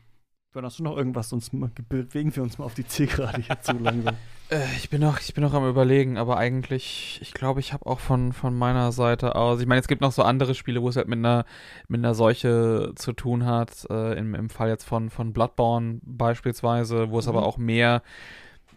[0.55, 1.51] Dann hast du noch irgendwas, sonst
[1.91, 4.17] bewegen wir uns mal auf die Zielgerade hier zu langsam.
[4.51, 7.85] Äh, ich bin noch, ich bin noch am überlegen, aber eigentlich, ich glaube, ich habe
[7.85, 10.89] auch von, von meiner Seite aus, ich meine, es gibt noch so andere Spiele, wo
[10.89, 11.45] es halt mit einer,
[11.87, 17.11] mit einer Seuche zu tun hat, äh, im, im Fall jetzt von, von Bloodborne beispielsweise,
[17.11, 17.47] wo es aber Mhm.
[17.47, 18.03] auch mehr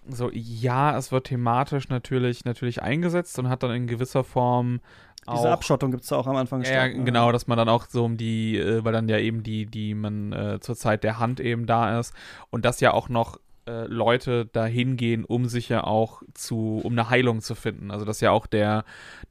[0.10, 4.82] so, ja, es wird thematisch natürlich, natürlich eingesetzt und hat dann in gewisser Form
[5.26, 7.04] auch Diese Abschottung gibt es da auch am Anfang ja, stark, ne?
[7.04, 9.94] genau, dass man dann auch so um die, äh, weil dann ja eben die, die
[9.94, 12.14] man äh, zur Zeit der Hand eben da ist
[12.50, 13.38] und dass ja auch noch
[13.68, 17.92] äh, Leute dahin gehen, um sich ja auch zu, um eine Heilung zu finden.
[17.92, 18.84] Also dass ja auch der,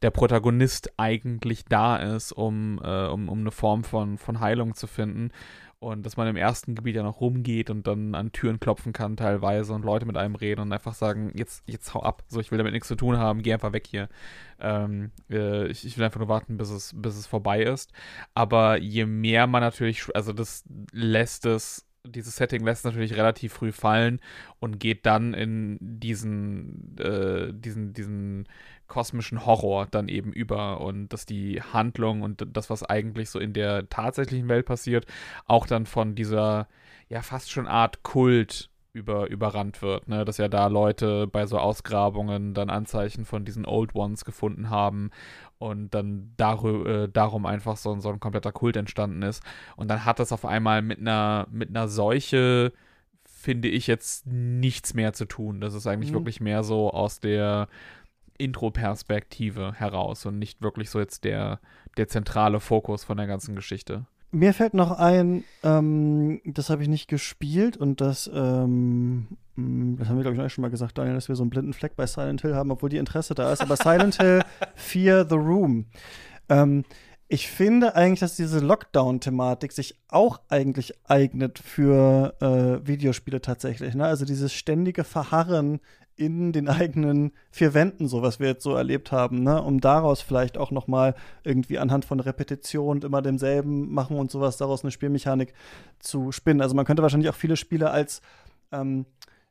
[0.03, 4.87] der Protagonist eigentlich da ist, um, äh, um, um eine Form von, von Heilung zu
[4.87, 5.33] finden.
[5.83, 9.17] Und dass man im ersten Gebiet ja noch rumgeht und dann an Türen klopfen kann
[9.17, 12.51] teilweise und Leute mit einem reden und einfach sagen, jetzt, jetzt hau ab, so ich
[12.51, 14.11] will damit nichts zu tun haben, geh einfach weg hier.
[14.61, 17.93] Ähm, äh, ich, ich will einfach nur warten, bis es, bis es vorbei ist.
[18.35, 23.73] Aber je mehr man natürlich, also das lässt es, dieses Setting lässt natürlich relativ früh
[23.73, 24.21] fallen
[24.59, 28.47] und geht dann in diesen, äh, diesen, diesen
[28.91, 33.55] kosmischen Horror dann eben über und dass die Handlung und das, was eigentlich so in
[33.55, 35.07] der tatsächlichen Welt passiert,
[35.47, 36.69] auch dann von dieser,
[37.09, 40.25] ja, fast schon Art Kult über, überrannt wird, ne?
[40.25, 45.11] Dass ja da Leute bei so Ausgrabungen dann Anzeichen von diesen Old Ones gefunden haben
[45.59, 49.45] und dann äh, darum einfach so, so ein kompletter Kult entstanden ist.
[49.77, 52.73] Und dann hat das auf einmal mit einer, mit einer Seuche,
[53.25, 55.61] finde ich, jetzt nichts mehr zu tun.
[55.61, 56.17] Das ist eigentlich Mhm.
[56.17, 57.69] wirklich mehr so aus der
[58.41, 61.61] Intro-Perspektive heraus und nicht wirklich so jetzt der,
[61.97, 64.07] der zentrale Fokus von der ganzen Geschichte.
[64.33, 69.27] Mir fällt noch ein, ähm, das habe ich nicht gespielt und das, ähm,
[69.57, 71.51] mh, das haben wir, glaube ich, auch schon mal gesagt, Daniel, dass wir so einen
[71.51, 73.61] blinden Fleck bei Silent Hill haben, obwohl die Interesse da ist.
[73.61, 74.43] Aber Silent Hill
[74.77, 75.87] 4 The Room.
[76.49, 76.85] Ähm,
[77.33, 83.95] ich finde eigentlich, dass diese Lockdown-Thematik sich auch eigentlich eignet für äh, Videospiele tatsächlich.
[83.95, 84.05] Ne?
[84.05, 85.79] Also dieses ständige Verharren
[86.21, 89.63] in den eigenen vier Wänden, so was wir jetzt so erlebt haben, ne?
[89.63, 91.15] um daraus vielleicht auch noch mal
[91.45, 95.55] irgendwie anhand von Repetition und immer demselben machen und sowas daraus eine Spielmechanik
[95.99, 96.61] zu spinnen.
[96.61, 98.21] Also man könnte wahrscheinlich auch viele Spiele als
[98.71, 99.07] ähm,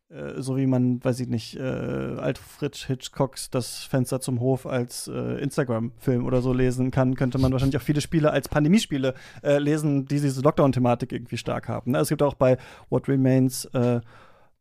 [0.10, 5.08] äh, so wie man, weiß ich nicht, äh, Alfred Hitchcocks Das Fenster zum Hof als
[5.08, 9.58] äh, Instagram-Film oder so lesen kann, könnte man wahrscheinlich auch viele Spiele als Pandemiespiele äh,
[9.58, 11.92] lesen, die diese Lockdown-Thematik irgendwie stark haben.
[11.92, 12.00] Ne?
[12.00, 12.58] Es gibt auch bei
[12.90, 14.02] What Remains äh,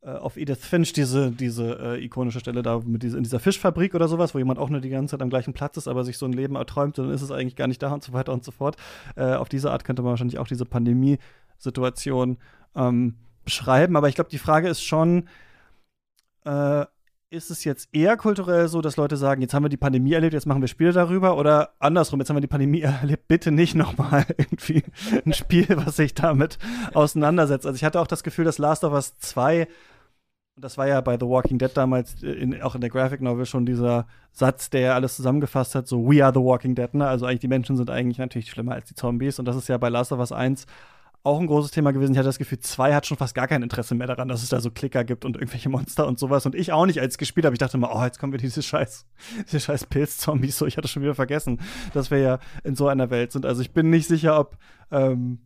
[0.03, 4.35] auf Edith Finch diese, diese ikonische Stelle da mit diese, in dieser Fischfabrik oder sowas,
[4.35, 6.33] wo jemand auch nur die ganze Zeit am gleichen Platz ist, aber sich so ein
[6.33, 8.77] Leben erträumt, dann ist es eigentlich gar nicht da und so weiter und so fort.
[9.16, 12.39] auf diese Art könnte man wahrscheinlich auch diese Pandemie-Situation
[12.77, 13.97] ähm, beschreiben.
[13.97, 15.29] Aber ich glaube, die Frage ist schon,
[16.45, 16.85] äh,
[17.31, 20.33] ist es jetzt eher kulturell so, dass Leute sagen, jetzt haben wir die Pandemie erlebt,
[20.33, 21.37] jetzt machen wir Spiele darüber?
[21.37, 24.83] Oder andersrum, jetzt haben wir die Pandemie erlebt, bitte nicht nochmal irgendwie
[25.25, 26.59] ein Spiel, was sich damit
[26.95, 27.67] auseinandersetzt.
[27.67, 29.69] Also ich hatte auch das Gefühl, dass Last of Us 2
[30.59, 33.21] und das war ja bei The Walking Dead damals, äh, in, auch in der Graphic
[33.21, 37.07] Novel schon dieser Satz, der alles zusammengefasst hat, so We are the Walking Dead, ne?
[37.07, 39.39] Also eigentlich die Menschen sind eigentlich natürlich schlimmer als die Zombies.
[39.39, 40.67] Und das ist ja bei Last of Us 1
[41.23, 42.12] auch ein großes Thema gewesen.
[42.12, 44.49] Ich hatte das Gefühl, zwei hat schon fast gar kein Interesse mehr daran, dass es
[44.49, 46.47] da so Klicker gibt und irgendwelche Monster und sowas.
[46.47, 47.55] Und ich auch nicht als gespielt habe.
[47.55, 49.07] Ich dachte immer, oh, jetzt kommen wir diese scheiß,
[49.47, 50.59] diese scheiß Pilzzombies.
[50.59, 51.61] So, ich hatte schon wieder vergessen,
[51.93, 53.47] dass wir ja in so einer Welt sind.
[53.47, 54.57] Also ich bin nicht sicher, ob
[54.90, 55.40] ähm,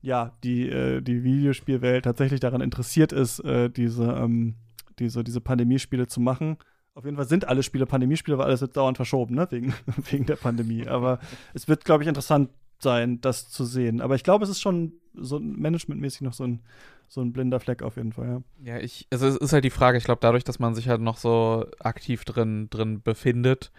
[0.00, 4.54] ja die, äh, die Videospielwelt tatsächlich daran interessiert ist, äh, diese, ähm,
[4.98, 6.56] diese, diese Pandemiespiele zu machen.
[6.94, 9.46] Auf jeden Fall sind alle Spiele Pandemiespiele, weil alles wird dauernd verschoben, ne?
[9.50, 9.74] Wegen,
[10.10, 10.86] wegen der Pandemie.
[10.88, 11.18] Aber
[11.54, 12.50] es wird, glaube ich, interessant
[12.82, 14.00] sein, das zu sehen.
[14.00, 16.60] Aber ich glaube, es ist schon so managementmäßig noch so ein,
[17.08, 18.74] so ein blinder Fleck auf jeden Fall, ja.
[18.74, 21.00] Ja, ich, also es ist halt die Frage, ich glaube, dadurch, dass man sich halt
[21.00, 23.72] noch so aktiv drin, drin befindet,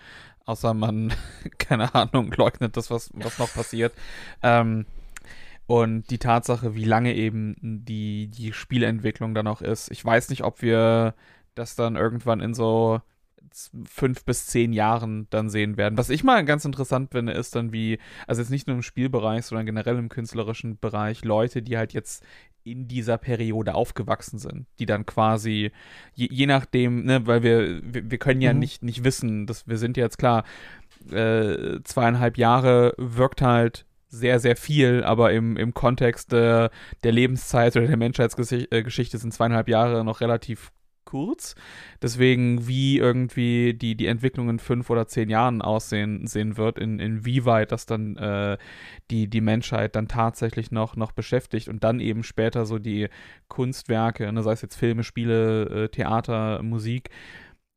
[0.46, 1.14] außer man,
[1.58, 3.94] keine Ahnung, leugnet das, was, was noch passiert,
[4.44, 4.86] ähm,
[5.68, 9.92] und die Tatsache, wie lange eben die, die Spielentwicklung dann auch ist.
[9.92, 11.14] Ich weiß nicht, ob wir
[11.54, 13.02] das dann irgendwann in so
[13.86, 15.98] fünf bis zehn Jahren dann sehen werden.
[15.98, 19.46] Was ich mal ganz interessant finde, ist dann wie, also jetzt nicht nur im Spielbereich,
[19.46, 22.24] sondern generell im künstlerischen Bereich, Leute, die halt jetzt
[22.64, 25.72] in dieser Periode aufgewachsen sind, die dann quasi,
[26.14, 28.60] je, je nachdem, ne, weil wir, wir, wir können ja mhm.
[28.60, 30.44] nicht, nicht wissen, dass wir sind jetzt klar,
[31.12, 36.72] äh, zweieinhalb Jahre wirkt halt sehr, sehr viel, aber im, im Kontext der,
[37.04, 40.72] der Lebenszeit oder der Menschheitsgeschichte sind zweieinhalb Jahre noch relativ
[41.10, 41.56] kurz.
[42.02, 47.00] Deswegen, wie irgendwie die, die Entwicklung in fünf oder zehn Jahren aussehen sehen wird, in,
[47.00, 48.58] inwieweit das dann äh,
[49.10, 53.10] die, die Menschheit dann tatsächlich noch, noch beschäftigt und dann eben später so die
[53.48, 57.10] Kunstwerke, ne, sei es jetzt Filme, Spiele, äh, Theater, Musik,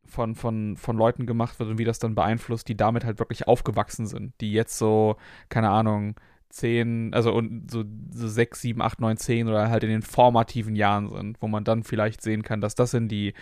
[0.05, 3.49] von, von, von Leuten gemacht wird und wie das dann beeinflusst, die damit halt wirklich
[3.49, 5.17] aufgewachsen sind, die jetzt so,
[5.49, 6.17] keine Ahnung,
[6.53, 10.77] zehn, also und so, so sechs, sieben, acht, neun, zehn oder halt in den formativen
[10.77, 13.35] Jahren sind, wo man dann vielleicht sehen kann, dass das in die,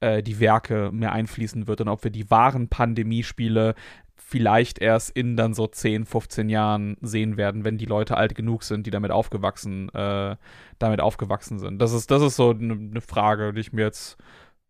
[0.00, 3.74] äh, die Werke mehr einfließen wird und ob wir die wahren Pandemiespiele
[4.16, 8.62] vielleicht erst in dann so 10, 15 Jahren sehen werden, wenn die Leute alt genug
[8.62, 10.36] sind, die damit aufgewachsen, äh,
[10.78, 11.80] damit aufgewachsen sind.
[11.80, 14.16] Das ist, das ist so eine ne Frage, die ich mir jetzt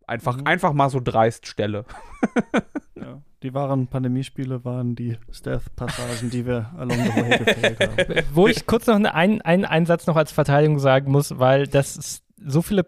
[0.06, 0.46] einfach, mhm.
[0.46, 1.84] einfach mal so dreist stelle.
[2.94, 3.20] ja.
[3.42, 8.24] Die wahren Pandemiespiele waren die Stealth-Passagen, die wir along the way gefehlt haben.
[8.32, 12.22] Wo ich kurz noch einen, einen, einen Satz noch als Verteidigung sagen muss, weil das
[12.42, 12.86] so viele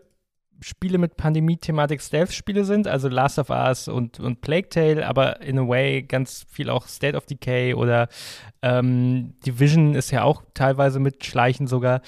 [0.60, 5.58] Spiele mit Pandemie-Thematik Stealth-Spiele sind, also Last of Us und, und Plague Tale, aber in
[5.58, 8.08] a way ganz viel auch State of Decay oder
[8.62, 12.00] ähm, Division ist ja auch teilweise mit Schleichen sogar.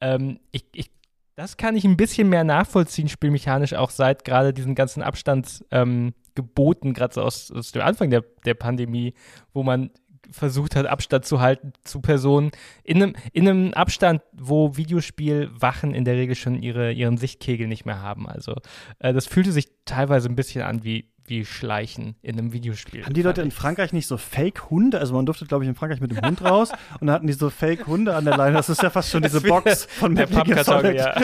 [0.00, 0.90] Ähm, ich, ich
[1.36, 6.94] das kann ich ein bisschen mehr nachvollziehen, spielmechanisch, auch seit gerade diesen ganzen Abstandsgeboten, ähm,
[6.94, 9.14] gerade so aus, aus, dem Anfang der, der Pandemie,
[9.52, 9.90] wo man
[10.30, 12.50] versucht hat, Abstand zu halten zu Personen.
[12.82, 17.84] In einem, in einem Abstand, wo Videospielwachen in der Regel schon ihre, ihren Sichtkegel nicht
[17.84, 18.28] mehr haben.
[18.28, 18.54] Also,
[19.00, 23.04] äh, das fühlte sich teilweise ein bisschen an wie wie Schleichen in einem Videospiel.
[23.04, 24.98] Haben die Leute in Frankreich nicht so Fake-Hunde?
[24.98, 26.70] Also man durfte, glaube ich, in Frankreich mit dem Hund raus
[27.00, 28.56] und dann hatten die so Fake-Hunde an der Leine.
[28.56, 31.14] Das ist ja fast schon diese Box von der Pappkarton, ja.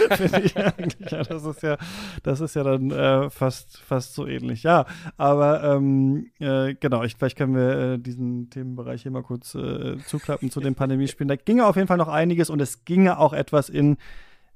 [1.10, 1.77] Ja, das ist ja,
[2.22, 4.62] das ist ja dann äh, fast, fast so ähnlich.
[4.62, 4.86] Ja,
[5.16, 9.98] aber ähm, äh, genau, ich, vielleicht können wir äh, diesen Themenbereich hier mal kurz äh,
[10.06, 11.28] zuklappen zu den Pandemiespielen.
[11.28, 13.97] Da ginge auf jeden Fall noch einiges und es ginge auch etwas in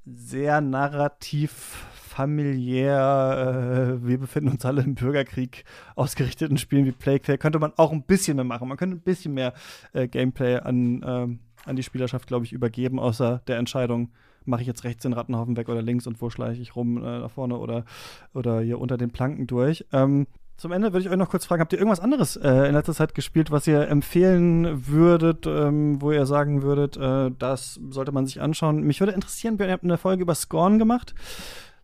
[0.06, 5.64] sehr narrativ familiär, äh, wir befinden uns alle im Bürgerkrieg
[5.96, 8.68] ausgerichteten Spielen wie Plague Tale, könnte man auch ein bisschen mehr machen.
[8.68, 9.52] Man könnte ein bisschen mehr
[9.92, 14.10] äh, Gameplay an, ähm, an die Spielerschaft, glaube ich, übergeben, außer der Entscheidung,
[14.44, 17.20] mache ich jetzt rechts den Rattenhaufen weg oder links und wo schleiche ich rum äh,
[17.20, 17.84] nach vorne oder,
[18.32, 19.84] oder hier unter den Planken durch.
[19.92, 20.26] Ähm,
[20.56, 22.94] Zum Ende würde ich euch noch kurz fragen, habt ihr irgendwas anderes äh, in letzter
[22.94, 28.26] Zeit gespielt, was ihr empfehlen würdet, ähm, wo ihr sagen würdet, äh, das sollte man
[28.26, 28.82] sich anschauen?
[28.82, 31.14] Mich würde interessieren, ihr habt eine Folge über Scorn gemacht.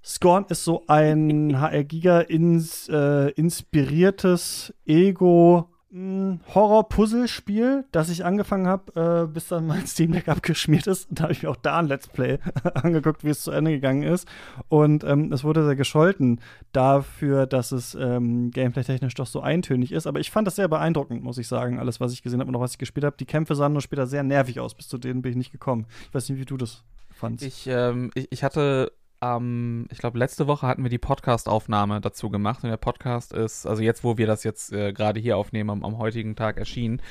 [0.03, 9.25] Scorn ist so ein HR Giga ins, äh, inspiriertes Ego Horror-Puzzle-Spiel, das ich angefangen habe,
[9.25, 11.09] äh, bis dann mein Steam Deck abgeschmiert ist.
[11.11, 12.39] Da habe ich mir auch da ein Let's Play
[12.75, 14.29] angeguckt, wie es zu Ende gegangen ist.
[14.69, 16.41] Und ähm, es wurde sehr gescholten
[16.71, 20.07] dafür, dass es ähm, gameplay-technisch doch so eintönig ist.
[20.07, 22.57] Aber ich fand das sehr beeindruckend, muss ich sagen, alles, was ich gesehen habe und
[22.57, 23.17] auch was ich gespielt habe.
[23.19, 24.75] Die Kämpfe sahen nur später sehr nervig aus.
[24.75, 25.87] Bis zu denen bin ich nicht gekommen.
[26.07, 27.45] Ich weiß nicht, wie du das fandst.
[27.45, 32.31] Ich, ähm, ich, ich hatte ähm, ich glaube, letzte Woche hatten wir die Podcast-Aufnahme dazu
[32.31, 32.65] gemacht.
[32.65, 35.85] Und der Podcast ist, also jetzt, wo wir das jetzt äh, gerade hier aufnehmen, am,
[35.85, 37.03] am, heutigen Tag erschienen.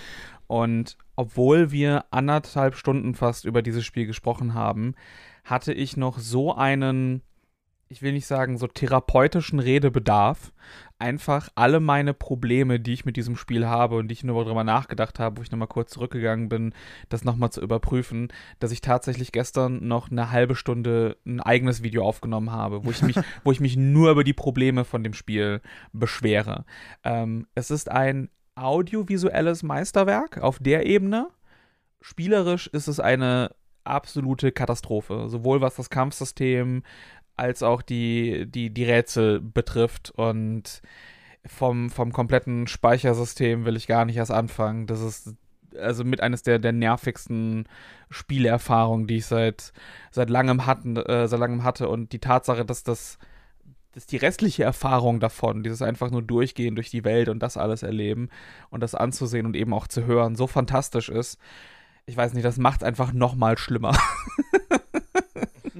[0.47, 4.95] Und obwohl wir anderthalb Stunden fast über dieses Spiel gesprochen haben,
[5.43, 7.21] hatte ich noch so einen,
[7.91, 10.53] ich will nicht sagen, so therapeutischen Redebedarf,
[10.99, 14.63] einfach alle meine Probleme, die ich mit diesem Spiel habe und die ich nur darüber
[14.63, 16.73] nachgedacht habe, wo ich nochmal kurz zurückgegangen bin,
[17.09, 22.05] das nochmal zu überprüfen, dass ich tatsächlich gestern noch eine halbe Stunde ein eigenes Video
[22.05, 25.61] aufgenommen habe, wo ich mich, wo ich mich nur über die Probleme von dem Spiel
[25.91, 26.65] beschwere.
[27.03, 31.29] Ähm, es ist ein audiovisuelles Meisterwerk auf der Ebene.
[32.01, 33.49] Spielerisch ist es eine
[33.83, 36.83] absolute Katastrophe, sowohl was das Kampfsystem
[37.39, 40.11] als auch die, die, die Rätsel betrifft.
[40.11, 40.81] Und
[41.45, 44.87] vom, vom kompletten Speichersystem will ich gar nicht erst anfangen.
[44.87, 45.33] Das ist
[45.77, 47.67] also mit eines der, der nervigsten
[48.09, 49.71] Spielerfahrungen, die ich seit,
[50.11, 51.89] seit langem hatten, äh, seit langem hatte.
[51.89, 53.17] Und die Tatsache, dass das
[53.91, 57.81] dass die restliche Erfahrung davon, dieses einfach nur durchgehen durch die Welt und das alles
[57.83, 58.29] erleben
[58.69, 61.39] und das anzusehen und eben auch zu hören, so fantastisch ist.
[62.05, 63.97] Ich weiß nicht, das macht einfach noch mal schlimmer.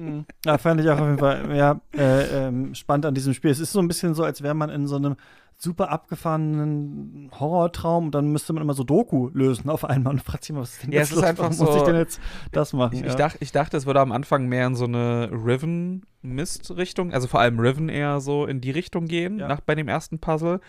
[0.00, 0.24] Mhm.
[0.44, 3.50] Ja, fand ich auch auf jeden Fall ja, äh, ähm, spannend an diesem Spiel.
[3.50, 5.16] Es ist so ein bisschen so, als wäre man in so einem
[5.58, 10.44] super abgefahrenen Horrortraum und dann müsste man immer so Doku lösen auf einmal und fragt
[10.44, 12.18] sich mal, was ist denn ja, jetzt ist einfach so, muss ich denn jetzt
[12.50, 12.94] das machen?
[12.94, 13.08] Ich, ja.
[13.08, 17.40] ich, dachte, ich dachte, es würde am Anfang mehr in so eine Riven-Mist-Richtung, also vor
[17.40, 19.48] allem Riven eher so in die Richtung gehen, Ja.
[19.48, 20.60] nach, bei dem ersten Puzzle.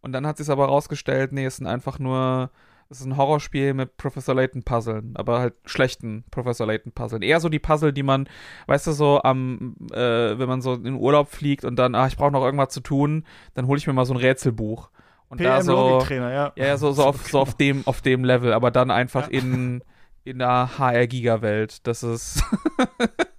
[0.00, 2.50] Und dann hat sich aber rausgestellt, nee, es sind einfach nur
[2.90, 7.22] es ist ein Horrorspiel mit Professor Layton Puzzlen, aber halt schlechten Professor Layton Puzzlen.
[7.22, 8.28] Eher so die Puzzle, die man,
[8.66, 12.06] weißt du, so am, äh, wenn man so in den Urlaub fliegt und dann, ah,
[12.06, 13.24] ich brauche noch irgendwas zu tun,
[13.54, 14.90] dann hole ich mir mal so ein Rätselbuch.
[15.28, 16.52] Und da PM so, Logiktrainer, ja.
[16.56, 19.82] ja, ja, so, so, auf, so auf dem, auf dem Level, aber dann einfach in,
[20.24, 21.86] in der HR-Giga-Welt.
[21.86, 22.42] Das ist.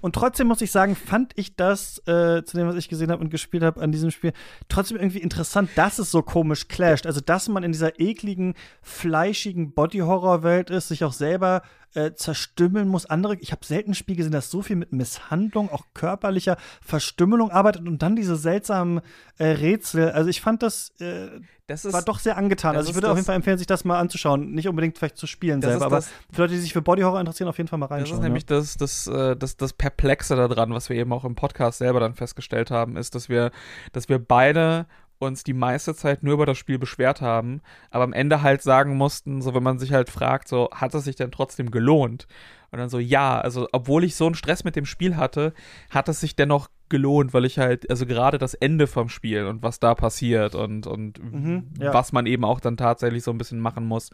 [0.00, 3.22] Und trotzdem muss ich sagen, fand ich das, äh, zu dem, was ich gesehen habe
[3.22, 4.32] und gespielt habe an diesem Spiel,
[4.68, 7.06] trotzdem irgendwie interessant, dass es so komisch clasht.
[7.06, 11.62] Also, dass man in dieser ekligen, fleischigen Body-Horror-Welt ist, sich auch selber
[11.94, 13.06] äh, zerstümmeln muss.
[13.06, 17.50] Andere, ich habe selten ein Spiel gesehen, das so viel mit Misshandlung, auch körperlicher Verstümmelung
[17.50, 19.00] arbeitet und dann diese seltsamen
[19.38, 20.10] äh, Rätsel.
[20.10, 21.28] Also, ich fand das, äh,
[21.66, 22.74] Das ist, war doch sehr angetan.
[22.74, 24.52] das Also, ich würde auf das- jeden Fall empfehlen, sich das mal anzuschauen.
[24.52, 27.20] Nicht unbedingt vielleicht zu spielen Das selber, aber das- für Leute, die sich für Body-Horror
[27.20, 28.18] interessieren, auf jeden Fall mal Das reinschauen.
[28.18, 31.78] ist nämlich das, das, äh, das, das Perplexe daran, was wir eben auch im Podcast
[31.78, 33.50] selber dann festgestellt haben, ist, dass wir,
[33.92, 34.86] dass wir beide
[35.18, 38.96] uns die meiste Zeit nur über das Spiel beschwert haben, aber am Ende halt sagen
[38.96, 42.26] mussten, so wenn man sich halt fragt, so hat es sich denn trotzdem gelohnt?
[42.70, 45.54] Und dann so, ja, also obwohl ich so einen Stress mit dem Spiel hatte,
[45.90, 49.62] hat es sich dennoch gelohnt, weil ich halt, also gerade das Ende vom Spiel und
[49.62, 51.92] was da passiert und, und Mhm, ja.
[51.92, 54.10] was man eben auch dann tatsächlich so ein bisschen machen muss,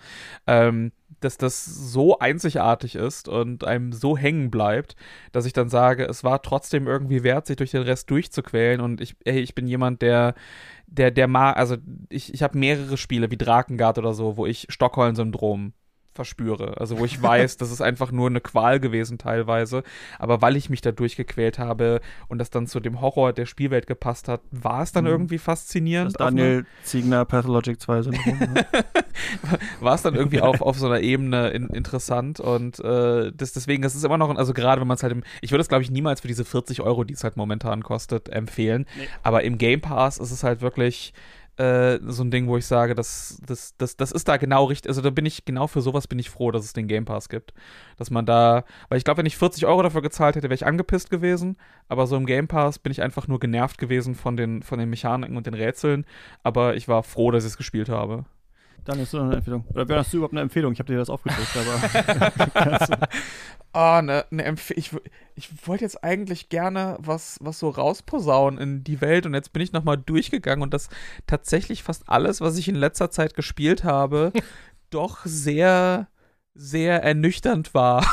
[0.47, 4.97] ähm, dass das so einzigartig ist und einem so hängen bleibt,
[5.33, 9.01] dass ich dann sage, es war trotzdem irgendwie wert, sich durch den Rest durchzuquälen und
[9.01, 10.35] ich, ey, ich bin jemand, der
[10.87, 11.77] der, der mag, also
[12.09, 15.73] ich, ich habe mehrere Spiele wie Drakengard oder so, wo ich Stockholm-Syndrom
[16.15, 16.79] verspüre.
[16.79, 19.83] Also wo ich weiß, das ist einfach nur eine Qual gewesen teilweise.
[20.19, 23.87] Aber weil ich mich da durchgequält habe und das dann zu dem Horror der Spielwelt
[23.87, 25.11] gepasst hat, war es dann Mhm.
[25.11, 26.13] irgendwie faszinierend.
[26.15, 28.39] Das Daniel Ziegner Pathologic 2 Syndrom.
[29.81, 33.83] war es dann irgendwie auf, auf so einer Ebene in, interessant und äh, das, deswegen,
[33.83, 35.83] das ist immer noch, also gerade wenn man es halt im, ich würde es glaube
[35.83, 39.09] ich niemals für diese 40 Euro, die es halt momentan kostet, empfehlen, Nee.
[39.23, 41.13] aber im Game Pass ist es halt wirklich
[41.57, 44.89] äh, so ein Ding, wo ich sage, das, das, das, das ist da genau richtig,
[44.89, 47.29] also da bin ich, genau für sowas bin ich froh, dass es den Game Pass
[47.29, 47.55] gibt,
[47.97, 50.67] dass man da, weil ich glaube, wenn ich 40 Euro dafür gezahlt hätte, wäre ich
[50.67, 51.57] angepisst gewesen,
[51.89, 54.91] aber so im Game Pass bin ich einfach nur genervt gewesen von den, von den
[54.91, 56.07] Mechaniken und den Rätseln,
[56.43, 58.25] aber ich war froh, dass ich es gespielt habe.
[58.85, 59.65] Dann ist du noch eine Empfehlung.
[59.69, 60.73] Oder wäre das überhaupt eine Empfehlung?
[60.73, 63.09] Ich habe dir das aufgedrückt, aber.
[63.77, 64.93] Ah, ne, ne Empf ich,
[65.35, 69.63] ich wollte jetzt eigentlich gerne was, was so rausposaunen in die Welt und jetzt bin
[69.63, 70.89] ich nochmal durchgegangen und das
[71.27, 74.33] tatsächlich fast alles, was ich in letzter Zeit gespielt habe,
[74.91, 76.07] doch sehr,
[76.55, 78.07] sehr ernüchternd war.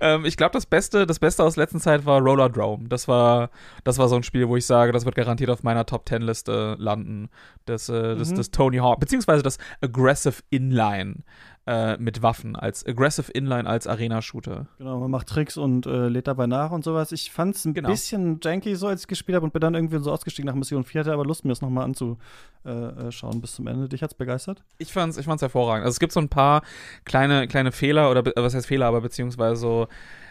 [0.00, 2.88] Ähm, ich glaube, das Beste, das Beste aus letzter Zeit war Roller Drome.
[2.88, 3.50] Das war,
[3.84, 6.22] das war so ein Spiel, wo ich sage, das wird garantiert auf meiner Top 10
[6.22, 7.28] Liste landen.
[7.66, 8.36] Das, äh, das, Mhm.
[8.36, 11.16] das Tony Hawk, beziehungsweise das Aggressive Inline
[11.66, 14.66] äh, mit Waffen, als Aggressive Inline als Arena-Shooter.
[14.76, 17.10] Genau, man macht Tricks und äh, lädt dabei nach und sowas.
[17.12, 17.88] Ich fand es ein Genau.
[17.88, 20.84] bisschen janky so, als ich gespielt habe und bin dann irgendwie so ausgestiegen nach Mission
[20.84, 22.18] 4, hatte aber Lust, mir das nochmal anzuschauen
[22.64, 23.88] äh, schauen bis zum Ende.
[23.88, 24.62] Dich hat's begeistert?
[24.78, 25.84] Ich fand's, ich fand's hervorragend.
[25.86, 26.62] Also es gibt so ein paar
[27.04, 29.86] kleine, kleine Fehler oder äh, was heißt Fehler, aber beziehungsweise so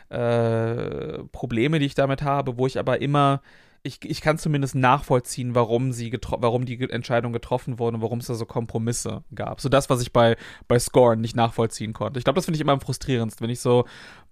[0.10, 3.42] äh, Probleme, die ich damit habe, wo ich aber immer
[3.86, 8.28] ich, ich kann zumindest nachvollziehen, warum sie warum die Entscheidung getroffen wurde und warum es
[8.28, 9.60] da so Kompromisse gab.
[9.60, 10.38] So das, was ich bei,
[10.70, 12.18] bei Scorn nicht nachvollziehen konnte.
[12.18, 13.86] Ich glaube, das finde ich immer am frustrierendsten, wenn ich so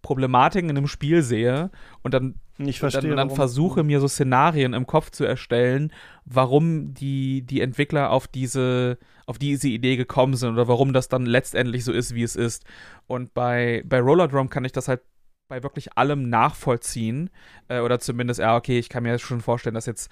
[0.03, 1.69] Problematiken in einem Spiel sehe
[2.01, 3.09] und dann Ich dann, verstehe.
[3.13, 5.91] dann warum- versuche mir so Szenarien im Kopf zu erstellen,
[6.23, 11.25] warum die, die Entwickler auf diese, auf diese Idee gekommen sind oder warum das dann
[11.25, 12.63] letztendlich so ist, wie es ist.
[13.05, 15.01] Und bei, bei Roller Drum kann ich das halt
[15.51, 17.29] bei wirklich allem nachvollziehen.
[17.67, 20.09] Äh, oder zumindest, ja, okay, ich kann mir schon vorstellen, dass jetzt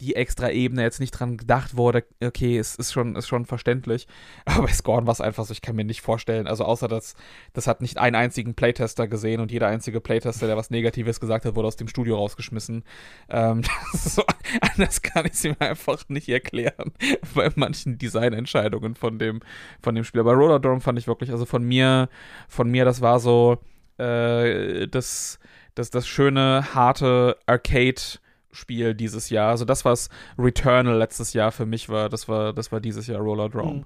[0.00, 2.04] die extra Ebene jetzt nicht dran gedacht wurde.
[2.20, 4.08] Okay, es ist schon, ist schon verständlich.
[4.46, 6.48] Aber bei Scorn war es einfach so, ich kann mir nicht vorstellen.
[6.48, 7.14] Also außer dass
[7.52, 11.44] das hat nicht einen einzigen Playtester gesehen und jeder einzige Playtester, der was Negatives gesagt
[11.44, 12.82] hat, wurde aus dem Studio rausgeschmissen.
[13.28, 13.62] Ähm,
[13.92, 14.24] so,
[14.72, 16.92] anders kann ich es mir einfach nicht erklären
[17.34, 19.40] bei manchen Designentscheidungen von dem,
[19.80, 20.22] von dem Spiel.
[20.22, 22.08] Aber Roller Dome fand ich wirklich, also von mir,
[22.48, 23.58] von mir, das war so
[24.00, 25.38] äh, das,
[25.74, 29.50] das, das schöne, harte Arcade-Spiel dieses Jahr.
[29.50, 30.08] Also das, was
[30.38, 33.84] Returnal letztes Jahr für mich war, das war, das war dieses Jahr Roller Drome.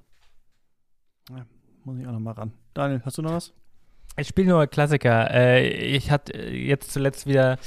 [1.30, 1.36] Mhm.
[1.36, 1.46] Ja,
[1.84, 2.52] muss ich auch noch mal ran.
[2.74, 3.52] Daniel, hast du noch was?
[4.16, 5.30] Ich spiele nur Klassiker.
[5.30, 7.58] Äh, ich hatte jetzt zuletzt wieder.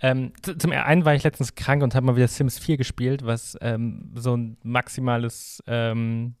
[0.00, 3.56] Ähm, zum einen war ich letztens krank und habe mal wieder Sims 4 gespielt, was
[3.60, 6.34] ähm, so ein maximales ähm,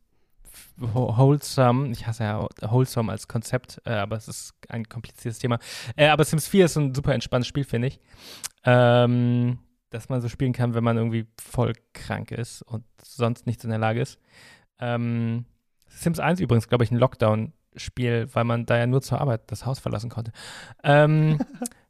[0.76, 5.58] Wholesome, ich hasse ja Wholesome als Konzept, äh, aber es ist ein kompliziertes Thema.
[5.96, 8.00] Äh, aber Sims 4 ist ein super entspanntes Spiel, finde ich.
[8.64, 9.58] Ähm,
[9.90, 13.70] dass man so spielen kann, wenn man irgendwie voll krank ist und sonst nichts in
[13.70, 14.18] der Lage ist.
[14.80, 15.44] Ähm,
[15.86, 19.64] Sims 1 übrigens, glaube ich, ein Lockdown-Spiel, weil man da ja nur zur Arbeit das
[19.66, 20.32] Haus verlassen konnte.
[20.82, 21.38] Ähm,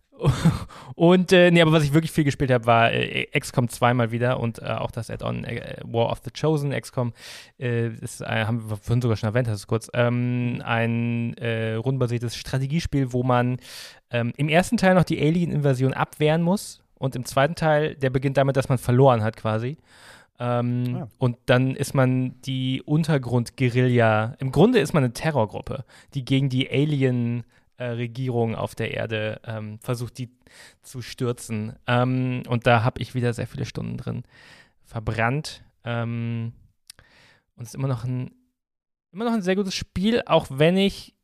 [0.95, 4.12] und, äh, nee, aber was ich wirklich viel gespielt habe, war äh, XCOM 2 mal
[4.12, 6.70] wieder und äh, auch das Add-on äh, War of the Chosen.
[6.70, 7.12] XCOM
[7.59, 11.74] äh, ist, äh, haben wir vorhin sogar schon erwähnt, das ist kurz, ähm, ein äh,
[11.74, 13.59] rundenbasiertes Strategiespiel, wo man
[14.11, 18.36] ähm, im ersten Teil noch die Alien-Invasion abwehren muss und im zweiten Teil, der beginnt
[18.36, 19.77] damit, dass man verloren hat quasi.
[20.39, 21.09] Ähm, Ah.
[21.19, 24.35] Und dann ist man die Untergrund-Guerilla.
[24.39, 25.85] Im Grunde ist man eine Terrorgruppe,
[26.15, 26.69] die gegen die
[27.76, 30.30] Alien-Regierung auf der Erde ähm, versucht, die
[30.82, 31.76] zu stürzen.
[31.86, 34.24] Ähm, und da habe ich wieder sehr viele Stunden drin
[34.84, 35.64] verbrannt.
[35.84, 36.52] Ähm,
[37.56, 38.30] und es ist immer noch ein,
[39.12, 41.14] immer noch ein sehr gutes Spiel, auch wenn ich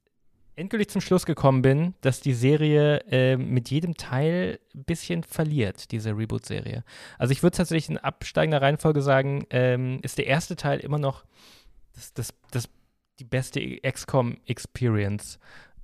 [0.56, 5.90] endgültig zum Schluss gekommen bin, dass die Serie äh, mit jedem Teil ein bisschen verliert,
[5.90, 6.85] diese Reboot-Serie.
[7.18, 11.24] Also ich würde tatsächlich in absteigender Reihenfolge sagen, ähm, ist der erste Teil immer noch
[11.94, 12.68] das, das, das,
[13.18, 15.39] die beste XCOM-Experience.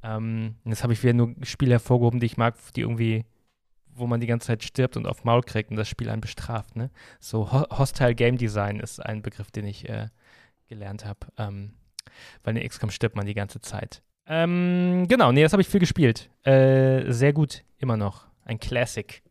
[0.07, 3.25] Ähm, jetzt habe ich wieder nur Spiele hervorgehoben, die ich mag, die irgendwie,
[3.89, 6.77] wo man die ganze Zeit stirbt und auf Maul kriegt und das Spiel einen bestraft.
[6.77, 6.91] Ne?
[7.19, 10.09] So Ho Hostile Game Design ist ein Begriff, den ich äh,
[10.69, 11.27] gelernt habe.
[11.39, 11.73] Ähm,
[12.45, 14.03] weil in XCOM stirbt man die ganze Zeit.
[14.29, 16.31] Ähm, genau, nee, das habe ich viel gespielt.
[16.45, 18.27] Äh, sehr gut, immer noch.
[18.45, 19.23] Ein Classic.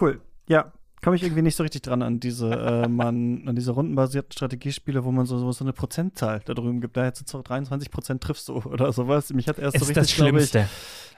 [0.00, 0.20] Cool.
[0.48, 0.72] Ja,
[1.06, 5.04] komme ich irgendwie nicht so richtig dran an diese, äh, man, an diese rundenbasierten Strategiespiele,
[5.04, 6.96] wo man so, so, so eine Prozentzahl da drüben gibt.
[6.96, 9.32] Da jetzt so 23 Prozent triffst du oder sowas.
[9.32, 10.68] Mich hat erst Es so ist richtig, das glaube ich, Schlimmste.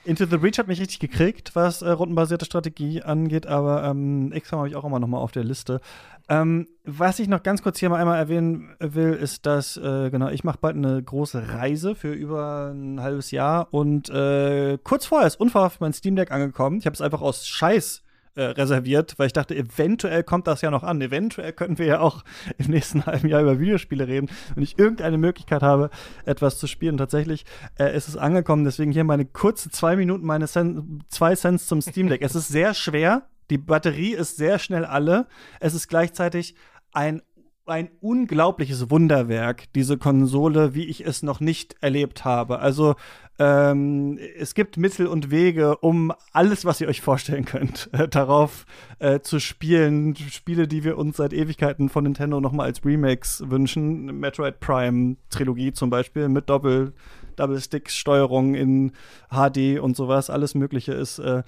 [0.05, 4.59] Into the Breach hat mich richtig gekriegt, was äh, rundenbasierte Strategie angeht, aber ähm, XCOM
[4.59, 5.81] habe ich auch immer noch mal auf der Liste.
[6.29, 10.29] Ähm, was ich noch ganz kurz hier mal einmal erwähnen will, ist, dass, äh, genau,
[10.29, 15.27] ich mache bald eine große Reise für über ein halbes Jahr und äh, kurz vorher
[15.27, 16.77] ist unverhofft mein Steam Deck angekommen.
[16.77, 18.03] Ich habe es einfach aus Scheiß
[18.39, 21.01] äh, reserviert, weil ich dachte, eventuell kommt das ja noch an.
[21.01, 22.23] Eventuell können wir ja auch
[22.59, 25.91] im nächsten halben Jahr über Videospiele reden, wenn ich irgendeine Möglichkeit habe,
[26.25, 26.97] etwas zu spielen.
[26.97, 27.45] Tatsächlich
[27.81, 31.81] äh, ist es angekommen, deswegen hier meine kurze zwei Minuten, meine Cent, zwei Cents zum
[31.81, 32.23] Steam Deck.
[32.23, 35.27] es ist sehr schwer, die Batterie ist sehr schnell alle.
[35.59, 36.55] Es ist gleichzeitig
[36.93, 37.23] ein
[37.67, 42.61] ein unglaubliches Wunderwerk, diese Konsole, wie ich es noch nicht erlebt habe.
[42.61, 42.95] Also
[43.39, 48.67] ähm, es gibt Mittel und Wege, um alles, was ihr euch vorstellen könnt, äh, darauf
[48.99, 50.17] äh, zu spielen.
[50.17, 54.19] Spiele, die wir uns seit Ewigkeiten von Nintendo noch mal als Remakes wünschen.
[54.19, 56.93] Metroid Prime Trilogie zum Beispiel mit Doppel,
[57.37, 58.93] Double Stick Steuerung in
[59.31, 60.31] HD und sowas.
[60.31, 61.43] Alles Mögliche ist äh,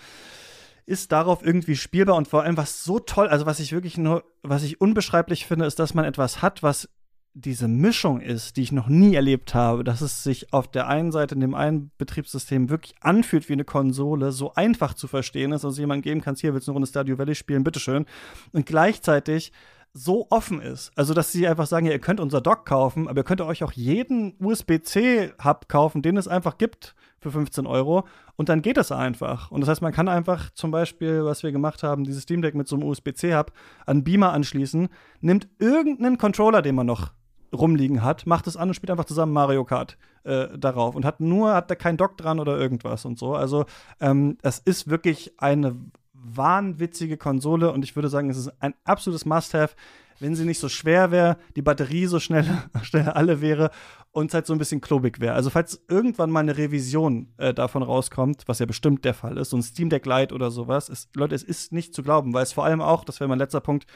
[0.86, 4.24] ist darauf irgendwie spielbar und vor allem was so toll, also was ich wirklich nur,
[4.42, 6.88] was ich unbeschreiblich finde, ist, dass man etwas hat, was
[7.34, 11.12] diese Mischung ist, die ich noch nie erlebt habe, dass es sich auf der einen
[11.12, 15.64] Seite in dem einen Betriebssystem wirklich anfühlt wie eine Konsole, so einfach zu verstehen ist,
[15.64, 18.06] also jemand geben kannst, hier willst du eine Runde Stadio Valley spielen, bitteschön,
[18.52, 19.52] und gleichzeitig
[19.92, 20.92] so offen ist.
[20.94, 23.64] Also, dass sie einfach sagen, ja, ihr könnt unser Dock kaufen, aber ihr könnt euch
[23.64, 28.06] auch jeden USB-C-Hub kaufen, den es einfach gibt für 15 Euro.
[28.36, 29.50] Und dann geht es einfach.
[29.50, 32.54] Und das heißt, man kann einfach zum Beispiel, was wir gemacht haben, dieses Steam Deck
[32.54, 33.52] mit so einem USB-C-Hub
[33.84, 34.88] an Beamer anschließen,
[35.20, 37.12] nimmt irgendeinen Controller, den man noch
[37.52, 41.20] rumliegen hat, macht es an und spielt einfach zusammen Mario Kart äh, darauf und hat
[41.20, 43.34] nur, hat da kein Dock dran oder irgendwas und so.
[43.34, 43.64] Also
[44.00, 45.76] ähm, es ist wirklich eine
[46.12, 49.74] wahnwitzige Konsole und ich würde sagen, es ist ein absolutes Must-Have,
[50.20, 52.44] wenn sie nicht so schwer wäre, die Batterie so schnell,
[52.82, 53.70] schnell alle wäre
[54.12, 55.34] und es halt so ein bisschen klobig wäre.
[55.34, 59.50] Also falls irgendwann mal eine Revision äh, davon rauskommt, was ja bestimmt der Fall ist,
[59.50, 62.42] so ein Steam Deck Lite oder sowas, ist, Leute, es ist nicht zu glauben, weil
[62.42, 63.86] es vor allem auch, das wäre mein letzter Punkt,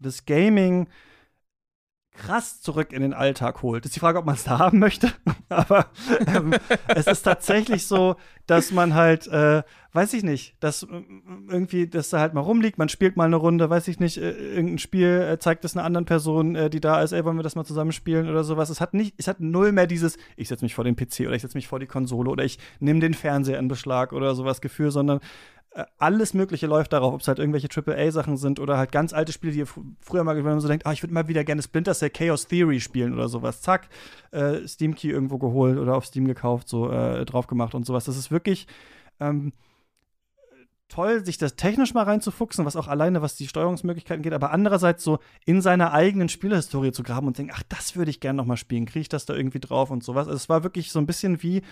[0.00, 0.88] das Gaming
[2.18, 3.86] krass zurück in den Alltag holt.
[3.86, 5.12] Ist die Frage, ob man es da haben möchte.
[5.48, 5.86] Aber
[6.26, 6.52] ähm,
[6.88, 8.16] es ist tatsächlich so,
[8.46, 9.62] dass man halt, äh,
[9.92, 11.02] weiß ich nicht, dass äh,
[11.48, 14.32] irgendwie, dass da halt mal rumliegt, man spielt mal eine Runde, weiß ich nicht, äh,
[14.32, 17.42] irgendein Spiel äh, zeigt es einer anderen Person, äh, die da ist, ey, wollen wir
[17.42, 18.68] das mal zusammen spielen oder sowas.
[18.68, 21.34] Es hat nicht, es hat null mehr dieses, ich setze mich vor den PC oder
[21.34, 24.60] ich setze mich vor die Konsole oder ich nehme den Fernseher in Beschlag oder sowas
[24.60, 25.20] Gefühl, sondern
[25.98, 29.52] alles Mögliche läuft darauf, ob es halt irgendwelche AAA-Sachen sind oder halt ganz alte Spiele,
[29.52, 31.62] die ihr fr früher mal, wenn man so denkt, ah, ich würde mal wieder gerne
[31.62, 33.60] Splinter Cell Chaos Theory spielen oder sowas.
[33.60, 33.88] Zack,
[34.30, 38.06] äh, Steam Key irgendwo geholt oder auf Steam gekauft, so äh, drauf gemacht und sowas.
[38.06, 38.66] Das ist wirklich
[39.20, 39.52] ähm,
[40.88, 45.04] toll, sich das technisch mal reinzufuchsen, was auch alleine, was die Steuerungsmöglichkeiten geht, aber andererseits
[45.04, 48.46] so in seiner eigenen Spielhistorie zu graben und denken, ach, das würde ich gerne noch
[48.46, 50.26] mal spielen, kriege ich das da irgendwie drauf und sowas.
[50.26, 51.62] Also es war wirklich so ein bisschen wie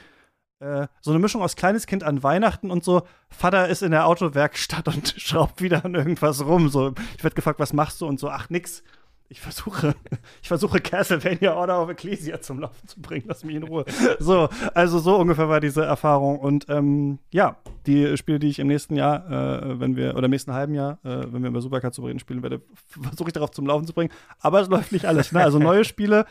[0.61, 4.07] äh, so eine Mischung aus kleines Kind an Weihnachten und so, Vater ist in der
[4.07, 6.69] Autowerkstatt und schraubt wieder an irgendwas rum.
[6.69, 8.07] So, ich werde gefragt, was machst du?
[8.07, 8.83] Und so, ach nix.
[9.29, 9.97] Ich versuche,
[10.43, 13.25] ich versuche Castlevania Order of Ecclesia zum Laufen zu bringen.
[13.27, 13.85] Lass mich in Ruhe.
[14.21, 16.39] So, also so ungefähr war diese Erfahrung.
[16.39, 17.57] Und ähm, ja,
[17.87, 21.01] die Spiele, die ich im nächsten Jahr, äh, wenn wir, oder im nächsten halben Jahr,
[21.03, 23.93] äh, wenn wir über Supercard zu reden spielen werde, versuche ich darauf zum Laufen zu
[23.93, 24.13] bringen.
[24.39, 25.33] Aber es läuft nicht alles.
[25.33, 25.43] Ne?
[25.43, 26.25] Also neue Spiele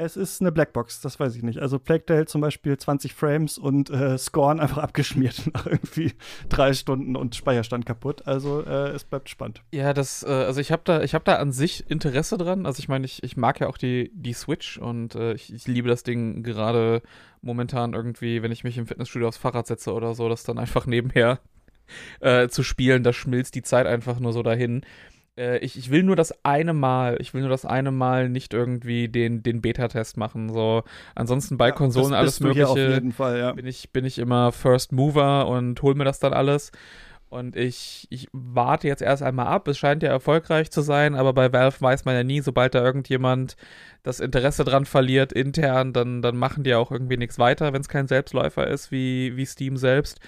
[0.00, 1.58] es ist eine Blackbox, das weiß ich nicht.
[1.58, 6.14] Also Plague Tale zum Beispiel 20 Frames und äh, Scorn einfach abgeschmiert nach irgendwie
[6.48, 8.26] drei Stunden und Speicherstand kaputt.
[8.26, 9.62] Also äh, es bleibt spannend.
[9.72, 12.66] Ja, das, äh, also ich habe da, ich da an sich Interesse dran.
[12.66, 15.66] Also ich meine, ich, ich mag ja auch die, die Switch und äh, ich, ich
[15.66, 17.02] liebe das Ding gerade
[17.42, 20.86] momentan irgendwie, wenn ich mich im Fitnessstudio aufs Fahrrad setze oder so, das dann einfach
[20.86, 21.40] nebenher
[22.20, 24.82] äh, zu spielen, da schmilzt die Zeit einfach nur so dahin.
[25.36, 28.54] Äh, ich, ich will nur das eine Mal, ich will nur das eine Mal nicht
[28.54, 30.52] irgendwie den, den Beta-Test machen.
[30.52, 30.82] So,
[31.14, 33.52] ansonsten bei ja, Konsolen alles Mögliche Fall, ja.
[33.52, 36.72] bin, ich, bin ich immer First Mover und hol mir das dann alles.
[37.30, 39.68] Und ich, ich warte jetzt erst einmal ab.
[39.68, 42.82] Es scheint ja erfolgreich zu sein, aber bei Valve weiß man ja nie, sobald da
[42.82, 43.56] irgendjemand
[44.02, 47.88] das Interesse dran verliert intern, dann, dann machen die auch irgendwie nichts weiter, wenn es
[47.88, 50.18] kein Selbstläufer ist wie, wie Steam selbst.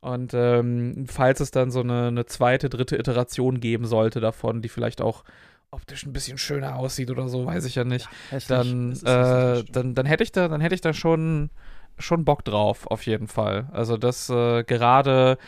[0.00, 4.68] Und ähm, falls es dann so eine, eine zweite, dritte Iteration geben sollte davon, die
[4.68, 5.24] vielleicht auch
[5.70, 9.94] optisch ein bisschen schöner aussieht oder so, weiß ich ja nicht, ja, dann, äh, dann,
[9.94, 11.50] dann hätte ich da, dann hätte ich da schon,
[11.98, 13.68] schon Bock drauf, auf jeden Fall.
[13.72, 15.38] Also das äh, gerade,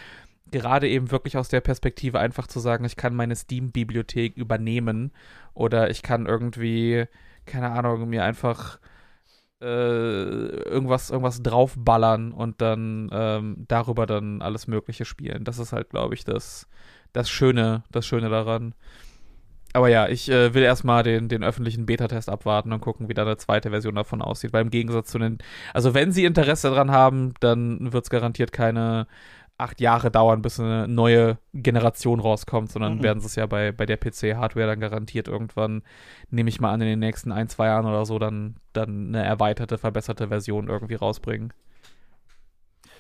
[0.51, 5.13] gerade eben wirklich aus der Perspektive einfach zu sagen, ich kann meine Steam-Bibliothek übernehmen
[5.55, 7.07] oder ich kann irgendwie,
[7.47, 8.79] keine Ahnung, mir einfach
[9.63, 15.45] irgendwas, irgendwas draufballern und dann ähm, darüber dann alles Mögliche spielen.
[15.45, 16.69] Das ist halt, glaube ich, das,
[17.13, 18.75] das Schöne, das Schöne daran.
[19.75, 23.23] Aber ja, ich äh, will erstmal den, den öffentlichen Beta-Test abwarten und gucken, wie da
[23.23, 24.53] eine zweite Version davon aussieht.
[24.53, 25.39] Weil im Gegensatz zu den,
[25.73, 29.07] also wenn sie Interesse daran haben, dann wird es garantiert keine
[29.59, 33.03] acht Jahre dauern, bis eine neue Generation rauskommt, sondern mhm.
[33.03, 35.83] werden sie es ja bei, bei der PC-Hardware dann garantiert irgendwann,
[36.31, 39.25] nehme ich mal an, in den nächsten ein, zwei Jahren oder so, dann, dann eine
[39.25, 41.53] erweiterte, verbesserte Version irgendwie rausbringen.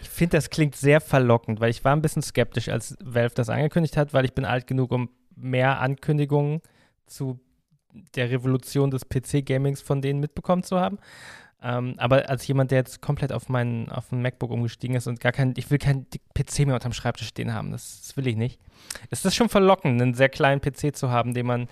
[0.00, 3.48] Ich finde, das klingt sehr verlockend, weil ich war ein bisschen skeptisch, als Valve das
[3.48, 6.60] angekündigt hat, weil ich bin alt genug, um mehr Ankündigungen
[7.06, 7.40] zu
[8.14, 10.98] der Revolution des PC-Gamings von denen mitbekommen zu haben.
[11.62, 15.20] Ähm, aber als jemand, der jetzt komplett auf meinen auf ein MacBook umgestiegen ist und
[15.20, 18.36] gar kein, ich will keinen PC mehr unterm Schreibtisch stehen haben, das, das will ich
[18.36, 18.58] nicht.
[19.10, 21.68] Es ist schon verlockend, einen sehr kleinen PC zu haben, den man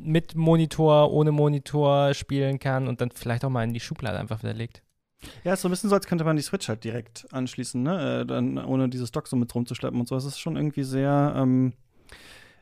[0.00, 4.42] mit Monitor, ohne Monitor spielen kann und dann vielleicht auch mal in die Schublade einfach
[4.42, 4.82] wieder legt.
[5.42, 8.20] Ja, ist so ein bisschen so, als könnte man die Switch halt direkt anschließen, ne?
[8.20, 10.14] Äh, dann ohne dieses Dock so mit rumzuschleppen und so.
[10.16, 11.72] Es ist schon irgendwie sehr, ähm,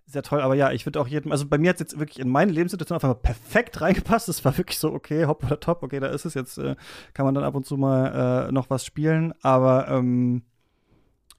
[0.06, 0.40] sehr toll.
[0.40, 2.52] Aber ja, ich würde auch jedem, also bei mir hat es jetzt wirklich in meine
[2.52, 4.28] Lebenssituation einfach perfekt reingepasst.
[4.28, 6.76] Es war wirklich so, okay, hopp oder top, okay, da ist es jetzt, äh,
[7.12, 9.34] kann man dann ab und zu mal äh, noch was spielen.
[9.42, 10.42] Aber ähm,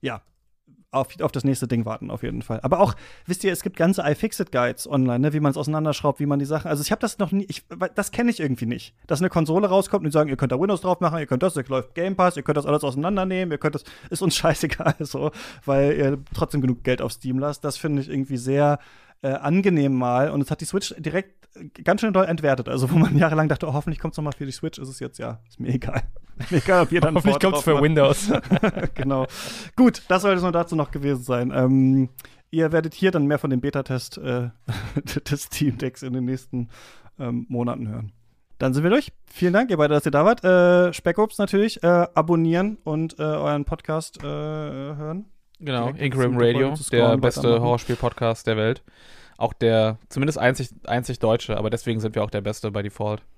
[0.01, 0.21] ja,
[0.91, 2.59] auf, auf das nächste Ding warten, auf jeden Fall.
[2.61, 2.95] Aber auch,
[3.25, 6.45] wisst ihr, es gibt ganze iFixit-Guides online, ne, wie man es auseinanderschraubt, wie man die
[6.45, 6.69] Sachen.
[6.69, 7.65] Also ich habe das noch nie, ich,
[7.95, 8.95] das kenne ich irgendwie nicht.
[9.05, 11.43] Dass eine Konsole rauskommt und die sagen, ihr könnt da Windows drauf machen, ihr könnt
[11.43, 14.35] das, ihr läuft Game Pass, ihr könnt das alles auseinandernehmen, ihr könnt das, ist uns
[14.37, 15.31] scheißegal, so,
[15.65, 17.63] weil ihr trotzdem genug Geld auf Steam lasst.
[17.65, 18.79] Das finde ich irgendwie sehr
[19.21, 20.31] äh, angenehm mal.
[20.31, 21.46] Und es hat die Switch direkt
[21.83, 22.69] ganz schön doll entwertet.
[22.69, 24.99] Also, wo man jahrelang dachte, oh, hoffentlich kommt es nochmal für die Switch, ist es
[24.99, 26.03] jetzt, ja, ist mir egal.
[26.49, 28.31] mir egal, ob ihr dann Hoffentlich kommt es für Windows.
[28.93, 29.27] genau.
[29.75, 31.51] Gut, das sollte es nur dazu noch gewesen sein.
[31.55, 32.09] Ähm,
[32.51, 34.49] ihr werdet hier dann mehr von dem Beta-Test äh,
[35.29, 36.69] des Steam Decks in den nächsten
[37.19, 38.11] ähm, Monaten hören.
[38.59, 39.11] Dann sind wir durch.
[39.31, 40.43] Vielen Dank, ihr beide, dass ihr da wart.
[40.43, 41.83] Äh, Speckobst natürlich.
[41.83, 45.25] Äh, abonnieren und äh, euren Podcast äh, hören.
[45.59, 47.61] Genau, Direkt Ingram Radio, der beste.
[47.61, 48.83] Horrorspiel-Podcast der Welt.
[49.37, 53.21] Auch der, zumindest einzig, einzig Deutsche, aber deswegen sind wir auch der Beste bei Default.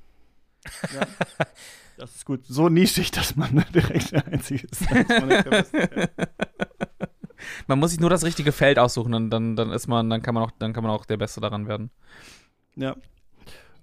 [1.97, 2.45] Das ist gut.
[2.45, 4.89] So nischig, dass man direkt der Einzige ist.
[4.91, 6.09] man der Beste.
[7.67, 10.33] Man muss sich nur das richtige Feld aussuchen, dann, dann, dann ist man, dann kann
[10.33, 11.89] man auch, dann kann man auch der Beste daran werden.
[12.75, 12.95] Ja.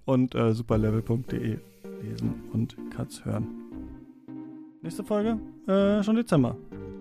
[0.06, 1.58] Und äh, superlevel.de
[2.02, 3.65] lesen und Cuts hören.
[4.86, 5.36] Nächste Folge,
[5.66, 6.56] äh, schon Dezember.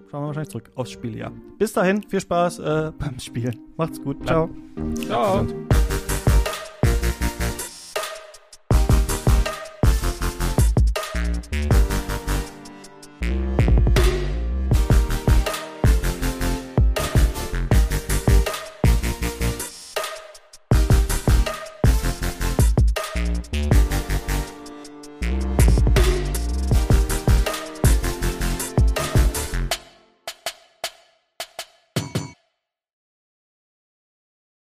[0.09, 1.31] Schauen wir wahrscheinlich zurück aufs Spieljahr.
[1.59, 3.59] Bis dahin, viel Spaß äh, beim Spielen.
[3.77, 4.25] Macht's gut.
[4.25, 4.49] Ciao.
[5.05, 5.45] Ciao.